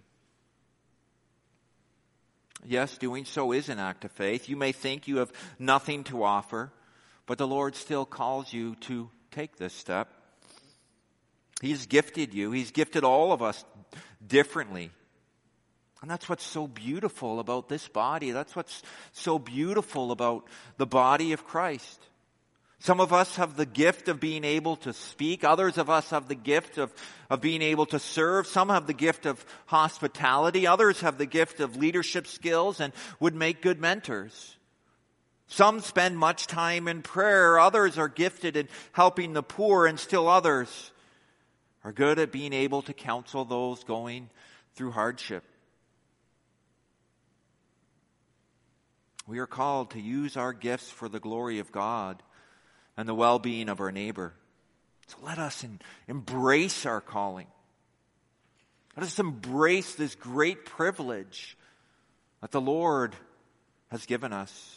Yes, 2.65 2.97
doing 2.97 3.25
so 3.25 3.51
is 3.53 3.69
an 3.69 3.79
act 3.79 4.03
of 4.03 4.11
faith. 4.11 4.49
You 4.49 4.57
may 4.57 4.71
think 4.71 5.07
you 5.07 5.17
have 5.17 5.31
nothing 5.57 6.03
to 6.05 6.23
offer, 6.23 6.71
but 7.25 7.37
the 7.37 7.47
Lord 7.47 7.75
still 7.75 8.05
calls 8.05 8.51
you 8.51 8.75
to 8.81 9.09
take 9.37 9.57
this 9.57 9.73
step. 9.73 10.11
He's 11.61 11.85
gifted 11.85 12.33
you. 12.33 12.51
He's 12.51 12.71
gifted 12.71 13.03
all 13.03 13.31
of 13.31 13.43
us 13.43 13.63
differently. 14.25 14.89
And 16.01 16.09
that's 16.09 16.27
what's 16.27 16.43
so 16.43 16.65
beautiful 16.65 17.39
about 17.39 17.69
this 17.69 17.87
body. 17.87 18.31
That's 18.31 18.55
what's 18.55 18.81
so 19.11 19.37
beautiful 19.37 20.11
about 20.11 20.47
the 20.77 20.87
body 20.87 21.33
of 21.33 21.45
Christ. 21.45 21.99
Some 22.79 22.99
of 22.99 23.13
us 23.13 23.35
have 23.35 23.55
the 23.55 23.67
gift 23.67 24.07
of 24.07 24.19
being 24.19 24.43
able 24.43 24.75
to 24.77 24.91
speak. 24.91 25.43
Others 25.43 25.77
of 25.77 25.87
us 25.87 26.09
have 26.09 26.27
the 26.27 26.35
gift 26.35 26.79
of, 26.79 26.91
of 27.29 27.39
being 27.39 27.61
able 27.61 27.85
to 27.87 27.99
serve. 27.99 28.47
Some 28.47 28.69
have 28.69 28.87
the 28.87 28.93
gift 28.93 29.27
of 29.27 29.45
hospitality. 29.67 30.65
Others 30.65 31.01
have 31.01 31.19
the 31.19 31.27
gift 31.27 31.59
of 31.59 31.75
leadership 31.75 32.25
skills 32.25 32.79
and 32.79 32.91
would 33.19 33.35
make 33.35 33.61
good 33.61 33.79
mentors. 33.79 34.56
Some 35.47 35.79
spend 35.79 36.17
much 36.17 36.47
time 36.47 36.87
in 36.87 37.01
prayer. 37.01 37.59
Others 37.59 37.97
are 37.97 38.09
gifted 38.09 38.57
in 38.57 38.67
helping 38.91 39.33
the 39.33 39.43
poor 39.43 39.85
and 39.85 39.99
still 39.99 40.27
others 40.27 40.91
are 41.83 41.93
good 41.93 42.19
at 42.19 42.31
being 42.33 42.51
able 42.51 42.81
to 42.83 42.93
counsel 42.93 43.45
those 43.45 43.83
going 43.85 44.29
through 44.75 44.91
hardship. 44.91 45.43
We 49.25 49.39
are 49.39 49.47
called 49.47 49.91
to 49.91 50.01
use 50.01 50.37
our 50.37 50.53
gifts 50.53 50.89
for 50.89 51.09
the 51.09 51.19
glory 51.19 51.59
of 51.59 51.71
God 51.71 52.21
and 52.95 53.07
the 53.07 53.15
well 53.15 53.39
being 53.39 53.69
of 53.69 53.79
our 53.79 53.91
neighbor. 53.91 54.33
So 55.07 55.17
let 55.23 55.37
us 55.37 55.65
embrace 56.07 56.85
our 56.85 57.01
calling. 57.01 57.47
Let 58.97 59.05
us 59.05 59.19
embrace 59.19 59.95
this 59.95 60.15
great 60.15 60.65
privilege 60.65 61.57
that 62.41 62.51
the 62.51 62.61
Lord 62.61 63.15
has 63.89 64.05
given 64.05 64.33
us. 64.33 64.76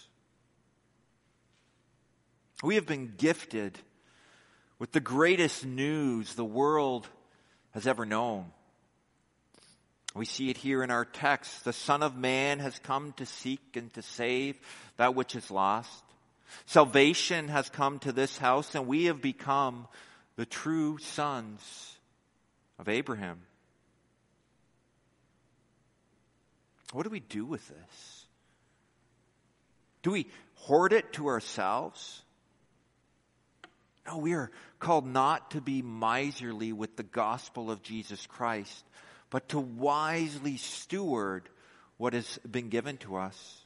We 2.62 2.74
have 2.74 2.86
been 2.86 3.14
gifted 3.16 3.78
with 4.78 4.92
the 4.92 5.00
greatest 5.00 5.64
news 5.64 6.34
the 6.34 6.44
world 6.44 7.08
has 7.72 7.86
ever 7.86 8.04
known. 8.04 8.46
We 10.14 10.24
see 10.24 10.50
it 10.50 10.56
here 10.56 10.82
in 10.82 10.90
our 10.90 11.04
text. 11.04 11.64
The 11.64 11.72
Son 11.72 12.02
of 12.02 12.16
Man 12.16 12.58
has 12.58 12.78
come 12.80 13.12
to 13.14 13.26
seek 13.26 13.76
and 13.76 13.92
to 13.94 14.02
save 14.02 14.58
that 14.96 15.14
which 15.14 15.36
is 15.36 15.50
lost. 15.50 16.02
Salvation 16.66 17.48
has 17.48 17.68
come 17.68 18.00
to 18.00 18.12
this 18.12 18.36
house 18.36 18.74
and 18.74 18.86
we 18.86 19.04
have 19.04 19.22
become 19.22 19.86
the 20.36 20.46
true 20.46 20.98
sons 20.98 21.96
of 22.78 22.88
Abraham. 22.88 23.40
What 26.92 27.04
do 27.04 27.10
we 27.10 27.20
do 27.20 27.44
with 27.44 27.66
this? 27.68 28.26
Do 30.02 30.10
we 30.10 30.26
hoard 30.54 30.92
it 30.92 31.12
to 31.12 31.28
ourselves? 31.28 32.22
No, 34.10 34.18
we 34.18 34.32
are 34.32 34.50
called 34.80 35.06
not 35.06 35.52
to 35.52 35.60
be 35.60 35.82
miserly 35.82 36.72
with 36.72 36.96
the 36.96 37.02
gospel 37.04 37.70
of 37.70 37.82
Jesus 37.82 38.26
Christ, 38.26 38.84
but 39.28 39.50
to 39.50 39.60
wisely 39.60 40.56
steward 40.56 41.48
what 41.96 42.14
has 42.14 42.38
been 42.38 42.70
given 42.70 42.96
to 42.98 43.16
us. 43.16 43.64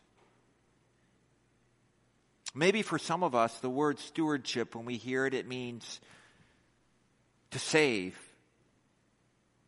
Maybe 2.54 2.82
for 2.82 2.98
some 2.98 3.22
of 3.22 3.34
us, 3.34 3.58
the 3.60 3.70
word 3.70 3.98
stewardship, 3.98 4.74
when 4.74 4.84
we 4.84 4.96
hear 4.96 5.24
it, 5.24 5.34
it 5.34 5.48
means 5.48 6.00
to 7.52 7.58
save. 7.58 8.18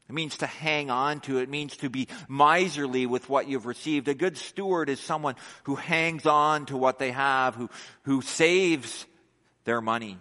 It 0.09 0.14
means 0.14 0.37
to 0.39 0.47
hang 0.47 0.91
on 0.91 1.20
to. 1.20 1.39
It 1.39 1.49
means 1.49 1.77
to 1.79 1.89
be 1.89 2.09
miserly 2.29 3.07
with 3.07 3.29
what 3.29 3.49
you've 3.49 3.66
received. 3.66 4.09
A 4.09 4.14
good 4.14 4.37
steward 4.37 4.91
is 4.91 5.01
someone 5.01 5.37
who 5.64 5.74
hangs 5.74 6.27
on 6.27 6.66
to 6.66 6.77
what 6.77 6.99
they 6.99 7.12
have, 7.12 7.55
who, 7.55 7.70
who 8.03 8.20
saves 8.20 9.07
their 9.64 9.81
money, 9.81 10.18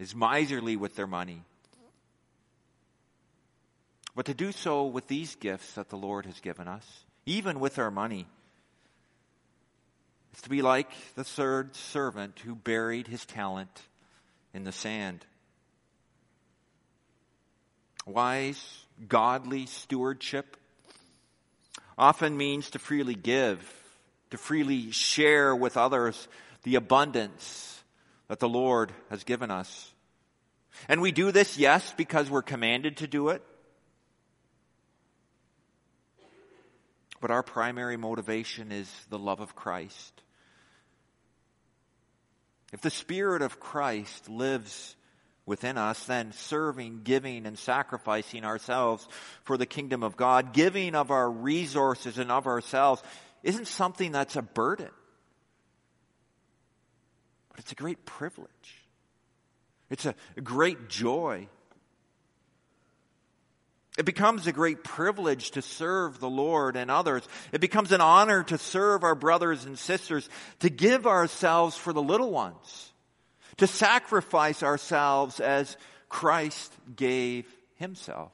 is 0.00 0.14
miserly 0.14 0.76
with 0.76 0.96
their 0.96 1.06
money. 1.06 1.42
But 4.16 4.26
to 4.26 4.34
do 4.34 4.50
so 4.50 4.86
with 4.86 5.06
these 5.06 5.36
gifts 5.36 5.74
that 5.74 5.90
the 5.90 5.96
Lord 5.96 6.26
has 6.26 6.40
given 6.40 6.66
us, 6.66 7.04
even 7.26 7.60
with 7.60 7.78
our 7.78 7.90
money, 7.90 8.26
is 10.34 10.40
to 10.42 10.48
be 10.48 10.62
like 10.62 10.90
the 11.14 11.24
third 11.24 11.76
servant 11.76 12.40
who 12.40 12.54
buried 12.54 13.06
his 13.06 13.24
talent 13.24 13.82
in 14.54 14.64
the 14.64 14.72
sand. 14.72 15.24
Wise, 18.06 18.84
godly 19.06 19.66
stewardship 19.66 20.56
often 21.98 22.36
means 22.36 22.70
to 22.70 22.78
freely 22.78 23.14
give, 23.14 23.58
to 24.30 24.38
freely 24.38 24.90
share 24.90 25.54
with 25.54 25.76
others 25.76 26.26
the 26.62 26.76
abundance 26.76 27.79
that 28.30 28.38
the 28.38 28.48
Lord 28.48 28.92
has 29.10 29.24
given 29.24 29.50
us. 29.50 29.92
And 30.88 31.02
we 31.02 31.10
do 31.10 31.32
this, 31.32 31.58
yes, 31.58 31.92
because 31.96 32.30
we're 32.30 32.42
commanded 32.42 32.98
to 32.98 33.08
do 33.08 33.30
it, 33.30 33.42
but 37.20 37.32
our 37.32 37.42
primary 37.42 37.96
motivation 37.96 38.70
is 38.70 38.88
the 39.08 39.18
love 39.18 39.40
of 39.40 39.56
Christ. 39.56 40.22
If 42.72 42.82
the 42.82 42.90
Spirit 42.90 43.42
of 43.42 43.58
Christ 43.58 44.28
lives 44.28 44.94
within 45.44 45.76
us, 45.76 46.04
then 46.04 46.30
serving, 46.30 47.00
giving, 47.02 47.46
and 47.46 47.58
sacrificing 47.58 48.44
ourselves 48.44 49.08
for 49.42 49.56
the 49.56 49.66
kingdom 49.66 50.04
of 50.04 50.16
God, 50.16 50.52
giving 50.52 50.94
of 50.94 51.10
our 51.10 51.28
resources 51.28 52.16
and 52.16 52.30
of 52.30 52.46
ourselves, 52.46 53.02
isn't 53.42 53.66
something 53.66 54.12
that's 54.12 54.36
a 54.36 54.42
burden. 54.42 54.90
But 57.50 57.60
it's 57.60 57.72
a 57.72 57.76
great 57.76 58.04
privilege. 58.06 58.48
It's 59.90 60.06
a 60.06 60.14
great 60.42 60.88
joy. 60.88 61.48
It 63.98 64.04
becomes 64.04 64.46
a 64.46 64.52
great 64.52 64.84
privilege 64.84 65.50
to 65.52 65.62
serve 65.62 66.20
the 66.20 66.30
Lord 66.30 66.76
and 66.76 66.90
others. 66.90 67.26
It 67.52 67.60
becomes 67.60 67.92
an 67.92 68.00
honor 68.00 68.44
to 68.44 68.56
serve 68.56 69.02
our 69.02 69.16
brothers 69.16 69.64
and 69.64 69.78
sisters, 69.78 70.28
to 70.60 70.70
give 70.70 71.06
ourselves 71.06 71.76
for 71.76 71.92
the 71.92 72.02
little 72.02 72.30
ones, 72.30 72.92
to 73.56 73.66
sacrifice 73.66 74.62
ourselves 74.62 75.40
as 75.40 75.76
Christ 76.08 76.72
gave 76.96 77.46
himself. 77.76 78.32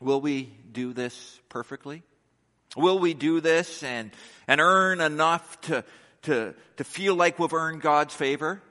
Will 0.00 0.20
we 0.20 0.52
do 0.72 0.92
this 0.92 1.38
perfectly? 1.48 2.02
Will 2.76 2.98
we 2.98 3.14
do 3.14 3.40
this 3.40 3.82
and, 3.82 4.10
and 4.46 4.60
earn 4.60 5.00
enough 5.00 5.60
to, 5.62 5.84
to, 6.22 6.54
to 6.76 6.84
feel 6.84 7.14
like 7.14 7.38
we've 7.38 7.52
earned 7.52 7.82
God's 7.82 8.14
favor? 8.14 8.62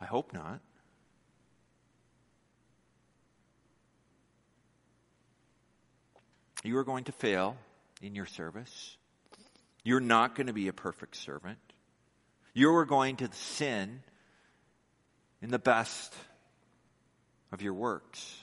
I 0.00 0.04
hope 0.04 0.32
not. 0.32 0.60
You 6.62 6.76
are 6.78 6.84
going 6.84 7.04
to 7.04 7.12
fail 7.12 7.56
in 8.02 8.14
your 8.14 8.26
service. 8.26 8.96
You're 9.84 10.00
not 10.00 10.34
going 10.34 10.48
to 10.48 10.52
be 10.52 10.68
a 10.68 10.72
perfect 10.72 11.16
servant. 11.16 11.58
You 12.54 12.74
are 12.74 12.84
going 12.84 13.16
to 13.16 13.30
sin 13.32 14.02
in 15.40 15.50
the 15.50 15.58
best 15.58 16.12
of 17.52 17.62
your 17.62 17.74
works. 17.74 18.36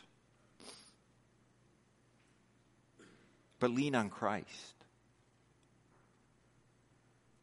But 3.63 3.71
lean 3.71 3.95
on 3.95 4.09
Christ. 4.09 4.75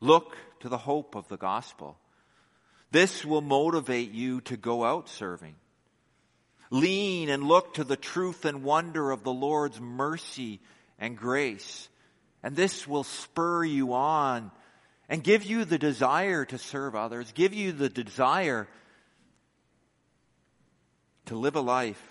Look 0.01 0.37
to 0.61 0.69
the 0.69 0.77
hope 0.77 1.15
of 1.15 1.27
the 1.29 1.39
gospel. 1.39 1.97
This 2.91 3.25
will 3.25 3.41
motivate 3.41 4.11
you 4.11 4.43
to 4.43 4.59
go 4.59 4.85
out 4.85 5.09
serving. 5.09 5.55
Lean 6.71 7.31
and 7.31 7.45
look 7.45 7.73
to 7.73 7.85
the 7.85 7.97
truth 7.97 8.45
and 8.45 8.63
wonder 8.63 9.11
of 9.13 9.25
the 9.25 9.33
Lord's 9.33 9.81
mercy 9.81 10.61
and 10.99 11.17
grace. 11.17 11.89
And 12.43 12.55
this 12.55 12.87
will 12.87 13.05
spur 13.05 13.65
you 13.65 13.95
on 13.95 14.51
and 15.09 15.25
give 15.25 15.43
you 15.43 15.65
the 15.65 15.79
desire 15.79 16.45
to 16.45 16.59
serve 16.59 16.95
others, 16.95 17.33
give 17.33 17.55
you 17.55 17.73
the 17.73 17.89
desire 17.89 18.69
to 21.25 21.35
live 21.35 21.57
a 21.57 21.63
life 21.63 22.07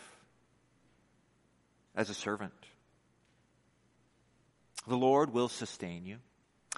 as 1.95 2.09
a 2.09 2.15
servant. 2.15 2.58
The 4.89 4.97
Lord 4.97 5.31
will 5.31 5.49
sustain 5.49 6.07
you. 6.07 6.17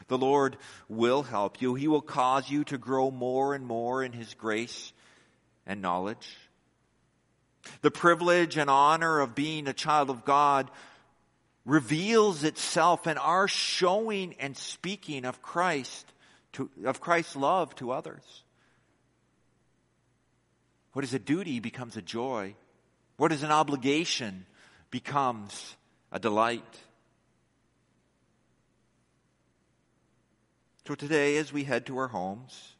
The 0.09 0.17
Lord 0.17 0.57
will 0.89 1.23
help 1.23 1.61
you. 1.61 1.75
He 1.75 1.87
will 1.87 2.01
cause 2.01 2.49
you 2.49 2.65
to 2.65 2.77
grow 2.77 3.09
more 3.09 3.55
and 3.55 3.65
more 3.65 4.03
in 4.03 4.11
His 4.11 4.33
grace 4.33 4.91
and 5.65 5.81
knowledge. 5.81 6.37
The 7.81 7.89
privilege 7.89 8.57
and 8.57 8.69
honor 8.69 9.21
of 9.21 9.33
being 9.33 9.65
a 9.65 9.73
child 9.73 10.09
of 10.09 10.25
God 10.25 10.69
reveals 11.65 12.43
itself 12.43 13.07
in 13.07 13.17
our 13.17 13.47
showing 13.47 14.35
and 14.39 14.57
speaking 14.57 15.23
of 15.23 15.41
Christ, 15.41 16.11
to, 16.53 16.69
of 16.83 16.99
Christ's 16.99 17.37
love 17.37 17.73
to 17.75 17.91
others. 17.91 18.43
What 20.91 21.05
is 21.05 21.13
a 21.13 21.19
duty 21.19 21.61
becomes 21.61 21.95
a 21.95 22.01
joy. 22.01 22.55
What 23.15 23.31
is 23.31 23.41
an 23.41 23.51
obligation 23.51 24.45
becomes 24.89 25.77
a 26.11 26.19
delight. 26.19 26.77
So 30.91 30.95
today, 30.95 31.37
as 31.37 31.53
we 31.53 31.63
head 31.63 31.85
to 31.85 31.97
our 31.99 32.09
homes, 32.09 32.75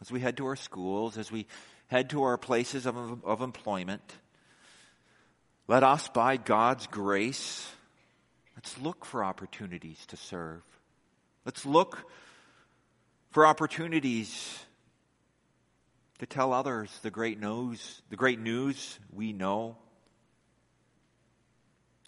as 0.00 0.10
we 0.10 0.18
head 0.18 0.36
to 0.38 0.46
our 0.46 0.56
schools, 0.56 1.16
as 1.16 1.30
we 1.30 1.46
head 1.86 2.10
to 2.10 2.24
our 2.24 2.36
places 2.36 2.86
of, 2.86 3.24
of 3.24 3.40
employment, 3.40 4.02
let 5.68 5.84
us, 5.84 6.08
by 6.08 6.38
God's 6.38 6.88
grace, 6.88 7.70
let's 8.56 8.76
look 8.78 9.04
for 9.04 9.22
opportunities 9.22 10.04
to 10.06 10.16
serve. 10.16 10.60
Let's 11.44 11.64
look 11.64 12.10
for 13.30 13.46
opportunities 13.46 14.58
to 16.18 16.26
tell 16.26 16.52
others 16.52 16.90
the 17.02 17.12
great 17.12 17.38
news, 17.38 18.02
the 18.10 18.16
great 18.16 18.40
news 18.40 18.98
we 19.12 19.32
know. 19.32 19.76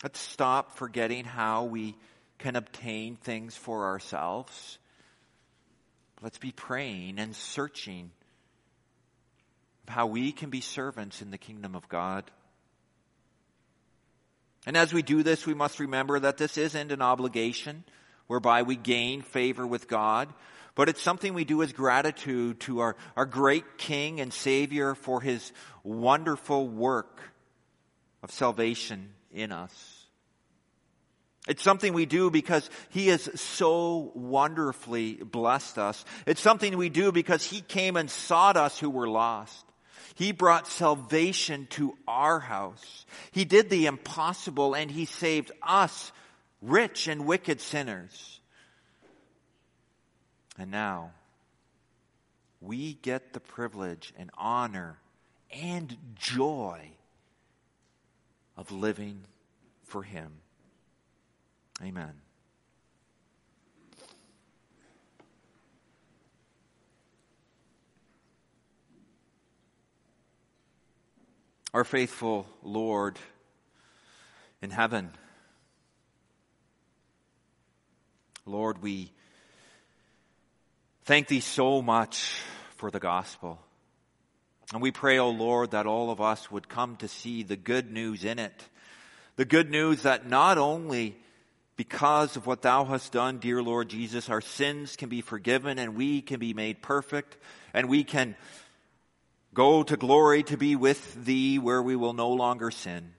Let's 0.02 0.18
stop 0.18 0.76
forgetting 0.76 1.26
how 1.26 1.66
we 1.66 1.94
can 2.40 2.56
obtain 2.56 3.16
things 3.16 3.56
for 3.56 3.86
ourselves 3.86 4.78
Let's 6.22 6.38
be 6.38 6.52
praying 6.52 7.18
and 7.18 7.34
searching 7.34 8.10
how 9.88 10.06
we 10.06 10.32
can 10.32 10.50
be 10.50 10.60
servants 10.60 11.22
in 11.22 11.30
the 11.30 11.38
kingdom 11.38 11.74
of 11.74 11.88
God. 11.88 12.30
And 14.66 14.76
as 14.76 14.92
we 14.92 15.02
do 15.02 15.22
this, 15.22 15.46
we 15.46 15.54
must 15.54 15.80
remember 15.80 16.20
that 16.20 16.36
this 16.36 16.58
isn't 16.58 16.92
an 16.92 17.00
obligation 17.00 17.84
whereby 18.26 18.62
we 18.62 18.76
gain 18.76 19.22
favor 19.22 19.66
with 19.66 19.88
God, 19.88 20.32
but 20.74 20.88
it's 20.88 21.00
something 21.00 21.32
we 21.32 21.44
do 21.44 21.62
as 21.62 21.72
gratitude 21.72 22.60
to 22.60 22.80
our, 22.80 22.96
our 23.16 23.26
great 23.26 23.78
King 23.78 24.20
and 24.20 24.32
Savior 24.32 24.94
for 24.94 25.20
His 25.20 25.52
wonderful 25.82 26.68
work 26.68 27.20
of 28.22 28.30
salvation 28.30 29.14
in 29.32 29.50
us. 29.50 29.99
It's 31.48 31.62
something 31.62 31.94
we 31.94 32.06
do 32.06 32.30
because 32.30 32.68
He 32.90 33.08
has 33.08 33.28
so 33.40 34.12
wonderfully 34.14 35.14
blessed 35.14 35.78
us. 35.78 36.04
It's 36.26 36.40
something 36.40 36.76
we 36.76 36.90
do 36.90 37.12
because 37.12 37.44
He 37.44 37.62
came 37.62 37.96
and 37.96 38.10
sought 38.10 38.56
us 38.56 38.78
who 38.78 38.90
were 38.90 39.08
lost. 39.08 39.64
He 40.16 40.32
brought 40.32 40.66
salvation 40.66 41.66
to 41.70 41.96
our 42.06 42.40
house. 42.40 43.06
He 43.30 43.46
did 43.46 43.70
the 43.70 43.86
impossible 43.86 44.74
and 44.74 44.90
He 44.90 45.06
saved 45.06 45.50
us, 45.62 46.12
rich 46.60 47.08
and 47.08 47.24
wicked 47.24 47.60
sinners. 47.60 48.40
And 50.58 50.70
now, 50.70 51.12
we 52.60 52.94
get 52.94 53.32
the 53.32 53.40
privilege 53.40 54.12
and 54.18 54.30
honor 54.36 54.98
and 55.50 55.96
joy 56.16 56.90
of 58.58 58.70
living 58.70 59.24
for 59.84 60.02
Him. 60.02 60.39
Amen. 61.82 62.12
Our 71.72 71.84
faithful 71.84 72.46
Lord 72.62 73.18
in 74.60 74.70
heaven, 74.70 75.10
Lord, 78.44 78.82
we 78.82 79.12
thank 81.04 81.28
Thee 81.28 81.40
so 81.40 81.80
much 81.80 82.42
for 82.76 82.90
the 82.90 83.00
gospel. 83.00 83.58
And 84.72 84.82
we 84.82 84.90
pray, 84.90 85.18
O 85.18 85.26
oh 85.26 85.30
Lord, 85.30 85.70
that 85.70 85.86
all 85.86 86.10
of 86.10 86.20
us 86.20 86.50
would 86.50 86.68
come 86.68 86.96
to 86.96 87.08
see 87.08 87.42
the 87.42 87.56
good 87.56 87.90
news 87.90 88.24
in 88.24 88.38
it. 88.38 88.64
The 89.36 89.44
good 89.44 89.70
news 89.70 90.02
that 90.02 90.28
not 90.28 90.58
only 90.58 91.16
because 91.80 92.36
of 92.36 92.46
what 92.46 92.60
thou 92.60 92.84
hast 92.84 93.10
done, 93.10 93.38
dear 93.38 93.62
Lord 93.62 93.88
Jesus, 93.88 94.28
our 94.28 94.42
sins 94.42 94.96
can 94.96 95.08
be 95.08 95.22
forgiven 95.22 95.78
and 95.78 95.96
we 95.96 96.20
can 96.20 96.38
be 96.38 96.52
made 96.52 96.82
perfect 96.82 97.38
and 97.72 97.88
we 97.88 98.04
can 98.04 98.36
go 99.54 99.82
to 99.82 99.96
glory 99.96 100.42
to 100.42 100.58
be 100.58 100.76
with 100.76 101.24
thee 101.24 101.58
where 101.58 101.82
we 101.82 101.96
will 101.96 102.12
no 102.12 102.32
longer 102.32 102.70
sin. 102.70 103.14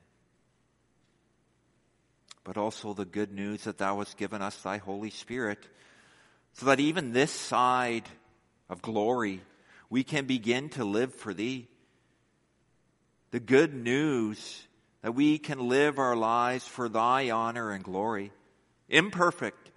But 2.43 2.55
also 2.55 2.93
the 2.93 3.03
good 3.03 3.31
news 3.31 3.63
that 3.63 3.79
thou 3.79 3.97
hast 3.97 4.15
given 4.15 4.43
us 4.43 4.55
thy 4.61 4.77
Holy 4.77 5.09
Spirit 5.09 5.67
so 6.53 6.67
that 6.67 6.79
even 6.79 7.13
this 7.13 7.31
side 7.31 8.07
of 8.69 8.83
glory 8.83 9.41
we 9.89 10.03
can 10.03 10.27
begin 10.27 10.69
to 10.69 10.85
live 10.85 11.15
for 11.15 11.33
thee. 11.33 11.67
The 13.31 13.39
good 13.39 13.73
news 13.73 14.67
that 15.01 15.15
we 15.15 15.39
can 15.39 15.67
live 15.67 15.97
our 15.97 16.15
lives 16.15 16.67
for 16.67 16.87
thy 16.87 17.31
honor 17.31 17.71
and 17.71 17.83
glory 17.83 18.31
imperfect, 18.91 19.71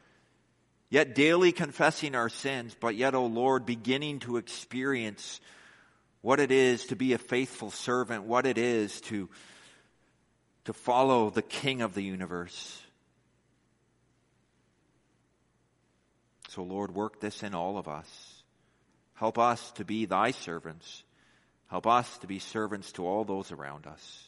yet 0.91 1.15
daily 1.15 1.53
confessing 1.53 2.15
our 2.15 2.29
sins, 2.29 2.77
but 2.79 2.97
yet, 2.97 3.15
O 3.15 3.21
oh 3.21 3.27
Lord, 3.27 3.65
beginning 3.65 4.21
to 4.21 4.37
experience 4.37 5.41
what 6.21 6.41
it 6.41 6.51
is 6.51 6.87
to 6.87 6.97
be 6.97 7.13
a 7.13 7.19
faithful 7.19 7.71
servant, 7.71 8.25
what 8.25 8.47
it 8.47 8.59
is 8.59 9.01
to, 9.03 9.29
to 10.65 10.73
follow 10.73 11.31
the 11.31 11.43
King 11.43 11.83
of 11.83 11.95
the 11.95 12.03
universe. 12.03 12.81
So 16.49 16.63
Lord, 16.63 16.95
work 16.95 17.21
this 17.21 17.43
in 17.43 17.55
all 17.55 17.79
of 17.79 17.89
us. 17.89 18.43
Help 19.15 19.39
us 19.39 19.73
to 19.73 19.85
be 19.85 20.07
thy 20.07 20.31
servants. 20.31 21.03
Help 21.69 21.87
us 21.87 22.19
to 22.19 22.27
be 22.27 22.39
servants 22.39 22.93
to 22.93 23.07
all 23.07 23.25
those 23.25 23.53
around 23.53 23.87
us. 23.87 24.25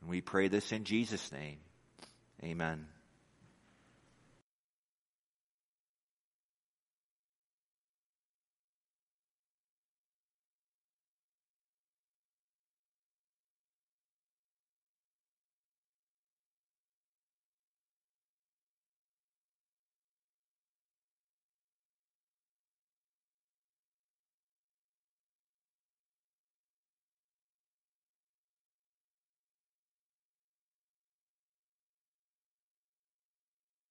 And 0.00 0.10
we 0.10 0.20
pray 0.20 0.48
this 0.48 0.72
in 0.72 0.84
Jesus' 0.84 1.32
name. 1.32 1.58
Amen. 2.44 2.91